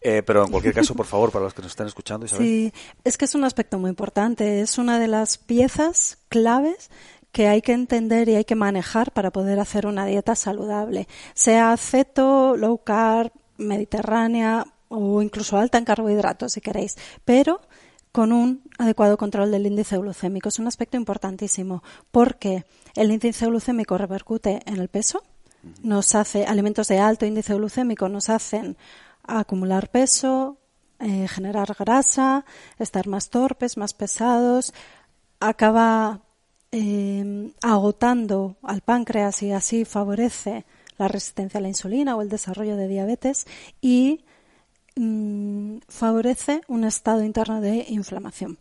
Eh, 0.00 0.22
pero 0.22 0.44
en 0.44 0.50
cualquier 0.50 0.74
caso, 0.74 0.94
por 0.94 1.06
favor, 1.06 1.32
para 1.32 1.44
los 1.44 1.54
que 1.54 1.62
nos 1.62 1.72
están 1.72 1.88
escuchando, 1.88 2.24
Isabel. 2.26 2.46
Sí, 2.46 2.72
es 3.04 3.18
que 3.18 3.24
es 3.24 3.34
un 3.34 3.44
aspecto 3.44 3.78
muy 3.78 3.90
importante, 3.90 4.60
es 4.60 4.78
una 4.78 4.98
de 4.98 5.08
las 5.08 5.38
piezas 5.38 6.18
claves 6.28 6.90
que 7.32 7.48
hay 7.48 7.62
que 7.62 7.72
entender 7.72 8.28
y 8.28 8.34
hay 8.34 8.44
que 8.44 8.54
manejar 8.54 9.12
para 9.12 9.30
poder 9.30 9.60
hacer 9.60 9.86
una 9.86 10.06
dieta 10.06 10.34
saludable, 10.34 11.08
sea 11.34 11.76
ceto, 11.76 12.56
low 12.56 12.78
carb, 12.78 13.32
mediterránea 13.58 14.66
o 14.88 15.20
incluso 15.22 15.58
alta 15.58 15.78
en 15.78 15.84
carbohidratos 15.84 16.52
si 16.52 16.60
queréis, 16.60 16.96
pero 17.24 17.60
con 18.12 18.32
un 18.32 18.62
adecuado 18.78 19.16
control 19.18 19.50
del 19.50 19.66
índice 19.66 19.98
glucémico. 19.98 20.48
Es 20.48 20.58
un 20.58 20.66
aspecto 20.66 20.96
importantísimo 20.96 21.82
porque 22.10 22.64
el 22.94 23.12
índice 23.12 23.46
glucémico 23.46 23.98
repercute 23.98 24.60
en 24.64 24.78
el 24.78 24.88
peso, 24.88 25.22
nos 25.82 26.14
hace 26.14 26.46
alimentos 26.46 26.88
de 26.88 26.98
alto 26.98 27.26
índice 27.26 27.54
glucémico 27.54 28.08
nos 28.08 28.28
hacen 28.28 28.76
acumular 29.24 29.90
peso, 29.90 30.58
eh, 31.00 31.28
generar 31.28 31.76
grasa, 31.78 32.44
estar 32.78 33.06
más 33.06 33.28
torpes, 33.30 33.76
más 33.76 33.92
pesados, 33.92 34.72
acaba 35.40 36.22
eh, 36.72 37.52
agotando 37.62 38.56
al 38.62 38.82
páncreas 38.82 39.42
y 39.42 39.52
así 39.52 39.84
favorece 39.84 40.64
la 40.98 41.08
resistencia 41.08 41.58
a 41.58 41.60
la 41.60 41.68
insulina 41.68 42.16
o 42.16 42.22
el 42.22 42.28
desarrollo 42.28 42.76
de 42.76 42.88
diabetes 42.88 43.46
y 43.80 44.24
mm, 44.96 45.78
favorece 45.88 46.60
un 46.68 46.84
estado 46.84 47.22
interno 47.22 47.60
de 47.60 47.86
inflamación. 47.88 48.58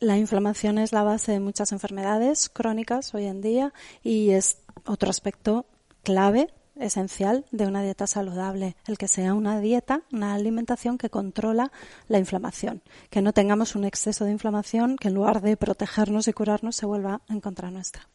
La 0.00 0.18
inflamación 0.18 0.78
es 0.78 0.92
la 0.92 1.02
base 1.02 1.32
de 1.32 1.40
muchas 1.40 1.72
enfermedades 1.72 2.48
crónicas 2.48 3.14
hoy 3.14 3.26
en 3.26 3.40
día 3.40 3.72
y 4.02 4.30
es 4.30 4.58
otro 4.84 5.10
aspecto 5.10 5.66
clave 6.02 6.52
esencial 6.78 7.44
de 7.50 7.66
una 7.66 7.82
dieta 7.82 8.06
saludable, 8.06 8.76
el 8.86 8.98
que 8.98 9.08
sea 9.08 9.34
una 9.34 9.60
dieta, 9.60 10.02
una 10.12 10.34
alimentación 10.34 10.98
que 10.98 11.10
controla 11.10 11.70
la 12.08 12.18
inflamación, 12.18 12.82
que 13.10 13.22
no 13.22 13.32
tengamos 13.32 13.74
un 13.74 13.84
exceso 13.84 14.24
de 14.24 14.32
inflamación 14.32 14.96
que 14.96 15.08
en 15.08 15.14
lugar 15.14 15.40
de 15.40 15.56
protegernos 15.56 16.28
y 16.28 16.32
curarnos 16.32 16.76
se 16.76 16.86
vuelva 16.86 17.22
en 17.28 17.40
contra 17.40 17.70
nuestra. 17.70 18.08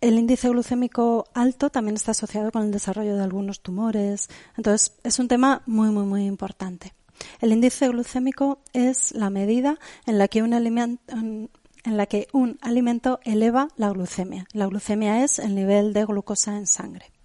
El 0.00 0.18
índice 0.18 0.48
glucémico 0.48 1.24
alto 1.34 1.70
también 1.70 1.96
está 1.96 2.10
asociado 2.10 2.52
con 2.52 2.62
el 2.62 2.70
desarrollo 2.70 3.16
de 3.16 3.22
algunos 3.22 3.60
tumores, 3.60 4.28
entonces 4.56 4.92
es 5.02 5.18
un 5.18 5.28
tema 5.28 5.62
muy 5.66 5.90
muy 5.90 6.04
muy 6.04 6.26
importante. 6.26 6.94
El 7.40 7.52
índice 7.52 7.88
glucémico 7.88 8.58
es 8.74 9.12
la 9.12 9.30
medida 9.30 9.78
en 10.04 10.18
la 10.18 10.28
que 10.28 10.42
un 10.42 10.52
alimento 10.52 11.00
en 11.16 11.96
la 11.96 12.06
que 12.06 12.26
un 12.32 12.58
alimento 12.62 13.20
eleva 13.22 13.68
la 13.76 13.90
glucemia. 13.90 14.44
La 14.52 14.66
glucemia 14.66 15.22
es 15.22 15.38
el 15.38 15.54
nivel 15.54 15.92
de 15.92 16.04
glucosa 16.04 16.56
en 16.56 16.66
sangre 16.66 17.15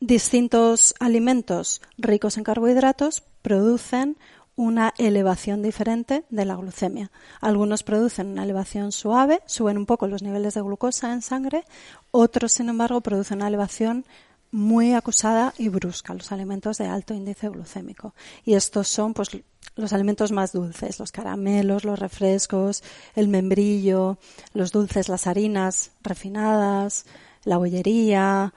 distintos 0.00 0.94
alimentos 1.00 1.80
ricos 1.98 2.36
en 2.36 2.44
carbohidratos 2.44 3.22
producen 3.42 4.16
una 4.56 4.94
elevación 4.96 5.62
diferente 5.62 6.24
de 6.30 6.44
la 6.46 6.56
glucemia. 6.56 7.10
Algunos 7.40 7.82
producen 7.82 8.28
una 8.28 8.44
elevación 8.44 8.90
suave, 8.90 9.42
suben 9.46 9.76
un 9.76 9.86
poco 9.86 10.06
los 10.06 10.22
niveles 10.22 10.54
de 10.54 10.62
glucosa 10.62 11.12
en 11.12 11.20
sangre, 11.20 11.64
otros, 12.10 12.52
sin 12.52 12.70
embargo, 12.70 13.02
producen 13.02 13.38
una 13.38 13.48
elevación 13.48 14.06
muy 14.50 14.94
acusada 14.94 15.52
y 15.58 15.68
brusca, 15.68 16.14
los 16.14 16.32
alimentos 16.32 16.78
de 16.78 16.86
alto 16.86 17.12
índice 17.12 17.50
glucémico. 17.50 18.14
Y 18.44 18.54
estos 18.54 18.88
son 18.88 19.12
pues 19.12 19.28
los 19.74 19.92
alimentos 19.92 20.32
más 20.32 20.52
dulces, 20.52 20.98
los 20.98 21.12
caramelos, 21.12 21.84
los 21.84 21.98
refrescos, 21.98 22.82
el 23.14 23.28
membrillo, 23.28 24.18
los 24.54 24.72
dulces, 24.72 25.10
las 25.10 25.26
harinas 25.26 25.90
refinadas, 26.02 27.04
la 27.44 27.58
bollería, 27.58 28.54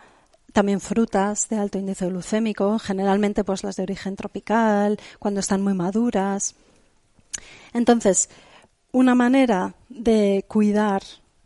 también 0.54 0.80
frutas 0.80 1.50
de 1.50 1.58
alto 1.58 1.78
índice 1.78 2.08
glucémico, 2.08 2.80
generalmente 2.80 3.43
pues 3.43 3.64
las 3.64 3.76
de 3.76 3.84
origen 3.84 4.16
tropical, 4.16 5.00
cuando 5.20 5.39
están 5.39 5.62
muy 5.62 5.74
maduras. 5.74 6.56
Entonces, 7.74 8.30
una 8.91 9.16
manera 9.16 9.76
de 9.89 10.45
cuidar 10.47 11.04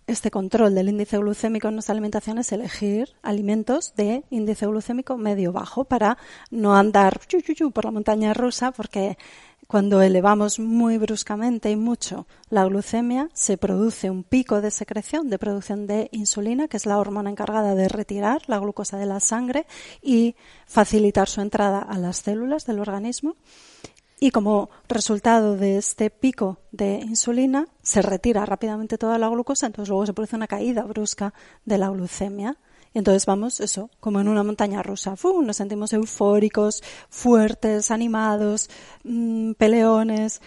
este 0.07 0.31
control 0.31 0.75
del 0.75 0.89
índice 0.89 1.17
glucémico 1.17 1.69
en 1.69 1.75
nuestra 1.75 1.93
alimentación 1.93 2.37
es 2.37 2.51
elegir 2.51 3.09
alimentos 3.21 3.95
de 3.95 4.23
índice 4.29 4.65
glucémico 4.67 5.17
medio 5.17 5.53
bajo 5.53 5.85
para 5.85 6.17
no 6.51 6.75
andar 6.75 7.21
por 7.73 7.85
la 7.85 7.91
montaña 7.91 8.33
rusa 8.33 8.71
porque 8.71 9.17
cuando 9.73 10.03
elevamos 10.03 10.59
muy 10.59 10.99
bruscamente 10.99 11.71
y 11.71 11.75
mucho 11.75 12.27
la 12.51 12.63
glucemia, 12.63 13.29
se 13.33 13.57
produce 13.57 14.11
un 14.11 14.23
pico 14.23 14.61
de 14.61 14.69
secreción, 14.69 15.31
de 15.31 15.39
producción 15.39 15.87
de 15.87 16.09
insulina, 16.11 16.67
que 16.67 16.77
es 16.77 16.85
la 16.85 16.99
hormona 16.99 17.31
encargada 17.31 17.73
de 17.73 17.89
retirar 17.89 18.43
la 18.45 18.59
glucosa 18.59 18.99
de 18.99 19.07
la 19.07 19.19
sangre 19.19 19.65
y 19.99 20.35
facilitar 20.67 21.27
su 21.27 21.41
entrada 21.41 21.79
a 21.79 21.97
las 21.97 22.17
células 22.17 22.67
del 22.67 22.81
organismo. 22.81 23.35
Y 24.19 24.29
como 24.29 24.69
resultado 24.87 25.57
de 25.57 25.77
este 25.77 26.11
pico 26.11 26.59
de 26.71 26.99
insulina, 26.99 27.67
se 27.81 28.03
retira 28.03 28.45
rápidamente 28.45 28.99
toda 28.99 29.17
la 29.17 29.27
glucosa, 29.27 29.65
entonces 29.65 29.89
luego 29.89 30.05
se 30.05 30.13
produce 30.13 30.35
una 30.35 30.45
caída 30.45 30.83
brusca 30.83 31.33
de 31.65 31.79
la 31.79 31.89
glucemia 31.89 32.59
Y 32.93 32.99
entonces 32.99 33.25
vamos, 33.25 33.59
eso, 33.59 33.89
como 33.99 34.21
en 34.21 34.27
una 34.27 34.43
montaña 34.43 34.83
rusa. 34.83 35.15
¡Fu! 35.15 35.41
Nos 35.41 35.57
sentimos 35.57 35.93
eufóricos, 35.93 36.83
fuertes, 37.09 37.89
animados, 37.89 38.69
mm, 39.03 39.53
peleones, 39.53 40.41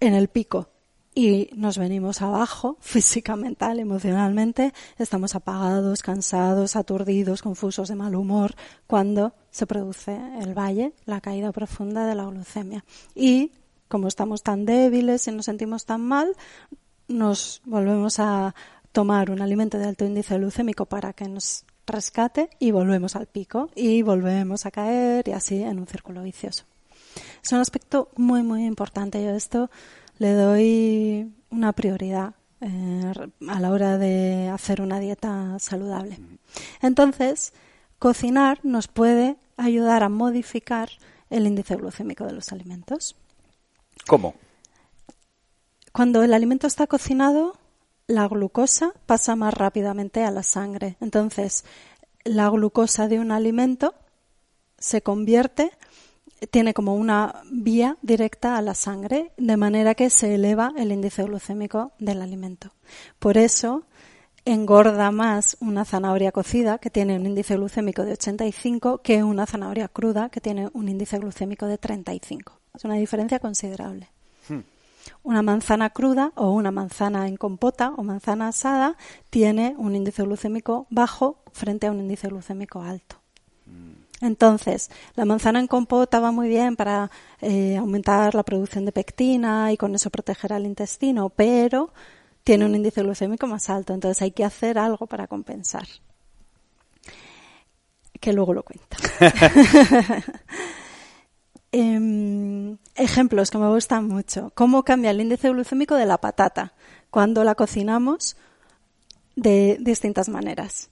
en 0.00 0.14
el 0.14 0.28
pico. 0.28 0.68
Y 1.14 1.50
nos 1.54 1.78
venimos 1.78 2.22
abajo, 2.22 2.76
física, 2.80 3.36
mental, 3.36 3.78
emocionalmente. 3.78 4.72
Estamos 4.98 5.34
apagados, 5.34 6.02
cansados, 6.02 6.74
aturdidos, 6.74 7.42
confusos, 7.42 7.88
de 7.88 7.94
mal 7.94 8.14
humor, 8.16 8.54
cuando 8.86 9.34
se 9.50 9.66
produce 9.66 10.18
el 10.40 10.58
valle, 10.58 10.94
la 11.04 11.20
caída 11.20 11.52
profunda 11.52 12.06
de 12.06 12.14
la 12.14 12.24
glucemia. 12.24 12.84
Y 13.14 13.52
como 13.88 14.08
estamos 14.08 14.42
tan 14.42 14.64
débiles 14.64 15.28
y 15.28 15.32
nos 15.32 15.44
sentimos 15.44 15.84
tan 15.84 16.00
mal, 16.00 16.34
nos 17.08 17.60
volvemos 17.64 18.18
a 18.18 18.54
tomar 18.90 19.30
un 19.30 19.42
alimento 19.42 19.78
de 19.78 19.84
alto 19.84 20.04
índice 20.04 20.38
glucémico 20.38 20.86
para 20.86 21.12
que 21.12 21.28
nos 21.28 21.64
rescate 21.86 22.50
y 22.58 22.70
volvemos 22.70 23.16
al 23.16 23.26
pico 23.26 23.70
y 23.74 24.02
volvemos 24.02 24.66
a 24.66 24.70
caer 24.70 25.28
y 25.28 25.32
así 25.32 25.62
en 25.62 25.78
un 25.78 25.86
círculo 25.86 26.22
vicioso. 26.22 26.64
Es 27.42 27.52
un 27.52 27.58
aspecto 27.58 28.08
muy, 28.16 28.42
muy 28.42 28.64
importante. 28.64 29.22
Yo 29.22 29.30
esto 29.30 29.70
le 30.18 30.32
doy 30.32 31.32
una 31.50 31.72
prioridad 31.72 32.34
eh, 32.60 33.12
a 33.48 33.60
la 33.60 33.70
hora 33.70 33.98
de 33.98 34.48
hacer 34.48 34.80
una 34.80 35.00
dieta 35.00 35.58
saludable. 35.58 36.18
Entonces, 36.80 37.52
cocinar 37.98 38.60
nos 38.62 38.88
puede 38.88 39.36
ayudar 39.56 40.02
a 40.02 40.08
modificar 40.08 40.90
el 41.30 41.46
índice 41.46 41.76
glucémico 41.76 42.24
de 42.24 42.32
los 42.32 42.52
alimentos. 42.52 43.16
¿Cómo? 44.06 44.34
Cuando 45.92 46.22
el 46.22 46.32
alimento 46.32 46.66
está 46.66 46.86
cocinado, 46.86 47.56
la 48.06 48.28
glucosa 48.28 48.92
pasa 49.06 49.36
más 49.36 49.54
rápidamente 49.54 50.24
a 50.24 50.30
la 50.30 50.42
sangre. 50.42 50.96
Entonces, 51.00 51.64
la 52.24 52.48
glucosa 52.48 53.08
de 53.08 53.18
un 53.18 53.32
alimento 53.32 53.94
se 54.78 55.02
convierte, 55.02 55.70
tiene 56.50 56.74
como 56.74 56.94
una 56.96 57.42
vía 57.50 57.96
directa 58.02 58.56
a 58.56 58.62
la 58.62 58.74
sangre, 58.74 59.32
de 59.36 59.56
manera 59.56 59.94
que 59.94 60.10
se 60.10 60.34
eleva 60.34 60.72
el 60.76 60.92
índice 60.92 61.22
glucémico 61.22 61.92
del 61.98 62.20
alimento. 62.20 62.72
Por 63.18 63.38
eso, 63.38 63.84
engorda 64.44 65.10
más 65.12 65.56
una 65.60 65.84
zanahoria 65.84 66.32
cocida, 66.32 66.78
que 66.78 66.90
tiene 66.90 67.16
un 67.16 67.26
índice 67.26 67.56
glucémico 67.56 68.04
de 68.04 68.12
85, 68.12 68.98
que 68.98 69.22
una 69.22 69.46
zanahoria 69.46 69.88
cruda, 69.88 70.28
que 70.30 70.40
tiene 70.40 70.68
un 70.72 70.88
índice 70.88 71.18
glucémico 71.18 71.66
de 71.66 71.78
35. 71.78 72.58
Es 72.74 72.84
una 72.84 72.94
diferencia 72.94 73.38
considerable. 73.38 74.08
Hmm. 74.48 74.60
Una 75.22 75.42
manzana 75.42 75.90
cruda 75.90 76.32
o 76.36 76.50
una 76.50 76.70
manzana 76.70 77.28
en 77.28 77.36
compota 77.36 77.92
o 77.96 78.02
manzana 78.02 78.48
asada 78.48 78.96
tiene 79.30 79.74
un 79.78 79.94
índice 79.94 80.22
glucémico 80.22 80.86
bajo 80.90 81.42
frente 81.52 81.86
a 81.86 81.90
un 81.90 82.00
índice 82.00 82.28
glucémico 82.28 82.82
alto. 82.82 83.16
Mm. 83.66 84.24
Entonces, 84.24 84.90
la 85.14 85.24
manzana 85.24 85.58
en 85.58 85.66
compota 85.66 86.20
va 86.20 86.30
muy 86.30 86.48
bien 86.48 86.76
para 86.76 87.10
eh, 87.40 87.76
aumentar 87.76 88.34
la 88.34 88.44
producción 88.44 88.84
de 88.84 88.92
pectina 88.92 89.72
y 89.72 89.76
con 89.76 89.94
eso 89.94 90.10
proteger 90.10 90.52
al 90.52 90.64
intestino, 90.64 91.28
pero 91.28 91.92
tiene 92.44 92.64
un 92.64 92.74
índice 92.74 93.02
glucémico 93.02 93.46
más 93.46 93.68
alto, 93.70 93.94
entonces 93.94 94.22
hay 94.22 94.30
que 94.30 94.44
hacer 94.44 94.78
algo 94.78 95.06
para 95.06 95.26
compensar. 95.26 95.86
Que 98.20 98.32
luego 98.32 98.54
lo 98.54 98.62
cuento. 98.62 98.96
Em, 101.72 102.76
ejemplos 102.94 103.50
que 103.50 103.56
me 103.56 103.68
gustan 103.68 104.06
mucho. 104.06 104.52
¿Cómo 104.54 104.82
cambia 104.82 105.10
el 105.10 105.22
índice 105.22 105.48
glucémico 105.48 105.94
de 105.94 106.04
la 106.04 106.18
patata 106.18 106.74
cuando 107.10 107.44
la 107.44 107.54
cocinamos 107.54 108.36
de 109.36 109.78
distintas 109.80 110.28
maneras? 110.28 110.90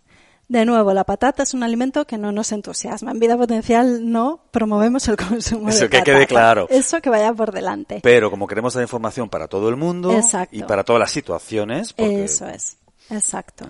De 0.48 0.64
nuevo, 0.64 0.92
la 0.94 1.04
patata 1.04 1.44
es 1.44 1.54
un 1.54 1.62
alimento 1.62 2.06
que 2.06 2.18
no 2.18 2.32
nos 2.32 2.50
entusiasma. 2.50 3.12
En 3.12 3.20
vida 3.20 3.36
potencial 3.36 4.10
no 4.10 4.40
promovemos 4.50 5.06
el 5.06 5.16
consumo 5.16 5.68
Eso 5.68 5.82
de 5.82 5.90
que 5.90 6.02
quede 6.02 6.26
claro. 6.26 6.66
Eso 6.70 7.00
que 7.00 7.08
vaya 7.08 7.32
por 7.32 7.52
delante. 7.52 8.00
Pero 8.02 8.30
como 8.30 8.48
queremos 8.48 8.74
dar 8.74 8.82
información 8.82 9.28
para 9.28 9.46
todo 9.46 9.68
el 9.68 9.76
mundo 9.76 10.12
y 10.50 10.62
para 10.64 10.82
todas 10.82 10.98
las 10.98 11.10
situaciones. 11.12 11.94
Eso 11.96 12.48
es, 12.48 12.78
exacto. 13.10 13.66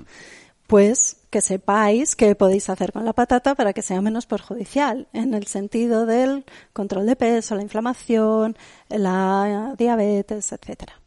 Pues 0.69 1.20
que 1.31 1.41
sepáis 1.41 2.17
qué 2.17 2.35
podéis 2.35 2.69
hacer 2.69 2.93
con 2.93 3.05
la 3.05 3.13
patata 3.13 3.55
para 3.55 3.73
que 3.73 3.83
sea 3.83 4.01
menos 4.01 4.27
perjudicial, 4.27 5.09
en 5.13 5.33
el 5.33 5.47
sentido 5.47 6.05
del 6.05 6.45
control 6.73 7.07
de 7.07 7.17
peso, 7.17 7.55
la 7.55 7.63
inflamación, 7.63 8.57
la 8.89 9.75
diabetes, 9.79 10.53
etcétera. 10.53 11.01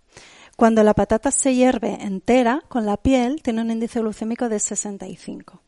Cuando 0.56 0.84
la 0.84 0.94
patata 0.94 1.32
se 1.32 1.54
hierve 1.54 1.98
entera 2.02 2.64
con 2.70 2.86
la 2.86 2.98
piel, 2.98 3.42
tiene 3.42 3.62
un 3.62 3.72
índice 3.72 4.00
glucémico 4.00 4.50
de 4.50 4.60
65, 4.60 5.62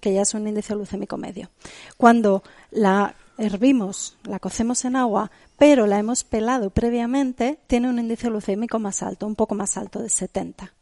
que 0.00 0.12
ya 0.12 0.22
es 0.22 0.34
un 0.34 0.48
índice 0.48 0.74
glucémico 0.74 1.16
medio. 1.16 1.50
Cuando 1.96 2.42
la 2.70 3.14
hervimos, 3.38 4.16
la 4.24 4.38
cocemos 4.38 4.84
en 4.84 4.96
agua, 4.96 5.30
pero 5.58 5.86
la 5.86 5.98
hemos 5.98 6.24
pelado 6.24 6.70
previamente, 6.70 7.58
tiene 7.66 7.88
un 7.88 7.98
índice 7.98 8.28
glucémico 8.28 8.78
más 8.78 9.02
alto, 9.02 9.26
un 9.26 9.36
poco 9.36 9.54
más 9.54 9.76
alto, 9.76 10.02
de 10.02 10.08
70. 10.08 10.74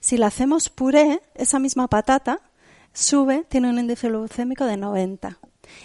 Si 0.00 0.16
la 0.16 0.26
hacemos 0.26 0.70
puré, 0.70 1.20
esa 1.34 1.58
misma 1.58 1.88
patata 1.88 2.40
sube, 2.94 3.44
tiene 3.48 3.68
un 3.68 3.78
índice 3.78 4.08
glucémico 4.08 4.64
de 4.64 4.78
90. 4.78 5.38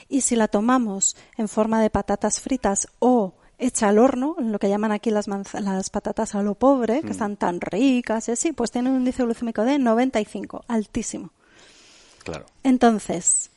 Y 0.08 0.22
si 0.22 0.36
la 0.36 0.48
tomamos 0.48 1.18
en 1.38 1.48
forma 1.48 1.82
de 1.82 1.90
patatas 1.90 2.40
fritas 2.40 2.88
o 3.00 3.34
hecha 3.58 3.90
al 3.90 4.00
horno, 4.00 4.36
lo 4.40 4.58
que 4.60 4.70
llaman 4.70 4.92
aquí 4.92 5.12
las, 5.12 5.28
las 5.28 5.90
patatas 5.90 6.36
a 6.36 6.42
lo 6.42 6.56
pobre, 6.56 7.02
que 7.02 7.08
mm. 7.08 7.12
están 7.12 7.38
tan 7.38 7.60
ricas 7.60 8.30
y 8.30 8.32
así, 8.32 8.54
pues 8.54 8.72
tiene 8.72 8.90
un 8.90 8.98
índice 8.98 9.24
glucémico 9.24 9.64
de 9.64 9.78
95, 9.78 10.64
altísimo. 10.68 11.32
Claro. 12.24 12.46
Entonces, 12.64 13.52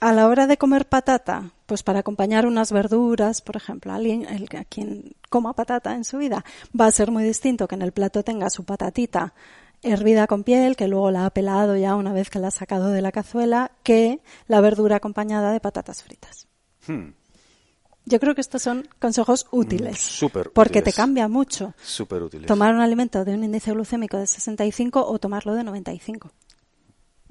a 0.00 0.12
la 0.12 0.28
hora 0.28 0.46
de 0.46 0.56
comer 0.56 0.88
patata, 0.88 1.50
pues 1.66 1.82
para 1.82 2.00
acompañar 2.00 2.46
unas 2.46 2.70
verduras, 2.70 3.42
por 3.42 3.56
ejemplo, 3.56 3.92
alguien 3.92 4.24
el, 4.26 4.48
a 4.56 4.64
quien 4.64 5.12
coma 5.28 5.54
patata 5.54 5.94
en 5.94 6.04
su 6.04 6.18
vida, 6.18 6.44
va 6.78 6.86
a 6.86 6.92
ser 6.92 7.10
muy 7.10 7.24
distinto 7.24 7.66
que 7.66 7.74
en 7.74 7.82
el 7.82 7.92
plato 7.92 8.22
tenga 8.22 8.48
su 8.50 8.64
patatita 8.64 9.34
hervida 9.82 10.26
con 10.26 10.44
piel, 10.44 10.76
que 10.76 10.88
luego 10.88 11.10
la 11.10 11.26
ha 11.26 11.30
pelado 11.30 11.76
ya 11.76 11.96
una 11.96 12.12
vez 12.12 12.30
que 12.30 12.38
la 12.38 12.48
ha 12.48 12.52
sacado 12.52 12.90
de 12.90 13.02
la 13.02 13.12
cazuela, 13.12 13.72
que 13.82 14.20
la 14.46 14.60
verdura 14.60 14.96
acompañada 14.96 15.52
de 15.52 15.60
patatas 15.60 16.02
fritas. 16.02 16.48
Hmm. 16.86 17.10
Yo 18.04 18.18
creo 18.20 18.34
que 18.34 18.40
estos 18.40 18.62
son 18.62 18.88
consejos 18.98 19.46
mm, 19.50 19.56
útiles. 19.56 19.98
Súper 19.98 20.50
Porque 20.52 20.80
te 20.80 20.92
cambia 20.92 21.28
mucho. 21.28 21.74
Súper 21.82 22.22
útiles. 22.22 22.46
Tomar 22.46 22.74
un 22.74 22.80
alimento 22.80 23.24
de 23.24 23.34
un 23.34 23.44
índice 23.44 23.72
glucémico 23.72 24.16
de 24.16 24.26
65 24.26 25.06
o 25.06 25.18
tomarlo 25.18 25.54
de 25.54 25.62
95. 25.62 26.32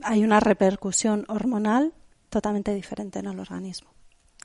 Hay 0.03 0.23
una 0.23 0.39
repercusión 0.39 1.25
hormonal 1.29 1.93
totalmente 2.29 2.75
diferente 2.75 3.19
en 3.19 3.25
el 3.25 3.39
organismo. 3.39 3.96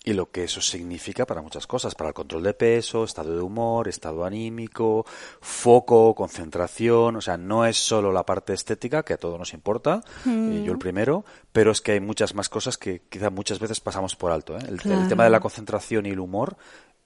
Y 0.04 0.14
lo 0.14 0.30
que 0.30 0.44
eso 0.44 0.60
significa 0.60 1.26
para 1.26 1.42
muchas 1.42 1.66
cosas, 1.68 1.94
para 1.94 2.08
el 2.08 2.14
control 2.14 2.42
de 2.42 2.54
peso, 2.54 3.04
estado 3.04 3.36
de 3.36 3.40
humor, 3.40 3.86
estado 3.86 4.24
anímico, 4.24 5.06
foco, 5.40 6.14
concentración, 6.14 7.16
o 7.16 7.20
sea, 7.20 7.36
no 7.36 7.64
es 7.64 7.76
solo 7.76 8.10
la 8.12 8.26
parte 8.26 8.52
estética, 8.52 9.04
que 9.04 9.12
a 9.12 9.16
todos 9.16 9.38
nos 9.38 9.54
importa, 9.54 10.02
y 10.24 10.64
yo 10.64 10.72
el 10.72 10.76
mm. 10.76 10.80
primero, 10.80 11.24
pero 11.52 11.70
es 11.70 11.80
que 11.80 11.92
hay 11.92 12.00
muchas 12.00 12.34
más 12.34 12.48
cosas 12.48 12.76
que 12.78 13.02
quizá 13.08 13.30
muchas 13.30 13.60
veces 13.60 13.78
pasamos 13.80 14.16
por 14.16 14.32
alto. 14.32 14.58
¿eh? 14.58 14.62
El, 14.66 14.80
el 14.90 15.08
tema 15.08 15.22
de 15.22 15.30
la 15.30 15.40
concentración 15.40 16.06
y 16.06 16.10
el 16.10 16.18
humor, 16.18 16.56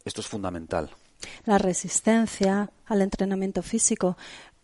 esto 0.06 0.22
es 0.22 0.26
fundamental. 0.26 0.90
La 1.44 1.58
resistencia 1.58 2.70
al 2.86 3.02
entrenamiento 3.02 3.62
físico. 3.62 4.16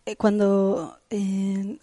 Eh, 0.05 0.17
cuando 0.17 0.99
eh, 1.09 1.77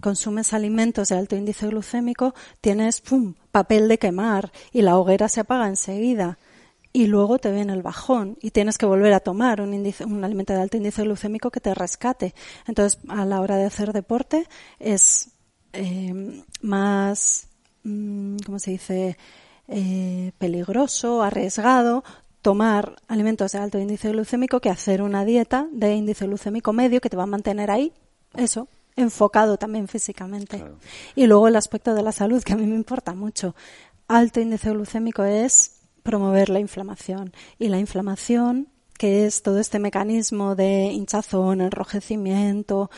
consumes 0.00 0.54
alimentos 0.54 1.10
de 1.10 1.16
alto 1.16 1.36
índice 1.36 1.66
glucémico, 1.66 2.34
tienes 2.62 3.02
pum, 3.02 3.34
papel 3.50 3.86
de 3.88 3.98
quemar 3.98 4.50
y 4.72 4.80
la 4.80 4.96
hoguera 4.96 5.28
se 5.28 5.40
apaga 5.40 5.68
enseguida. 5.68 6.38
Y 6.94 7.06
luego 7.08 7.38
te 7.38 7.52
viene 7.52 7.74
el 7.74 7.82
bajón 7.82 8.38
y 8.40 8.52
tienes 8.52 8.78
que 8.78 8.86
volver 8.86 9.12
a 9.12 9.20
tomar 9.20 9.60
un, 9.60 9.74
índice, 9.74 10.06
un 10.06 10.24
alimento 10.24 10.54
de 10.54 10.62
alto 10.62 10.78
índice 10.78 11.02
glucémico 11.02 11.50
que 11.50 11.60
te 11.60 11.74
rescate. 11.74 12.34
Entonces, 12.66 12.98
a 13.08 13.26
la 13.26 13.42
hora 13.42 13.56
de 13.58 13.66
hacer 13.66 13.92
deporte 13.92 14.48
es 14.78 15.32
eh, 15.74 16.42
más, 16.62 17.48
mm, 17.82 18.38
¿cómo 18.46 18.58
se 18.58 18.70
dice? 18.72 19.18
peligroso, 20.38 21.24
arriesgado, 21.24 22.04
tomar 22.46 22.94
alimentos 23.08 23.50
de 23.50 23.58
alto 23.58 23.76
índice 23.76 24.12
glucémico 24.12 24.60
que 24.60 24.70
hacer 24.70 25.02
una 25.02 25.24
dieta 25.24 25.66
de 25.72 25.96
índice 25.96 26.28
glucémico 26.28 26.72
medio 26.72 27.00
que 27.00 27.10
te 27.10 27.16
va 27.16 27.24
a 27.24 27.26
mantener 27.26 27.72
ahí, 27.72 27.92
eso, 28.36 28.68
enfocado 28.94 29.56
también 29.56 29.88
físicamente. 29.88 30.62
Y 31.16 31.26
luego 31.26 31.48
el 31.48 31.56
aspecto 31.56 31.92
de 31.92 32.04
la 32.04 32.12
salud, 32.12 32.44
que 32.44 32.52
a 32.52 32.56
mí 32.56 32.64
me 32.64 32.76
importa 32.76 33.14
mucho. 33.14 33.56
Alto 34.06 34.40
índice 34.40 34.70
glucémico 34.70 35.24
es 35.24 35.80
promover 36.04 36.48
la 36.48 36.60
inflamación. 36.60 37.32
Y 37.58 37.66
la 37.66 37.80
inflamación, 37.80 38.68
que 38.96 39.26
es 39.26 39.42
todo 39.42 39.58
este 39.58 39.80
mecanismo 39.80 40.54
de 40.54 40.92
hinchazón, 40.92 41.60
enrojecimiento, 41.60 42.92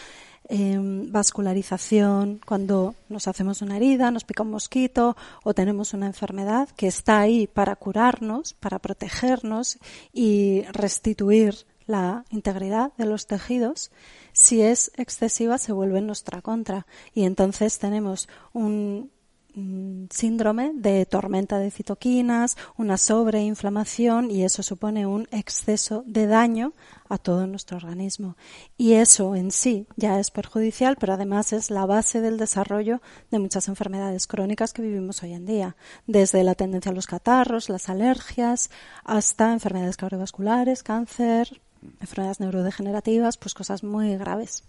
Em, 0.50 1.12
vascularización, 1.12 2.40
cuando 2.46 2.94
nos 3.10 3.28
hacemos 3.28 3.60
una 3.60 3.76
herida, 3.76 4.10
nos 4.10 4.24
pica 4.24 4.42
un 4.42 4.50
mosquito 4.50 5.14
o 5.44 5.52
tenemos 5.52 5.92
una 5.92 6.06
enfermedad 6.06 6.70
que 6.74 6.86
está 6.86 7.20
ahí 7.20 7.46
para 7.46 7.76
curarnos, 7.76 8.54
para 8.54 8.78
protegernos 8.78 9.78
y 10.10 10.62
restituir 10.72 11.66
la 11.86 12.24
integridad 12.30 12.92
de 12.96 13.04
los 13.04 13.26
tejidos, 13.26 13.90
si 14.32 14.62
es 14.62 14.90
excesiva 14.96 15.58
se 15.58 15.72
vuelve 15.72 15.98
en 15.98 16.06
nuestra 16.06 16.40
contra. 16.40 16.86
Y 17.12 17.24
entonces 17.24 17.78
tenemos 17.78 18.26
un 18.54 19.10
síndrome 20.10 20.72
de 20.74 21.06
tormenta 21.06 21.58
de 21.58 21.70
citoquinas, 21.70 22.56
una 22.76 22.96
sobreinflamación 22.96 24.30
y 24.30 24.44
eso 24.44 24.62
supone 24.62 25.06
un 25.06 25.28
exceso 25.30 26.02
de 26.06 26.26
daño 26.26 26.72
a 27.08 27.18
todo 27.18 27.46
nuestro 27.46 27.76
organismo. 27.76 28.36
Y 28.76 28.94
eso 28.94 29.34
en 29.34 29.50
sí 29.50 29.86
ya 29.96 30.18
es 30.20 30.30
perjudicial, 30.30 30.96
pero 30.98 31.14
además 31.14 31.52
es 31.52 31.70
la 31.70 31.86
base 31.86 32.20
del 32.20 32.36
desarrollo 32.36 33.00
de 33.30 33.38
muchas 33.38 33.68
enfermedades 33.68 34.26
crónicas 34.26 34.72
que 34.72 34.82
vivimos 34.82 35.22
hoy 35.22 35.32
en 35.32 35.46
día, 35.46 35.76
desde 36.06 36.44
la 36.44 36.54
tendencia 36.54 36.92
a 36.92 36.94
los 36.94 37.06
catarros, 37.06 37.68
las 37.68 37.88
alergias, 37.88 38.70
hasta 39.04 39.52
enfermedades 39.52 39.96
cardiovasculares, 39.96 40.82
cáncer, 40.82 41.60
enfermedades 42.00 42.40
neurodegenerativas, 42.40 43.36
pues 43.36 43.54
cosas 43.54 43.82
muy 43.82 44.16
graves. 44.16 44.64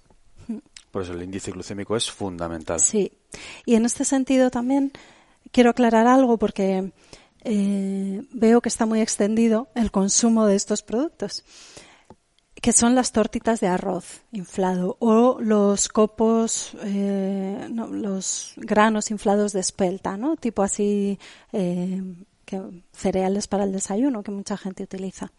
Por 0.92 1.04
eso 1.04 1.14
el 1.14 1.24
índice 1.24 1.52
glucémico 1.52 1.96
es 1.96 2.10
fundamental. 2.10 2.80
Sí. 2.80 3.12
Y 3.66 3.76
en 3.76 3.86
este 3.86 4.06
sentido 4.06 4.50
también 4.50 4.92
quiero 5.52 5.70
aclarar 5.70 6.08
algo 6.08 6.38
porque 6.38 6.92
eh, 7.44 8.22
veo 8.32 8.62
que 8.62 8.70
está 8.70 8.86
muy 8.86 9.02
extendido 9.02 9.70
el 9.76 9.92
consumo 9.92 10.46
de 10.46 10.56
estos 10.56 10.82
productos 10.82 11.44
que 12.62 12.74
son 12.74 12.96
las 12.96 13.12
tortitas 13.12 13.60
de 13.60 13.68
arroz 13.68 14.22
inflado 14.32 14.98
o 15.00 15.40
los 15.40 15.88
copos, 15.88 16.76
eh, 16.84 17.68
los 17.70 18.54
granos 18.58 19.12
inflados 19.12 19.54
de 19.54 19.62
espelta, 19.62 20.18
¿no? 20.18 20.36
Tipo 20.36 20.64
así, 20.64 21.18
eh, 21.54 22.02
que, 22.46 22.62
cereales 22.92 23.48
para 23.48 23.64
el 23.64 23.72
desayuno 23.72 24.24
que 24.24 24.32
mucha 24.32 24.58
gente 24.58 24.84
utiliza. 24.84 25.32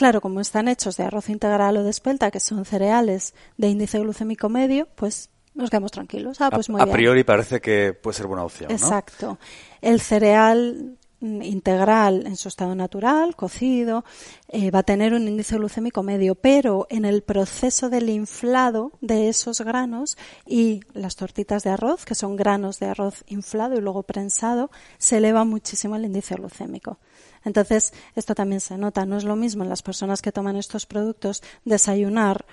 Claro, 0.00 0.22
como 0.22 0.40
están 0.40 0.66
hechos 0.66 0.96
de 0.96 1.04
arroz 1.04 1.28
integral 1.28 1.76
o 1.76 1.84
de 1.84 1.90
espelta, 1.90 2.30
que 2.30 2.40
son 2.40 2.64
cereales 2.64 3.34
de 3.58 3.68
índice 3.68 3.98
glucémico 3.98 4.48
medio, 4.48 4.88
pues 4.94 5.28
nos 5.52 5.68
quedamos 5.68 5.92
tranquilos. 5.92 6.40
Ah, 6.40 6.48
pues 6.50 6.70
a, 6.70 6.86
priori 6.86 7.22
parece 7.22 7.60
que 7.60 7.92
puede 7.92 8.16
ser 8.16 8.26
buena 8.26 8.42
opción. 8.42 8.70
Exacto. 8.70 9.38
El 9.82 10.00
cereal 10.00 10.96
integral 11.20 12.26
en 12.26 12.36
su 12.36 12.48
estado 12.48 12.74
natural, 12.74 13.36
cocido, 13.36 14.06
eh, 14.48 14.70
va 14.70 14.78
a 14.78 14.84
tener 14.84 15.12
un 15.12 15.28
índice 15.28 15.56
glucémico 15.56 16.02
medio, 16.02 16.34
pero 16.34 16.86
en 16.88 17.04
el 17.04 17.22
proceso 17.22 17.90
del 17.90 18.08
inflado 18.08 18.92
de 19.02 19.28
esos 19.28 19.60
granos 19.60 20.16
y 20.46 20.80
las 20.94 21.16
tortitas 21.16 21.62
de 21.62 21.72
arroz, 21.72 22.06
que 22.06 22.14
son 22.14 22.36
granos 22.36 22.78
de 22.78 22.86
arroz 22.86 23.22
inflado 23.26 23.76
y 23.76 23.82
luego 23.82 24.04
prensado, 24.04 24.70
se 24.96 25.18
eleva 25.18 25.44
muchísimo 25.44 25.96
el 25.96 26.06
índice 26.06 26.36
glucémico. 26.36 26.96
Entonces, 27.44 27.92
esto 28.14 28.34
también 28.34 28.60
se 28.60 28.76
nota. 28.76 29.06
No 29.06 29.16
es 29.16 29.24
lo 29.24 29.36
mismo 29.36 29.62
en 29.62 29.68
las 29.68 29.82
personas 29.82 30.22
que 30.22 30.32
toman 30.32 30.56
estos 30.56 30.86
productos 30.86 31.42
desayunar, 31.64 32.44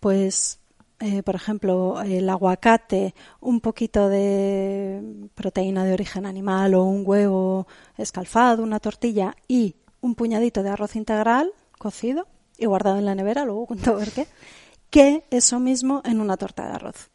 pues, 0.00 0.60
eh, 1.00 1.22
por 1.22 1.34
ejemplo, 1.34 2.00
el 2.02 2.28
aguacate, 2.28 3.14
un 3.40 3.60
poquito 3.60 4.08
de 4.08 5.28
proteína 5.34 5.84
de 5.84 5.94
origen 5.94 6.26
animal 6.26 6.74
o 6.74 6.84
un 6.84 7.02
huevo 7.04 7.66
escalfado, 7.96 8.62
una 8.62 8.80
tortilla 8.80 9.34
y 9.48 9.76
un 10.00 10.14
puñadito 10.14 10.62
de 10.62 10.70
arroz 10.70 10.96
integral 10.96 11.52
cocido 11.78 12.26
y 12.58 12.66
guardado 12.66 12.98
en 12.98 13.06
la 13.06 13.14
nevera, 13.14 13.44
luego 13.44 13.66
cuento 13.66 13.96
ver 13.96 14.10
qué, 14.12 14.26
que 14.90 15.24
eso 15.30 15.58
mismo 15.58 16.02
en 16.04 16.20
una 16.20 16.36
torta 16.36 16.66
de 16.66 16.74
arroz. 16.74 17.10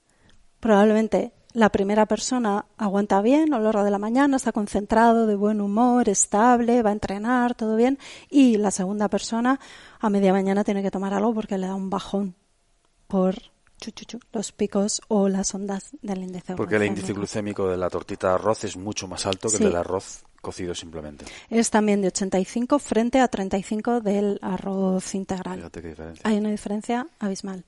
Probablemente 0.60 1.32
la 1.54 1.70
primera 1.70 2.06
persona 2.06 2.66
aguanta 2.78 3.22
bien 3.22 3.54
a 3.54 3.58
lo 3.58 3.66
largo 3.66 3.84
de 3.84 3.92
la 3.92 3.98
mañana, 3.98 4.38
está 4.38 4.52
concentrado, 4.52 5.28
de 5.28 5.36
buen 5.36 5.62
humor, 5.62 6.10
estable, 6.10 6.82
va 6.82 6.90
a 6.92 6.94
entrenar, 6.94 7.56
todo 7.56 7.76
bien. 7.76 7.98
Y 8.30 8.58
la 8.58 8.72
segunda 8.72 9.08
persona 9.08 9.60
a 10.00 10.10
media 10.10 10.34
mañana 10.34 10.64
tiene 10.64 10.84
que 10.84 10.92
tomar 10.92 11.14
algo 11.14 11.34
porque 11.34 11.58
le 11.58 11.68
da 11.68 11.76
un 11.76 11.90
bajón 11.90 12.36
por 13.08 13.36
los 14.34 14.52
picos 14.52 15.02
o 15.08 15.30
las 15.30 15.54
ondas 15.54 15.92
del 16.02 16.24
índice 16.24 16.56
Porque 16.56 16.78
el 16.78 16.84
índice 16.84 17.14
glucémico 17.14 17.70
de 17.70 17.78
la 17.78 17.90
tortita 17.90 18.30
de 18.30 18.34
arroz 18.36 18.64
es 18.64 18.76
mucho 18.76 19.08
más 19.08 19.26
alto 19.26 19.50
que 19.50 19.58
el 19.58 19.64
del 19.64 19.76
arroz 19.76 20.24
cocido 20.42 20.74
simplemente. 20.74 21.26
Es 21.50 21.70
también 21.70 22.02
de 22.02 22.08
85 22.08 22.80
frente 22.80 23.20
a 23.20 23.28
35 23.28 24.02
del 24.02 24.40
arroz 24.42 25.14
integral. 25.16 25.58
Fíjate 25.58 25.82
qué 25.82 25.90
diferencia. 25.90 26.22
Hay 26.28 26.38
una 26.38 26.50
diferencia 26.50 27.08
abismal. 27.20 27.66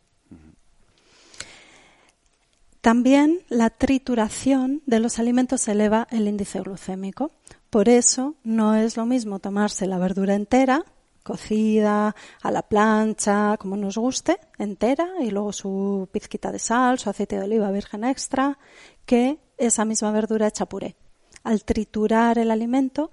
También 2.82 3.42
la 3.50 3.70
trituración 3.70 4.82
de 4.86 5.00
los 5.00 5.20
alimentos 5.20 5.68
eleva 5.68 6.08
el 6.12 6.28
índice 6.28 6.62
glucémico. 6.62 7.32
Por 7.70 7.90
eso 7.90 8.36
no 8.44 8.74
es 8.76 8.96
lo 8.96 9.06
mismo 9.06 9.40
tomarse 9.40 9.86
la 9.86 9.98
verdura 9.98 10.34
entera, 10.34 10.86
cocida, 11.22 12.16
a 12.42 12.52
la 12.52 12.62
plancha, 12.62 13.58
como 13.58 13.76
nos 13.76 13.98
guste, 13.98 14.40
entera, 14.58 15.10
y 15.20 15.30
luego 15.30 15.52
su 15.52 16.08
pizquita 16.12 16.52
de 16.52 16.60
sal, 16.60 17.00
su 17.00 17.10
aceite 17.10 17.38
de 17.38 17.44
oliva 17.44 17.70
virgen 17.70 18.06
extra, 18.06 18.58
que 19.06 19.40
esa 19.58 19.84
misma 19.84 20.12
verdura 20.12 20.48
hecha 20.48 20.66
puré. 20.66 20.96
Al 21.44 21.66
triturar 21.66 22.38
el 22.38 22.50
alimento, 22.50 23.12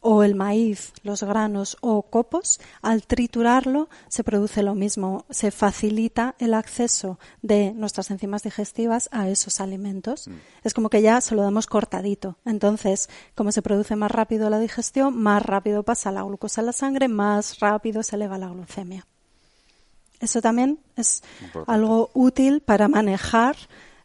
o 0.00 0.22
el 0.22 0.34
maíz, 0.34 0.92
los 1.02 1.22
granos 1.22 1.76
o 1.80 2.02
copos, 2.02 2.60
al 2.80 3.06
triturarlo 3.06 3.88
se 4.08 4.24
produce 4.24 4.62
lo 4.62 4.74
mismo, 4.74 5.26
se 5.28 5.50
facilita 5.50 6.34
el 6.38 6.54
acceso 6.54 7.18
de 7.42 7.72
nuestras 7.72 8.10
enzimas 8.10 8.42
digestivas 8.42 9.08
a 9.12 9.28
esos 9.28 9.60
alimentos. 9.60 10.28
Mm. 10.28 10.34
Es 10.64 10.74
como 10.74 10.88
que 10.88 11.02
ya 11.02 11.20
se 11.20 11.34
lo 11.34 11.42
damos 11.42 11.66
cortadito. 11.66 12.38
Entonces, 12.46 13.10
como 13.34 13.52
se 13.52 13.62
produce 13.62 13.94
más 13.94 14.10
rápido 14.10 14.48
la 14.48 14.58
digestión, 14.58 15.16
más 15.20 15.42
rápido 15.42 15.82
pasa 15.82 16.10
la 16.10 16.22
glucosa 16.22 16.62
a 16.62 16.64
la 16.64 16.72
sangre, 16.72 17.08
más 17.08 17.60
rápido 17.60 18.02
se 18.02 18.16
eleva 18.16 18.38
la 18.38 18.48
glucemia. 18.48 19.06
Eso 20.18 20.40
también 20.40 20.80
es 20.96 21.22
algo 21.66 22.10
útil 22.14 22.60
para 22.60 22.88
manejar 22.88 23.56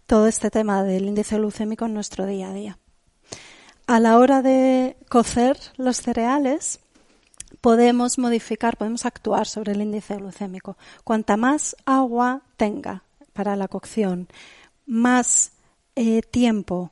todo 0.06 0.28
este 0.28 0.50
tema 0.50 0.84
del 0.84 1.06
índice 1.06 1.38
glucémico 1.38 1.86
en 1.86 1.93
nuestro 1.93 2.26
día 2.26 2.50
a 2.50 2.54
día 2.54 2.80
a 3.88 4.00
la 4.00 4.18
hora 4.18 4.42
de 4.42 4.98
cocer 5.10 5.58
los 5.78 5.98
cereales, 5.98 6.80
podemos 7.62 8.18
modificar, 8.18 8.78
podemos 8.78 9.06
actuar 9.06 9.48
sobre 9.48 9.74
el 9.74 9.82
índice 9.82 10.16
glucémico. 10.16 10.78
Cuanta 11.04 11.38
más 11.38 11.76
agua 11.86 12.42
tenga 12.58 13.04
para 13.34 13.56
la 13.56 13.68
cocción, 13.68 14.28
más 14.86 15.52
eh, 15.96 16.22
tiempo 16.22 16.92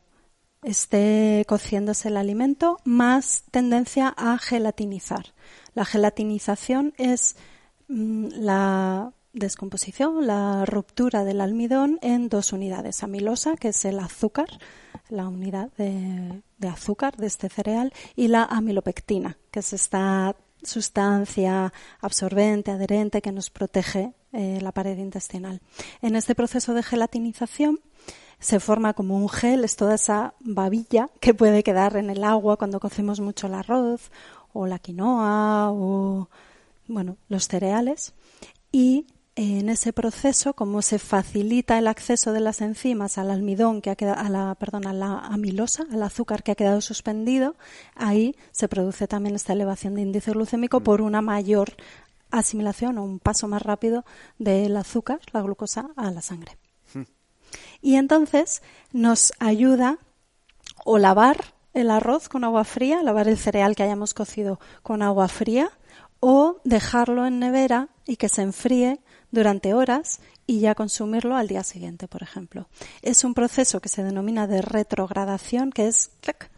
esté 0.64 1.46
cociéndose 1.48 2.08
el 2.08 2.18
alimento, 2.18 2.80
más 2.86 3.44
tendencia 3.52 4.14
a 4.18 4.38
gelatinizar. 4.38 5.34
La 5.74 5.86
gelatinización 5.86 6.94
es 6.98 7.36
mm, 7.88 8.28
la 8.36 9.12
descomposición, 9.34 10.28
la 10.28 10.64
ruptura 10.66 11.24
del 11.24 11.42
almidón 11.42 12.00
en 12.02 12.30
dos 12.30 12.54
unidades. 12.54 13.04
Amilosa, 13.04 13.56
que 13.56 13.70
es 13.70 13.86
el 13.86 14.00
azúcar, 14.00 14.48
la 15.10 15.28
unidad 15.28 15.72
de, 15.78 16.42
azúcar 16.68 17.18
de 17.18 17.28
este 17.28 17.50
cereal, 17.50 17.94
y 18.16 18.28
la 18.28 18.44
amilopectina, 18.44 19.38
que 19.52 19.60
es 19.60 19.74
esta 19.74 20.36
sustancia 20.64 21.74
absorbente, 22.00 22.72
adherente, 22.72 23.22
que 23.22 23.32
nos 23.32 23.50
protege 23.50 24.14
eh, 24.32 24.60
la 24.62 24.72
pared 24.72 24.98
intestinal. 24.98 25.62
En 26.02 26.16
este 26.16 26.36
proceso 26.36 26.74
de 26.74 26.84
gelatinización 26.84 27.80
se 28.40 28.60
forma 28.60 28.94
como 28.94 29.18
un 29.18 29.30
gel, 29.30 29.64
es 29.64 29.76
toda 29.76 29.96
esa 29.96 30.34
babilla 30.40 31.10
que 31.20 31.34
puede 31.34 31.64
quedar 31.64 31.96
en 31.98 32.10
el 32.10 32.24
agua 32.24 32.58
cuando 32.58 32.80
cocemos 32.80 33.20
mucho 33.20 33.48
el 33.48 33.54
arroz 33.54 34.12
o 34.52 34.68
la 34.68 34.80
quinoa 34.80 35.72
o 35.72 36.30
bueno, 36.88 37.18
los 37.30 37.48
cereales 37.48 38.14
y 38.72 39.08
en 39.36 39.70
ese 39.70 39.94
proceso, 39.94 40.54
como 40.54 40.82
se 40.82 41.00
facilita 41.00 41.80
el 41.80 41.88
acceso 41.88 42.34
de 42.34 42.40
las 42.40 42.62
enzimas 42.62 43.18
al 43.18 43.32
almidón 43.32 43.82
que 43.82 43.90
ha 43.90 43.96
quedado, 43.96 44.20
a 44.20 44.30
la, 44.30 44.56
perdón, 44.56 44.86
a 44.86 44.94
la 44.94 45.20
amilosa, 45.20 45.86
al 45.92 46.04
azúcar 46.04 46.44
que 46.44 46.52
ha 46.52 46.56
quedado 46.56 46.82
suspendido, 46.82 47.56
ahí 47.96 48.36
se 48.52 48.68
produce 48.68 49.08
también 49.08 49.36
esta 49.36 49.54
elevación 49.54 49.96
de 49.96 50.02
índice 50.02 50.32
glucémico 50.32 50.82
por 50.82 51.02
una 51.02 51.22
mayor 51.22 51.74
asimilación 52.30 52.98
o 52.98 53.04
un 53.04 53.20
paso 53.20 53.48
más 53.48 53.64
rápido 53.64 54.06
del 54.38 54.78
azúcar, 54.78 55.20
la 55.32 55.42
glucosa, 55.42 55.90
a 55.96 56.12
la 56.12 56.22
sangre. 56.22 56.58
Hmm. 56.94 57.04
Y 57.82 57.96
entonces 57.96 58.62
nos 58.92 59.34
ayuda 59.40 59.98
o 60.86 61.00
lavar 61.00 61.54
el 61.74 61.90
arroz 61.90 62.30
con 62.30 62.44
agua 62.44 62.66
fría, 62.66 63.02
lavar 63.02 63.28
el 63.28 63.38
cereal 63.38 63.76
que 63.76 63.82
hayamos 63.82 64.14
cocido 64.14 64.60
con 64.84 65.02
agua 65.02 65.28
fría, 65.28 65.72
o 66.20 66.62
dejarlo 66.64 67.26
en 67.26 67.40
nevera 67.40 67.90
y 68.06 68.16
que 68.16 68.30
se 68.30 68.44
enfríe 68.44 69.02
durante 69.34 69.74
horas 69.74 70.20
y 70.46 70.60
ya 70.60 70.76
consumirlo 70.76 71.36
al 71.36 71.48
día 71.48 71.64
siguiente, 71.64 72.08
por 72.08 72.22
ejemplo. 72.22 72.70
Es 73.02 73.24
un 73.24 73.34
proceso 73.34 73.82
que 73.82 73.90
se 73.90 74.04
denomina 74.04 74.48
de 74.48 74.62
retrogradación, 74.62 75.72
que 75.72 75.88
es 75.88 76.12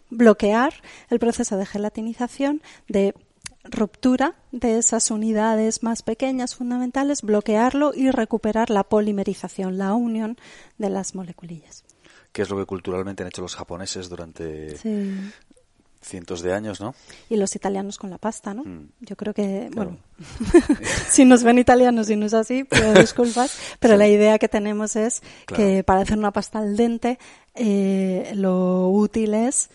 bloquear 0.10 0.74
el 1.10 1.20
proceso 1.20 1.56
de 1.58 1.66
gelatinización, 1.66 2.62
de 2.90 3.16
ruptura 3.64 4.36
de 4.52 4.78
esas 4.78 5.10
unidades 5.10 5.84
más 5.84 6.04
pequeñas 6.04 6.56
fundamentales, 6.56 7.22
bloquearlo 7.22 7.94
y 7.96 8.12
recuperar 8.12 8.70
la 8.70 8.84
polimerización, 8.84 9.78
la 9.78 9.94
unión 9.94 10.38
de 10.78 10.90
las 10.90 11.16
moleculillas. 11.16 11.86
Que 12.34 12.42
es 12.42 12.50
lo 12.50 12.58
que 12.58 12.66
culturalmente 12.66 13.24
han 13.24 13.30
hecho 13.30 13.42
los 13.42 13.56
japoneses 13.56 14.10
durante 14.10 14.76
cientos 16.06 16.42
de 16.42 16.54
años, 16.54 16.80
¿no? 16.80 16.94
Y 17.30 17.36
los 17.38 17.56
italianos 17.56 17.98
con 17.98 18.10
la 18.10 18.18
pasta, 18.18 18.54
¿no? 18.54 18.64
Mm. 18.64 18.90
Yo 19.02 19.16
creo 19.16 19.34
que, 19.34 19.70
bueno, 19.74 19.98
si 21.10 21.26
nos 21.26 21.44
ven 21.44 21.58
italianos 21.58 22.10
y 22.10 22.16
no 22.16 22.28
es 22.28 22.34
así, 22.34 22.64
pido 22.64 22.94
disculpas, 23.02 23.58
pero 23.80 23.98
la 23.98 24.08
idea 24.08 24.38
que 24.38 24.48
tenemos 24.48 24.96
es 24.96 25.22
que 25.48 25.84
para 25.84 26.02
hacer 26.02 26.18
una 26.18 26.32
pasta 26.32 26.60
al 26.60 26.78
dente 26.78 27.18
eh, 27.56 28.32
lo 28.36 28.90
útil 28.90 29.34
es, 29.34 29.70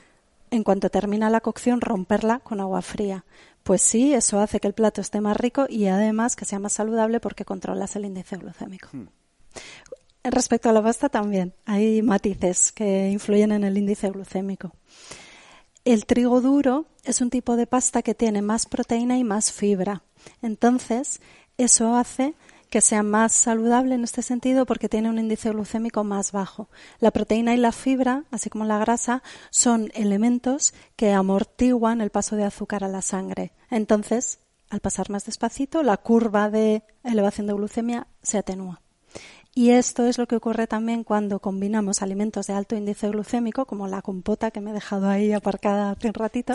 en 0.51 0.63
cuanto 0.63 0.91
termina 0.91 1.31
la 1.31 1.41
cocción, 1.41 1.81
romperla 1.81 2.39
con 2.39 2.61
agua 2.61 2.83
fría. 2.83 3.25
Pues 3.63 3.83
sí, 3.83 4.15
eso 4.15 4.41
hace 4.41 4.61
que 4.61 4.69
el 4.69 4.75
plato 4.75 5.01
esté 5.01 5.21
más 5.21 5.37
rico 5.37 5.67
y 5.69 5.87
además 5.87 6.37
que 6.37 6.45
sea 6.45 6.59
más 6.59 6.73
saludable 6.73 7.21
porque 7.21 7.45
controlas 7.45 7.95
el 7.97 8.05
índice 8.07 8.37
glucémico. 8.37 8.89
Hmm. 8.93 9.09
Respecto 10.23 10.69
a 10.69 10.73
la 10.73 10.83
pasta 10.83 11.09
también, 11.09 11.55
hay 11.65 12.03
matices 12.03 12.73
que 12.73 13.09
influyen 13.11 13.53
en 13.53 13.65
el 13.65 13.77
índice 13.79 14.11
glucémico. 14.11 14.73
El 15.85 16.05
trigo 16.05 16.43
duro 16.43 16.87
es 17.05 17.23
un 17.23 17.31
tipo 17.31 17.57
de 17.57 17.67
pasta 17.67 18.03
que 18.03 18.15
tiene 18.15 18.43
más 18.43 18.67
proteína 18.67 19.17
y 19.17 19.25
más 19.25 19.51
fibra. 19.51 20.03
Entonces, 20.43 21.21
eso 21.57 21.97
hace 21.97 22.35
que 22.69 22.83
sea 22.83 23.03
más 23.03 23.33
saludable 23.33 23.95
en 23.95 24.05
este 24.05 24.23
sentido 24.23 24.67
porque 24.67 24.89
tiene 24.89 25.09
un 25.09 25.19
índice 25.19 25.51
glucémico 25.51 26.05
más 26.05 26.33
bajo. 26.33 26.69
La 27.01 27.11
proteína 27.11 27.55
y 27.55 27.57
la 27.57 27.73
fibra, 27.73 28.25
así 28.31 28.51
como 28.51 28.67
la 28.67 28.79
grasa, 28.79 29.23
son 29.51 29.91
elementos 29.95 30.75
que 30.97 31.13
amortiguan 31.13 32.03
el 32.03 32.11
paso 32.11 32.37
de 32.37 32.45
azúcar 32.45 32.85
a 32.85 32.89
la 32.89 33.03
sangre. 33.03 33.53
Entonces, 33.71 34.39
al 34.69 34.81
pasar 34.81 35.11
más 35.11 35.25
despacito, 35.25 35.83
la 35.83 35.97
curva 35.97 36.51
de 36.51 36.85
elevación 37.03 37.47
de 37.47 37.55
glucemia 37.55 38.07
se 38.23 38.39
atenúa. 38.39 38.83
Y 39.53 39.71
esto 39.71 40.07
es 40.07 40.17
lo 40.17 40.29
que 40.29 40.37
ocurre 40.37 40.69
también 40.69 41.03
cuando 41.03 41.41
combinamos 41.41 42.03
alimentos 42.03 42.47
de 42.47 42.53
alto 42.53 42.77
índice 42.77 43.09
glucémico, 43.09 43.65
como 43.65 43.89
la 43.89 44.01
compota 44.01 44.53
que 44.53 44.61
me 44.61 44.71
he 44.71 44.75
dejado 44.75 45.09
ahí 45.09 45.33
aparcada 45.33 45.91
hace 45.91 46.07
un 46.07 46.15
ratito, 46.15 46.55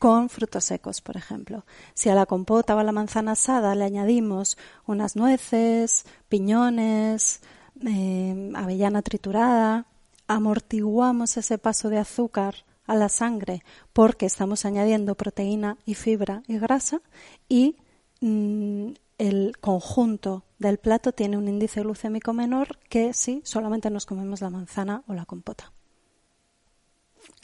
con 0.00 0.28
frutos 0.28 0.64
secos, 0.64 1.00
por 1.00 1.16
ejemplo. 1.16 1.64
Si 1.94 2.08
a 2.08 2.16
la 2.16 2.26
compota 2.26 2.74
o 2.74 2.80
a 2.80 2.84
la 2.84 2.90
manzana 2.90 3.32
asada 3.32 3.76
le 3.76 3.84
añadimos 3.84 4.58
unas 4.86 5.14
nueces, 5.14 6.04
piñones, 6.28 7.42
eh, 7.86 8.50
avellana 8.56 9.02
triturada, 9.02 9.86
amortiguamos 10.26 11.36
ese 11.36 11.58
paso 11.58 11.90
de 11.90 11.98
azúcar 11.98 12.56
a 12.86 12.96
la 12.96 13.08
sangre 13.08 13.62
porque 13.92 14.26
estamos 14.26 14.64
añadiendo 14.64 15.14
proteína 15.14 15.78
y 15.86 15.94
fibra 15.94 16.42
y 16.48 16.58
grasa 16.58 17.00
y 17.48 17.76
mm, 18.20 18.88
el 19.18 19.56
conjunto 19.60 20.44
del 20.62 20.78
plato 20.78 21.12
tiene 21.12 21.36
un 21.36 21.46
índice 21.48 21.82
glucémico 21.82 22.32
menor 22.32 22.78
que 22.88 23.12
si 23.12 23.42
solamente 23.44 23.90
nos 23.90 24.06
comemos 24.06 24.40
la 24.40 24.48
manzana 24.48 25.02
o 25.06 25.12
la 25.12 25.26
compota. 25.26 25.72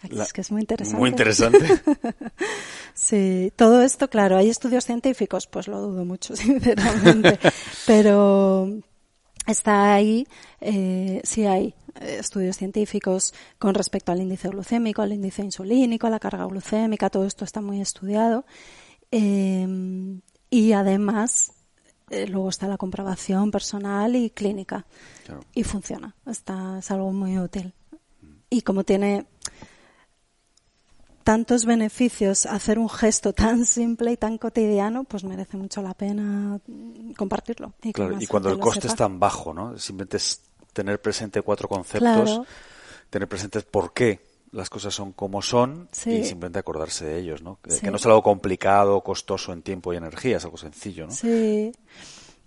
Aquí 0.02 0.18
es 0.18 0.32
que 0.32 0.40
es 0.40 0.50
muy 0.50 0.60
interesante. 0.60 0.98
Muy 0.98 1.10
interesante. 1.10 1.66
sí, 2.94 3.52
todo 3.56 3.82
esto, 3.82 4.08
claro, 4.08 4.36
hay 4.36 4.48
estudios 4.48 4.84
científicos, 4.84 5.46
pues 5.46 5.68
lo 5.68 5.80
dudo 5.80 6.04
mucho, 6.04 6.34
sinceramente, 6.36 7.38
pero 7.86 8.68
está 9.46 9.94
ahí, 9.94 10.26
eh, 10.60 11.20
sí 11.24 11.46
hay 11.46 11.74
estudios 12.00 12.56
científicos 12.56 13.34
con 13.58 13.74
respecto 13.74 14.12
al 14.12 14.20
índice 14.20 14.48
glucémico, 14.48 15.02
al 15.02 15.12
índice 15.12 15.42
insulínico, 15.42 16.06
a 16.06 16.10
la 16.10 16.20
carga 16.20 16.46
glucémica, 16.46 17.10
todo 17.10 17.24
esto 17.24 17.44
está 17.44 17.60
muy 17.60 17.80
estudiado. 17.80 18.44
Eh, 19.10 20.20
y 20.50 20.72
además 20.72 21.52
eh, 22.10 22.26
luego 22.26 22.48
está 22.48 22.66
la 22.66 22.76
comprobación 22.76 23.50
personal 23.50 24.14
y 24.16 24.30
clínica. 24.30 24.86
Y 25.54 25.64
funciona. 25.64 26.14
Está, 26.26 26.78
es 26.78 26.90
algo 26.90 27.12
muy 27.12 27.38
útil. 27.38 27.74
Y 28.50 28.62
como 28.62 28.84
tiene 28.84 29.26
tantos 31.22 31.66
beneficios 31.66 32.46
hacer 32.46 32.78
un 32.78 32.88
gesto 32.88 33.34
tan 33.34 33.66
simple 33.66 34.12
y 34.12 34.16
tan 34.16 34.38
cotidiano, 34.38 35.04
pues 35.04 35.24
merece 35.24 35.58
mucho 35.58 35.82
la 35.82 35.92
pena 35.92 36.58
compartirlo. 37.16 37.74
Y, 37.82 37.90
y 37.90 38.26
cuando 38.26 38.50
el 38.50 38.58
coste 38.58 38.86
es 38.86 38.96
tan 38.96 39.20
bajo, 39.20 39.52
¿no? 39.52 39.76
Simplemente 39.78 40.16
es 40.16 40.40
tener 40.72 41.02
presente 41.02 41.42
cuatro 41.42 41.68
conceptos, 41.68 42.40
tener 43.10 43.28
presente 43.28 43.60
por 43.60 43.92
qué 43.92 44.27
las 44.52 44.70
cosas 44.70 44.94
son 44.94 45.12
como 45.12 45.42
son 45.42 45.88
y 46.06 46.24
simplemente 46.24 46.58
acordarse 46.58 47.04
de 47.04 47.18
ellos, 47.18 47.42
¿no? 47.42 47.58
Que 47.62 47.90
no 47.90 47.96
es 47.96 48.06
algo 48.06 48.22
complicado, 48.22 49.02
costoso 49.02 49.52
en 49.52 49.62
tiempo 49.62 49.92
y 49.92 49.96
energía, 49.96 50.38
es 50.38 50.44
algo 50.44 50.56
sencillo, 50.56 51.06
¿no? 51.06 51.12
Sí. 51.12 51.72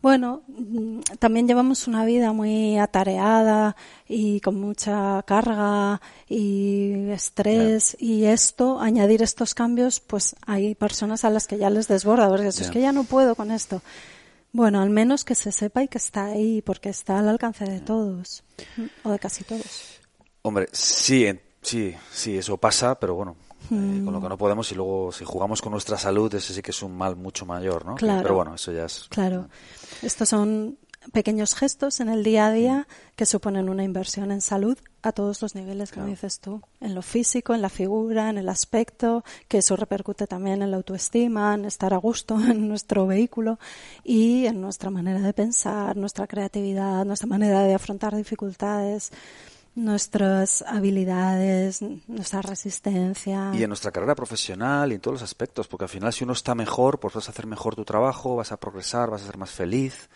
Bueno, 0.01 0.41
mm, 0.47 1.01
también 1.19 1.47
llevamos 1.47 1.87
una 1.87 2.03
vida 2.05 2.33
muy 2.33 2.79
atareada 2.79 3.75
y 4.07 4.39
con 4.41 4.59
mucha 4.59 5.21
carga 5.27 6.01
y 6.27 7.09
estrés 7.11 7.95
y 7.99 8.25
esto, 8.25 8.79
añadir 8.79 9.21
estos 9.21 9.53
cambios, 9.53 9.99
pues 9.99 10.35
hay 10.47 10.73
personas 10.73 11.23
a 11.23 11.29
las 11.29 11.45
que 11.45 11.59
ya 11.59 11.69
les 11.69 11.87
desborda, 11.87 12.27
porque 12.29 12.47
es 12.47 12.71
que 12.71 12.81
ya 12.81 12.91
no 12.91 13.03
puedo 13.03 13.35
con 13.35 13.51
esto. 13.51 13.83
Bueno, 14.53 14.81
al 14.81 14.89
menos 14.89 15.23
que 15.23 15.35
se 15.35 15.51
sepa 15.51 15.83
y 15.83 15.87
que 15.87 15.99
está 15.99 16.25
ahí, 16.25 16.63
porque 16.63 16.89
está 16.89 17.19
al 17.19 17.29
alcance 17.29 17.65
de 17.65 17.79
todos, 17.79 18.43
o 19.03 19.11
de 19.11 19.19
casi 19.19 19.43
todos. 19.43 19.99
Hombre, 20.41 20.67
sí, 20.71 21.27
Sí, 21.61 21.95
sí, 22.11 22.37
eso 22.37 22.57
pasa, 22.57 22.99
pero 22.99 23.15
bueno, 23.15 23.35
eh, 23.71 24.01
con 24.03 24.13
lo 24.13 24.21
que 24.21 24.29
no 24.29 24.37
podemos 24.37 24.71
y 24.71 24.75
luego 24.75 25.11
si 25.11 25.23
jugamos 25.23 25.61
con 25.61 25.71
nuestra 25.71 25.97
salud, 25.97 26.33
ese 26.33 26.53
sí 26.53 26.61
que 26.61 26.71
es 26.71 26.81
un 26.81 26.97
mal 26.97 27.15
mucho 27.15 27.45
mayor, 27.45 27.85
¿no? 27.85 27.95
Claro, 27.95 28.23
pero 28.23 28.35
bueno, 28.35 28.55
eso 28.55 28.71
ya 28.71 28.85
es. 28.85 29.07
Claro. 29.09 29.47
Estos 30.01 30.29
son 30.29 30.77
pequeños 31.13 31.55
gestos 31.55 31.99
en 31.99 32.09
el 32.09 32.23
día 32.23 32.47
a 32.47 32.51
día 32.51 32.87
que 33.15 33.25
suponen 33.25 33.69
una 33.69 33.83
inversión 33.83 34.31
en 34.31 34.41
salud 34.41 34.77
a 35.01 35.11
todos 35.11 35.41
los 35.41 35.55
niveles, 35.55 35.91
como 35.91 36.05
dices 36.05 36.39
tú, 36.39 36.61
en 36.79 36.93
lo 36.93 37.01
físico, 37.01 37.55
en 37.55 37.61
la 37.61 37.69
figura, 37.69 38.29
en 38.29 38.37
el 38.37 38.49
aspecto, 38.49 39.23
que 39.47 39.59
eso 39.59 39.75
repercute 39.75 40.27
también 40.27 40.61
en 40.61 40.69
la 40.69 40.77
autoestima, 40.77 41.55
en 41.55 41.65
estar 41.65 41.93
a 41.93 41.97
gusto 41.97 42.35
en 42.39 42.67
nuestro 42.67 43.07
vehículo 43.07 43.57
y 44.03 44.45
en 44.45 44.61
nuestra 44.61 44.91
manera 44.91 45.19
de 45.19 45.33
pensar, 45.33 45.97
nuestra 45.97 46.27
creatividad, 46.27 47.05
nuestra 47.05 47.27
manera 47.27 47.61
de 47.63 47.73
afrontar 47.73 48.15
dificultades 48.15 49.11
nuestras 49.75 50.63
habilidades, 50.63 51.81
nuestra 52.07 52.41
resistencia. 52.41 53.51
Y 53.53 53.63
en 53.63 53.69
nuestra 53.69 53.91
carrera 53.91 54.15
profesional 54.15 54.91
y 54.91 54.95
en 54.95 55.01
todos 55.01 55.15
los 55.15 55.23
aspectos, 55.23 55.67
porque 55.67 55.85
al 55.85 55.89
final 55.89 56.11
si 56.11 56.23
uno 56.23 56.33
está 56.33 56.55
mejor, 56.55 56.99
pues 56.99 57.13
vas 57.13 57.27
a 57.27 57.31
hacer 57.31 57.47
mejor 57.47 57.75
tu 57.75 57.85
trabajo, 57.85 58.35
vas 58.35 58.51
a 58.51 58.57
progresar, 58.57 59.09
vas 59.09 59.23
a 59.23 59.27
ser 59.27 59.37
más 59.37 59.51
feliz. 59.51 60.09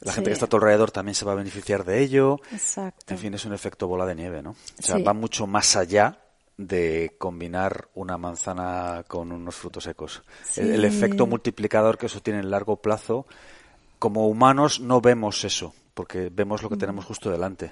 La 0.00 0.12
gente 0.12 0.28
que 0.28 0.34
está 0.34 0.44
a 0.44 0.48
tu 0.48 0.56
alrededor 0.56 0.90
también 0.90 1.14
se 1.14 1.24
va 1.24 1.32
a 1.32 1.36
beneficiar 1.36 1.84
de 1.84 2.02
ello. 2.02 2.40
Exacto. 2.52 3.14
En 3.14 3.18
fin, 3.18 3.32
es 3.32 3.44
un 3.46 3.54
efecto 3.54 3.88
bola 3.88 4.04
de 4.04 4.14
nieve, 4.14 4.42
¿no? 4.42 4.50
O 4.50 4.82
sea, 4.82 4.98
va 4.98 5.14
mucho 5.14 5.46
más 5.46 5.74
allá 5.74 6.18
de 6.58 7.14
combinar 7.18 7.88
una 7.94 8.18
manzana 8.18 9.04
con 9.08 9.32
unos 9.32 9.54
frutos 9.54 9.84
secos. 9.84 10.22
El, 10.56 10.72
el 10.72 10.84
efecto 10.84 11.26
multiplicador 11.26 11.96
que 11.96 12.06
eso 12.06 12.20
tiene 12.20 12.40
en 12.40 12.50
largo 12.50 12.76
plazo, 12.76 13.26
como 13.98 14.28
humanos 14.28 14.80
no 14.80 15.00
vemos 15.00 15.44
eso, 15.44 15.74
porque 15.94 16.30
vemos 16.30 16.62
lo 16.62 16.68
que 16.68 16.76
tenemos 16.76 17.04
mm. 17.06 17.08
justo 17.08 17.30
delante 17.30 17.70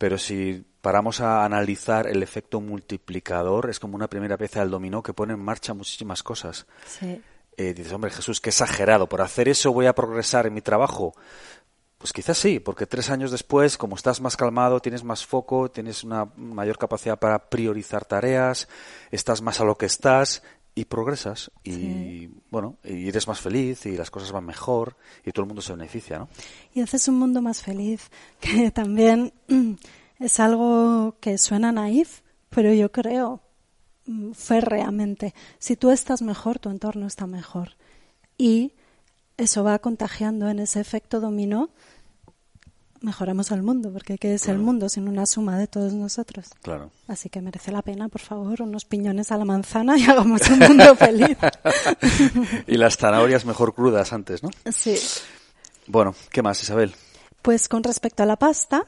pero 0.00 0.16
si 0.16 0.64
paramos 0.80 1.20
a 1.20 1.44
analizar 1.44 2.06
el 2.06 2.22
efecto 2.22 2.62
multiplicador, 2.62 3.68
es 3.68 3.78
como 3.78 3.96
una 3.96 4.08
primera 4.08 4.38
pieza 4.38 4.60
del 4.60 4.70
dominó 4.70 5.02
que 5.02 5.12
pone 5.12 5.34
en 5.34 5.44
marcha 5.44 5.74
muchísimas 5.74 6.22
cosas. 6.22 6.66
Sí. 6.86 7.20
Eh, 7.58 7.74
dices, 7.74 7.92
hombre, 7.92 8.10
Jesús, 8.10 8.40
qué 8.40 8.48
exagerado, 8.48 9.10
por 9.10 9.20
hacer 9.20 9.46
eso 9.50 9.74
voy 9.74 9.84
a 9.84 9.94
progresar 9.94 10.46
en 10.46 10.54
mi 10.54 10.62
trabajo. 10.62 11.12
Pues 11.98 12.14
quizás 12.14 12.38
sí, 12.38 12.60
porque 12.60 12.86
tres 12.86 13.10
años 13.10 13.30
después, 13.30 13.76
como 13.76 13.94
estás 13.94 14.22
más 14.22 14.38
calmado, 14.38 14.80
tienes 14.80 15.04
más 15.04 15.26
foco, 15.26 15.70
tienes 15.70 16.02
una 16.02 16.30
mayor 16.34 16.78
capacidad 16.78 17.18
para 17.18 17.50
priorizar 17.50 18.06
tareas, 18.06 18.68
estás 19.10 19.42
más 19.42 19.60
a 19.60 19.64
lo 19.64 19.76
que 19.76 19.84
estás 19.84 20.42
y 20.74 20.84
progresas 20.84 21.50
y 21.64 22.28
bueno, 22.50 22.76
y 22.84 23.08
eres 23.08 23.26
más 23.28 23.40
feliz 23.40 23.86
y 23.86 23.96
las 23.96 24.10
cosas 24.10 24.32
van 24.32 24.44
mejor 24.44 24.96
y 25.24 25.32
todo 25.32 25.42
el 25.42 25.48
mundo 25.48 25.62
se 25.62 25.72
beneficia, 25.72 26.18
¿no? 26.18 26.28
Y 26.74 26.80
haces 26.80 27.08
un 27.08 27.18
mundo 27.18 27.42
más 27.42 27.62
feliz, 27.62 28.10
que 28.40 28.70
también 28.70 29.32
es 30.18 30.40
algo 30.40 31.16
que 31.20 31.38
suena 31.38 31.72
naif, 31.72 32.20
pero 32.48 32.72
yo 32.72 32.92
creo 32.92 33.40
mm, 34.06 34.32
férreamente, 34.32 35.34
si 35.58 35.76
tú 35.76 35.90
estás 35.90 36.22
mejor, 36.22 36.58
tu 36.58 36.70
entorno 36.70 37.06
está 37.06 37.26
mejor. 37.26 37.76
Y 38.38 38.72
eso 39.36 39.64
va 39.64 39.78
contagiando 39.78 40.48
en 40.48 40.58
ese 40.58 40.80
efecto 40.80 41.20
dominó 41.20 41.70
mejoramos 43.00 43.52
al 43.52 43.62
mundo, 43.62 43.92
porque 43.92 44.18
¿qué 44.18 44.34
es 44.34 44.48
el 44.48 44.58
mundo 44.58 44.88
sin 44.88 45.08
una 45.08 45.26
suma 45.26 45.58
de 45.58 45.66
todos 45.66 45.92
nosotros? 45.92 46.48
Claro. 46.62 46.90
Así 47.08 47.28
que 47.28 47.40
merece 47.40 47.72
la 47.72 47.82
pena, 47.82 48.08
por 48.08 48.20
favor, 48.20 48.62
unos 48.62 48.84
piñones 48.84 49.32
a 49.32 49.38
la 49.38 49.44
manzana 49.44 49.96
y 49.98 50.04
hagamos 50.08 50.42
un 50.50 50.58
mundo 50.58 50.94
feliz. 50.96 51.36
y 52.66 52.76
las 52.76 52.96
zanahorias 52.96 53.44
mejor 53.44 53.74
crudas 53.74 54.12
antes, 54.12 54.42
¿no? 54.42 54.50
Sí. 54.72 54.96
Bueno, 55.86 56.14
¿qué 56.30 56.42
más, 56.42 56.62
Isabel? 56.62 56.94
Pues 57.42 57.68
con 57.68 57.82
respecto 57.82 58.22
a 58.22 58.26
la 58.26 58.36
pasta, 58.36 58.84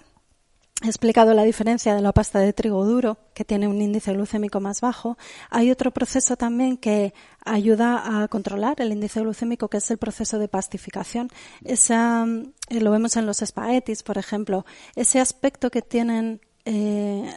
He 0.83 0.89
explicado 0.89 1.33
la 1.33 1.45
diferencia 1.45 1.95
de 1.95 2.01
la 2.01 2.11
pasta 2.13 2.41
de 2.41 2.53
trigo 2.53 2.85
duro, 2.85 3.17
que 3.35 3.45
tiene 3.45 3.69
un 3.69 3.81
índice 3.81 4.13
glucémico 4.13 4.59
más 4.59 4.81
bajo. 4.81 5.17
Hay 5.49 5.71
otro 5.71 5.93
proceso 5.93 6.37
también 6.37 6.77
que 6.77 7.15
ayuda 7.45 8.23
a 8.23 8.27
controlar 8.27 8.81
el 8.81 8.91
índice 8.91 9.21
glucémico, 9.21 9.69
que 9.69 9.77
es 9.77 9.89
el 9.93 9.99
proceso 9.99 10.41
de 10.41 10.49
pastificación. 10.49 11.29
Esa, 11.63 12.27
eh, 12.69 12.81
lo 12.81 12.91
vemos 12.91 13.17
en 13.17 13.27
los 13.27 13.43
espaguetis, 13.43 14.03
por 14.03 14.19
ejemplo. 14.19 14.67
Ese 14.97 15.21
aspecto 15.21 15.71
que 15.71 15.83
tienen 15.83 16.41
eh, 16.65 17.33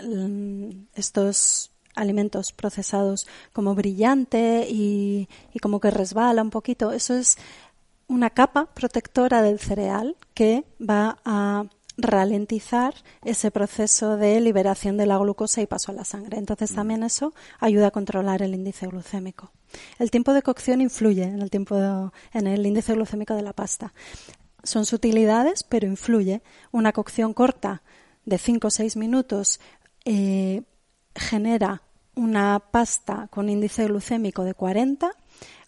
estos 0.95 1.71
alimentos 1.93 2.51
procesados 2.51 3.27
como 3.53 3.75
brillante 3.75 4.67
y, 4.67 5.29
y 5.53 5.59
como 5.59 5.79
que 5.79 5.91
resbala 5.91 6.41
un 6.41 6.49
poquito, 6.49 6.91
eso 6.91 7.13
es 7.13 7.37
una 8.07 8.31
capa 8.31 8.65
protectora 8.73 9.43
del 9.43 9.59
cereal 9.59 10.15
que 10.33 10.65
va 10.81 11.19
a 11.25 11.65
ralentizar 11.97 12.93
ese 13.23 13.51
proceso 13.51 14.17
de 14.17 14.39
liberación 14.41 14.97
de 14.97 15.05
la 15.05 15.17
glucosa 15.17 15.61
y 15.61 15.67
paso 15.67 15.91
a 15.91 15.95
la 15.95 16.05
sangre. 16.05 16.37
Entonces 16.37 16.71
Mm. 16.71 16.75
también 16.75 17.03
eso 17.03 17.33
ayuda 17.59 17.87
a 17.87 17.91
controlar 17.91 18.41
el 18.41 18.53
índice 18.53 18.87
glucémico. 18.87 19.51
El 19.99 20.11
tiempo 20.11 20.33
de 20.33 20.41
cocción 20.41 20.81
influye 20.81 21.23
en 21.23 21.41
el 21.41 21.49
tiempo 21.49 22.11
en 22.33 22.47
el 22.47 22.65
índice 22.65 22.93
glucémico 22.93 23.35
de 23.35 23.41
la 23.41 23.53
pasta. 23.53 23.93
Son 24.63 24.85
sutilidades, 24.85 25.63
pero 25.63 25.87
influye. 25.87 26.41
Una 26.71 26.91
cocción 26.91 27.33
corta 27.33 27.81
de 28.25 28.37
5 28.37 28.67
o 28.67 28.71
6 28.71 28.97
minutos 28.97 29.59
eh, 30.05 30.63
genera 31.15 31.81
una 32.15 32.59
pasta 32.71 33.27
con 33.29 33.49
índice 33.49 33.85
glucémico 33.85 34.43
de 34.43 34.53
40, 34.53 35.11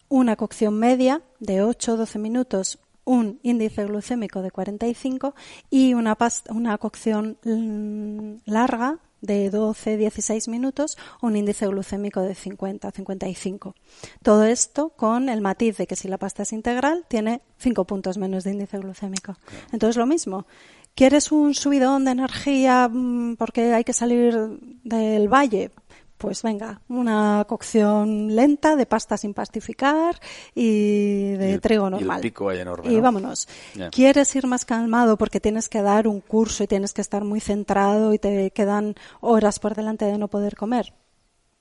una 0.09 0.35
cocción 0.35 0.79
media 0.79 1.21
de 1.39 1.61
8 1.61 1.93
o 1.93 1.97
12 1.97 2.19
minutos, 2.19 2.79
un 3.07 3.39
índice 3.41 3.85
glucémico 3.85 4.41
de 4.41 4.51
45 4.51 5.33
y 5.69 5.93
una, 5.93 6.15
pasta, 6.15 6.53
una 6.53 6.77
cocción 6.77 7.37
mm, 7.43 8.49
larga 8.51 8.99
de 9.21 9.51
12-16 9.51 10.49
minutos, 10.49 10.97
un 11.21 11.37
índice 11.37 11.65
glucémico 11.67 12.21
de 12.21 12.35
50-55. 12.35 13.73
Todo 14.21 14.43
esto 14.43 14.89
con 14.89 15.29
el 15.29 15.41
matiz 15.41 15.77
de 15.77 15.87
que 15.87 15.95
si 15.95 16.09
la 16.09 16.17
pasta 16.17 16.43
es 16.43 16.51
integral 16.51 17.05
tiene 17.07 17.41
5 17.59 17.85
puntos 17.85 18.17
menos 18.17 18.43
de 18.43 18.51
índice 18.51 18.77
glucémico. 18.77 19.37
Entonces 19.71 19.95
lo 19.95 20.05
mismo. 20.05 20.45
¿Quieres 20.93 21.31
un 21.31 21.53
subidón 21.53 22.05
de 22.05 22.11
energía 22.11 22.89
mm, 22.91 23.37
porque 23.37 23.73
hay 23.73 23.85
que 23.85 23.93
salir 23.93 24.35
del 24.83 25.29
valle? 25.29 25.71
Pues 26.17 26.41
venga, 26.41 26.81
una 26.89 27.45
cocción 27.47 28.35
lenta 28.35 28.75
de 28.75 28.87
pasta 28.87 29.17
sin 29.17 29.35
pastificar 29.35 30.19
y 30.55 31.33
de 31.33 31.49
Y 31.49 31.53
el- 31.53 31.61
trigo 31.61 31.83
y 31.83 31.85
el 31.85 31.91
normal. 31.91 32.21
pico 32.21 32.49
ahí 32.49 32.59
enorme, 32.59 32.91
Y 32.91 32.95
¿no? 32.95 33.01
vámonos. 33.03 33.47
¿Quieres 33.91 34.35
ir 34.35 34.47
más 34.47 34.65
calmado 34.65 35.17
porque 35.17 35.39
tienes 35.39 35.69
que 35.69 35.81
dar 35.83 36.07
un 36.07 36.21
curso 36.21 36.63
y 36.63 36.67
tienes 36.67 36.93
que 36.93 37.01
estar 37.01 37.23
muy 37.23 37.39
centrado 37.39 38.13
y 38.13 38.19
te 38.19 38.49
quedan 38.49 38.95
horas 39.21 39.59
por 39.59 39.75
delante 39.75 40.05
de 40.05 40.17
no 40.17 40.27
poder 40.27 40.55
comer? 40.55 40.93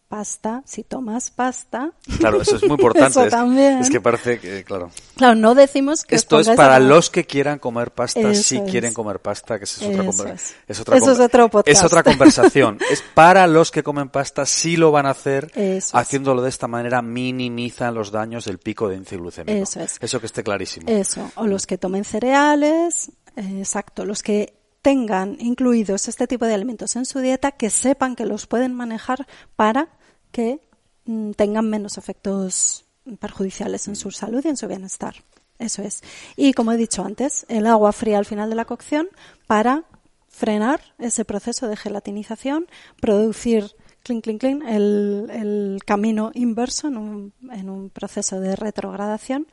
Pasta, 0.09 0.63
si 0.67 0.85
tomas 0.85 1.31
pasta. 1.33 1.91
Claro, 2.21 2.41
eso 2.41 2.55
es 2.57 2.63
muy 2.63 2.71
importante. 2.79 3.11
Eso 3.11 3.25
es, 3.25 3.31
también. 3.31 3.79
es 3.79 3.91
que 3.91 4.01
parece 4.01 4.39
que, 4.39 4.63
claro. 4.63 4.91
Claro, 5.17 5.35
no 5.35 5.57
decimos 5.57 6.05
que 6.05 6.15
Esto 6.15 6.39
es 6.39 6.49
para 6.51 6.77
a- 6.77 6.81
los 6.81 7.11
que 7.11 7.25
quieran 7.25 7.59
comer 7.59 7.91
pasta, 7.91 8.21
Eso 8.21 8.43
si 8.43 8.59
es. 8.59 8.71
quieren 8.71 8.95
comer 8.95 9.19
pasta, 9.19 9.59
que 9.59 9.65
es 9.65 9.77
otra, 9.83 10.05
Eso 10.09 10.27
es. 10.29 10.55
es 10.69 10.81
otra 10.81 10.97
Eso 10.97 11.23
otro 11.25 11.49
podcast. 11.51 11.77
es 11.79 11.85
otra 11.85 12.05
conversación. 12.05 12.79
es 12.91 13.03
para 13.15 13.49
los 13.49 13.73
que 13.73 13.83
comen 13.83 14.09
pasta, 14.09 14.47
si 14.47 14.77
lo 14.77 14.93
van 14.93 15.07
a 15.07 15.11
hacer, 15.11 15.51
haciéndolo 15.93 16.41
de 16.41 16.51
esta 16.51 16.69
manera 16.69 17.03
minimizan 17.03 17.93
los 17.95 18.13
daños 18.13 18.45
del 18.45 18.59
pico 18.59 18.89
de 18.89 18.97
índice 18.97 19.17
glucémico. 19.17 19.59
Eso 19.61 19.81
es. 19.81 19.97
Eso 20.01 20.21
que 20.21 20.27
esté 20.27 20.45
clarísimo. 20.45 20.89
Eso, 20.89 21.33
o 21.35 21.47
los 21.49 21.67
que 21.67 21.79
tomen 21.79 22.05
cereales, 22.05 23.11
eh, 23.35 23.59
exacto, 23.59 24.05
los 24.05 24.23
que 24.23 24.55
tengan 24.83 25.37
incluidos 25.41 26.07
este 26.07 26.29
tipo 26.29 26.45
de 26.47 26.55
alimentos 26.55 26.95
en 26.95 27.07
su 27.07 27.19
dieta, 27.19 27.51
que 27.51 27.71
sepan 27.71 28.15
que 28.15 28.25
los 28.25 28.47
pueden 28.47 28.73
manejar 28.73 29.27
para 29.57 29.89
que 30.37 30.61
mm, 31.07 31.31
tengan 31.31 31.71
menos 31.71 31.97
efectos 31.97 32.85
perjudiciales 33.19 33.89
en 33.89 33.97
su 33.97 34.11
salud 34.11 34.45
y 34.45 34.49
en 34.49 34.59
su 34.59 34.69
bienestar. 34.69 35.15
Eso 35.59 35.81
es. 35.81 36.03
Y 36.37 36.53
como 36.53 36.73
he 36.73 36.77
dicho 36.77 37.03
antes, 37.03 37.47
el 37.49 37.67
agua 37.67 37.93
fría 37.93 38.19
al 38.19 38.27
final 38.27 38.51
de 38.51 38.57
la 38.57 38.67
cocción 38.67 39.09
para 39.47 39.85
frenar 40.29 40.83
ese 40.99 41.25
proceso 41.25 41.69
de 41.69 41.77
gelatinización, 41.79 42.67
producir 43.01 43.71
clink, 44.03 44.25
clink, 44.25 44.41
clink, 44.41 44.63
el, 44.69 45.81
camino 45.87 46.33
inverso 46.35 46.89
en 46.89 46.99
un, 46.99 47.33
en 47.51 47.71
un 47.71 47.89
proceso 47.89 48.39
de 48.39 48.57
retrogradación, 48.57 49.47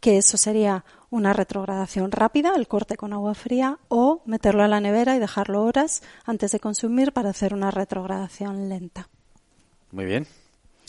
que 0.00 0.16
eso 0.16 0.38
sería 0.38 0.86
una 1.10 1.34
retrogradación 1.34 2.10
rápida, 2.10 2.54
el 2.56 2.68
corte 2.68 2.96
con 2.96 3.12
agua 3.12 3.34
fría, 3.34 3.78
o 3.88 4.22
meterlo 4.24 4.62
a 4.62 4.68
la 4.68 4.80
nevera 4.80 5.14
y 5.14 5.18
dejarlo 5.18 5.62
horas 5.62 6.02
antes 6.24 6.52
de 6.52 6.60
consumir 6.60 7.12
para 7.12 7.28
hacer 7.28 7.52
una 7.52 7.70
retrogradación 7.70 8.70
lenta. 8.70 9.10
Muy 9.92 10.04
bien. 10.04 10.26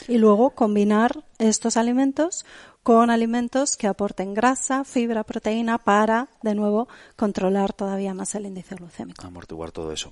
Y 0.08 0.18
luego 0.18 0.50
combinar 0.52 1.24
estos 1.38 1.78
alimentos 1.78 2.46
con 2.82 3.10
alimentos 3.10 3.78
que 3.78 3.88
aporten 3.88 4.34
grasa, 4.34 4.84
fibra, 4.84 5.24
proteína 5.24 5.78
para, 5.78 6.28
de 6.42 6.56
nuevo, 6.56 6.88
controlar 7.16 7.72
todavía 7.74 8.14
más 8.14 8.36
el 8.36 8.46
índice 8.46 8.76
glucémico. 8.76 9.26
Amortiguar 9.26 9.72
todo 9.72 9.94
eso. 9.94 10.12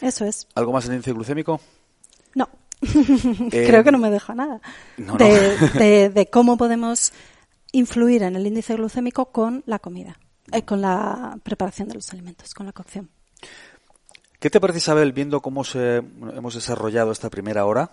Eso 0.00 0.24
es. 0.24 0.48
¿Algo 0.54 0.72
más 0.72 0.84
del 0.86 0.94
índice 0.94 1.12
glucémico? 1.12 1.60
No. 2.34 2.48
Eh, 3.52 3.66
Creo 3.66 3.84
que 3.84 3.92
no 3.92 3.98
me 3.98 4.10
deja 4.10 4.34
nada. 4.34 4.60
no, 4.96 5.12
no. 5.12 5.16
de, 5.18 5.56
de- 5.78 6.08
de 6.10 6.30
cómo 6.30 6.56
podemos 6.56 7.12
influir 7.72 8.22
en 8.22 8.34
el 8.36 8.46
índice 8.46 8.74
glucémico 8.74 9.26
con 9.26 9.62
la 9.66 9.78
comida, 9.78 10.18
eh, 10.50 10.64
con 10.64 10.80
la 10.80 11.38
preparación 11.44 11.88
de 11.88 11.94
los 11.94 12.10
alimentos, 12.12 12.54
con 12.54 12.66
la 12.66 12.72
cocción. 12.72 13.10
¿Qué 14.40 14.48
te 14.50 14.58
parece, 14.60 14.78
Isabel, 14.78 15.12
viendo 15.12 15.40
cómo 15.42 15.62
se, 15.64 15.96
hemos 15.98 16.54
desarrollado 16.54 17.12
esta 17.12 17.28
primera 17.30 17.66
hora? 17.66 17.90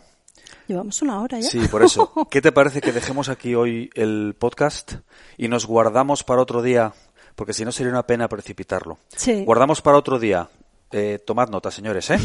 Llevamos 0.68 1.02
una 1.02 1.22
hora 1.22 1.40
ya. 1.40 1.50
Sí, 1.50 1.60
por 1.68 1.84
eso. 1.84 2.12
¿Qué 2.32 2.42
te 2.42 2.52
parece 2.52 2.82
que 2.82 2.92
dejemos 2.92 3.30
aquí 3.30 3.56
hoy 3.56 3.90
el 3.94 4.36
podcast 4.38 4.96
y 5.38 5.48
nos 5.48 5.66
guardamos 5.66 6.24
para 6.24 6.42
otro 6.42 6.62
día? 6.62 6.94
Porque 7.36 7.54
si 7.54 7.64
no 7.66 7.72
sería 7.72 7.92
una 7.92 8.06
pena 8.06 8.28
precipitarlo. 8.28 8.98
Sí. 9.16 9.44
Guardamos 9.46 9.82
para 9.82 9.98
otro 9.98 10.20
día. 10.20 10.50
Eh, 10.92 11.20
tomad 11.26 11.50
nota, 11.50 11.70
señores, 11.70 12.10
¿eh? 12.10 12.20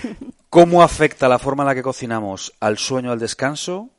¿Cómo 0.50 0.82
afecta 0.82 1.28
la 1.28 1.38
forma 1.38 1.62
en 1.62 1.68
la 1.68 1.74
que 1.74 1.82
cocinamos 1.82 2.52
al 2.60 2.78
sueño, 2.78 3.12
al 3.12 3.18
descanso? 3.18 3.90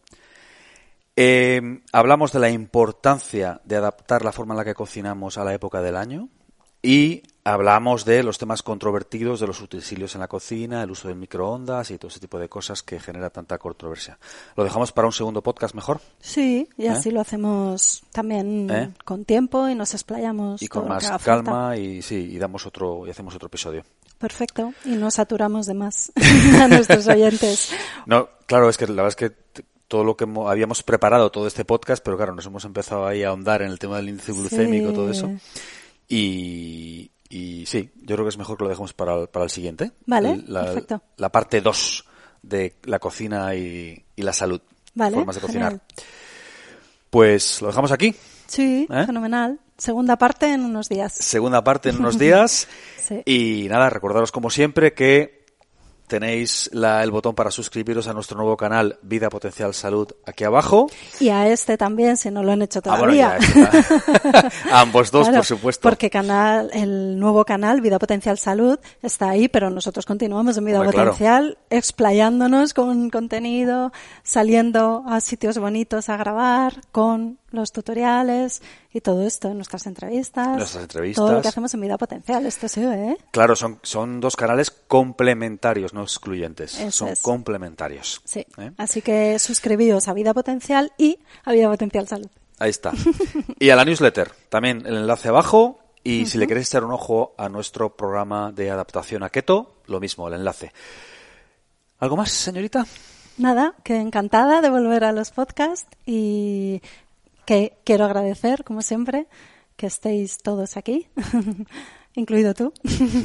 Eh, 1.15 1.81
hablamos 1.91 2.31
de 2.31 2.39
la 2.39 2.49
importancia 2.49 3.61
de 3.63 3.75
adaptar 3.75 4.23
la 4.23 4.31
forma 4.31 4.53
en 4.53 4.59
la 4.59 4.65
que 4.65 4.75
cocinamos 4.75 5.37
a 5.37 5.43
la 5.43 5.53
época 5.53 5.81
del 5.81 5.95
año. 5.95 6.29
Y 6.81 7.23
hablamos 7.53 8.03
de 8.05 8.23
los 8.23 8.37
temas 8.37 8.61
controvertidos 8.61 9.39
de 9.39 9.47
los 9.47 9.61
utensilios 9.61 10.15
en 10.15 10.21
la 10.21 10.27
cocina, 10.27 10.83
el 10.83 10.91
uso 10.91 11.07
del 11.07 11.17
microondas 11.17 11.91
y 11.91 11.97
todo 11.97 12.09
ese 12.09 12.19
tipo 12.19 12.37
de 12.39 12.49
cosas 12.49 12.83
que 12.83 12.99
genera 12.99 13.29
tanta 13.29 13.57
controversia. 13.57 14.17
¿Lo 14.55 14.63
dejamos 14.63 14.91
para 14.91 15.07
un 15.07 15.13
segundo 15.13 15.41
podcast 15.41 15.73
mejor? 15.73 16.01
Sí, 16.19 16.67
y 16.77 16.85
¿Eh? 16.85 16.89
así 16.89 17.11
lo 17.11 17.21
hacemos 17.21 18.03
también 18.11 18.69
¿Eh? 18.69 18.89
con 19.05 19.23
tiempo 19.25 19.67
y 19.69 19.75
nos 19.75 19.93
explayamos 19.93 20.61
Y 20.61 20.67
con 20.67 20.87
más 20.87 21.09
calma 21.23 21.77
y 21.77 22.01
sí, 22.01 22.15
y 22.15 22.37
damos 22.37 22.65
otro 22.65 23.07
y 23.07 23.11
hacemos 23.11 23.33
otro 23.35 23.47
episodio. 23.47 23.83
Perfecto. 24.17 24.73
Y 24.83 24.95
no 24.95 25.11
saturamos 25.11 25.67
de 25.67 25.73
más 25.75 26.11
a 26.61 26.67
nuestros 26.67 27.07
oyentes. 27.07 27.71
No, 28.05 28.29
claro, 28.45 28.67
es 28.69 28.77
que 28.77 28.87
la 28.87 29.03
verdad 29.03 29.09
es 29.09 29.15
que 29.15 29.31
todo 29.87 30.03
lo 30.03 30.17
que 30.17 30.25
habíamos 30.47 30.83
preparado 30.83 31.31
todo 31.31 31.47
este 31.47 31.63
podcast, 31.63 32.03
pero 32.03 32.17
claro, 32.17 32.35
nos 32.35 32.45
hemos 32.45 32.65
empezado 32.65 33.07
ahí 33.07 33.23
a 33.23 33.29
ahondar 33.29 33.61
en 33.61 33.69
el 33.71 33.79
tema 33.79 33.97
del 33.97 34.09
índice 34.09 34.33
glucémico, 34.33 34.89
Sí. 34.89 34.93
todo 34.93 35.09
eso. 35.11 35.31
Y, 36.09 37.11
y 37.29 37.65
sí, 37.65 37.91
yo 38.01 38.15
creo 38.15 38.25
que 38.25 38.29
es 38.29 38.37
mejor 38.37 38.57
que 38.57 38.63
lo 38.63 38.69
dejemos 38.69 38.93
para 38.93 39.15
el, 39.15 39.27
para 39.27 39.45
el 39.45 39.51
siguiente. 39.51 39.91
Vale, 40.05 40.43
la, 40.47 40.65
perfecto. 40.65 41.01
La 41.17 41.29
parte 41.29 41.61
2 41.61 42.05
de 42.43 42.75
la 42.83 42.99
cocina 42.99 43.53
y, 43.55 44.03
y 44.15 44.21
la 44.21 44.33
salud. 44.33 44.61
Vale, 44.93 45.15
Formas 45.17 45.35
de 45.35 45.41
cocinar. 45.41 45.71
genial. 45.71 45.81
Pues 47.09 47.61
lo 47.61 47.67
dejamos 47.67 47.91
aquí. 47.91 48.15
Sí, 48.47 48.87
¿Eh? 48.89 49.03
fenomenal. 49.05 49.59
Segunda 49.77 50.17
parte 50.17 50.51
en 50.51 50.61
unos 50.65 50.89
días. 50.89 51.13
Segunda 51.13 51.63
parte 51.63 51.89
en 51.89 51.97
unos 51.97 52.17
días. 52.17 52.67
Sí. 53.07 53.21
Y 53.25 53.69
nada, 53.69 53.89
recordaros 53.89 54.33
como 54.33 54.49
siempre 54.49 54.93
que 54.93 55.36
tenéis 56.07 56.69
la- 56.73 57.03
el 57.03 57.11
botón 57.11 57.35
para 57.35 57.51
suscribiros 57.51 58.07
a 58.07 58.13
nuestro 58.13 58.37
nuevo 58.37 58.55
canal 58.57 58.97
Vida 59.01 59.29
Potencial 59.29 59.73
Salud 59.73 60.07
aquí 60.25 60.43
abajo. 60.45 60.87
Y 61.19 61.29
a 61.29 61.47
este 61.47 61.77
también, 61.77 62.17
si 62.17 62.31
no 62.31 62.43
lo 62.43 62.53
han 62.53 62.61
hecho 62.61 62.79
Ah, 62.85 62.97
bueno, 62.99 63.13
todavía. 63.13 63.37
ya. 63.39 64.51
A 64.71 64.81
ambos 64.81 65.11
dos, 65.11 65.23
Claro, 65.27 65.39
por 65.39 65.45
supuesto. 65.45 65.81
Porque 65.87 66.09
canal, 66.09 66.69
el 66.73 67.19
nuevo 67.19 67.43
canal, 67.45 67.81
Vida 67.81 67.99
Potencial 67.99 68.37
Salud, 68.37 68.79
está 69.01 69.29
ahí, 69.29 69.47
pero 69.47 69.69
nosotros 69.69 70.05
continuamos 70.05 70.57
en 70.57 70.65
Vida 70.65 70.79
Hombre, 70.79 70.93
claro. 70.93 71.11
Potencial, 71.11 71.57
explayándonos 71.69 72.73
con 72.73 73.09
contenido, 73.09 73.91
saliendo 74.23 75.03
a 75.07 75.19
sitios 75.21 75.57
bonitos 75.57 76.09
a 76.09 76.17
grabar, 76.17 76.81
con 76.91 77.37
los 77.51 77.71
tutoriales 77.71 78.61
y 78.93 79.01
todo 79.01 79.25
esto, 79.25 79.53
nuestras 79.53 79.87
entrevistas. 79.87 80.57
Nuestras 80.57 80.83
entrevistas. 80.83 81.23
Todo 81.23 81.33
lo 81.33 81.41
que 81.41 81.47
hacemos 81.47 81.73
en 81.73 81.81
Vida 81.81 81.97
Potencial, 81.97 82.45
esto 82.45 82.67
sí, 82.67 82.81
¿eh? 82.83 83.17
Claro, 83.31 83.55
son, 83.55 83.79
son 83.83 84.19
dos 84.19 84.35
canales 84.35 84.71
complementarios, 84.71 85.93
no 85.93 86.03
excluyentes. 86.03 86.79
Eso 86.79 86.91
son 86.91 87.07
es. 87.09 87.21
complementarios. 87.21 88.21
Sí. 88.25 88.45
¿Eh? 88.57 88.71
Así 88.77 89.01
que 89.01 89.39
suscribíos 89.39 90.07
a 90.07 90.13
Vida 90.13 90.33
Potencial 90.33 90.91
y 90.97 91.19
a 91.45 91.51
Vida 91.53 91.69
Potencial 91.69 92.07
Salud. 92.07 92.29
Ahí 92.59 92.69
está. 92.69 92.91
Y 93.59 93.69
a 93.69 93.75
la 93.75 93.85
newsletter, 93.85 94.31
también 94.49 94.85
el 94.85 94.97
enlace 94.97 95.29
abajo. 95.29 95.79
Y 96.03 96.25
si 96.25 96.37
le 96.37 96.47
queréis 96.47 96.69
echar 96.69 96.85
un 96.85 96.93
ojo 96.93 97.33
a 97.37 97.49
nuestro 97.49 97.97
programa 97.97 98.53
de 98.53 98.71
adaptación 98.71 99.23
a 99.23 99.29
keto, 99.29 99.81
lo 99.87 99.99
mismo, 99.99 100.29
el 100.29 100.35
enlace. 100.35 100.71
¿Algo 101.99 102.15
más, 102.15 102.31
señorita? 102.31 102.85
Nada, 103.37 103.73
que 103.83 103.97
encantada 103.97 104.61
de 104.61 104.69
volver 104.69 105.03
a 105.03 105.11
los 105.11 105.31
podcasts 105.31 105.87
y 106.05 106.81
que 107.47 107.77
quiero 107.85 108.03
agradecer, 108.03 108.65
como 108.65 108.81
siempre, 108.81 109.27
que 109.77 109.87
estéis 109.87 110.37
todos 110.37 110.75
aquí, 110.75 111.07
incluido 112.13 112.53
tú. 112.53 112.73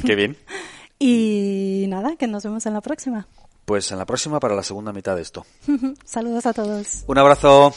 Qué 0.05 0.15
bien. 0.15 0.37
y 0.97 1.85
nada, 1.89 2.15
que 2.15 2.25
nos 2.25 2.43
vemos 2.43 2.65
en 2.65 2.73
la 2.73 2.79
próxima. 2.81 3.27
Pues 3.65 3.91
en 3.91 3.97
la 3.97 4.05
próxima 4.05 4.39
para 4.39 4.55
la 4.55 4.63
segunda 4.63 4.93
mitad 4.93 5.17
de 5.17 5.23
esto. 5.23 5.45
Saludos 6.05 6.45
a 6.45 6.53
todos. 6.53 7.03
Un 7.05 7.17
abrazo. 7.17 7.73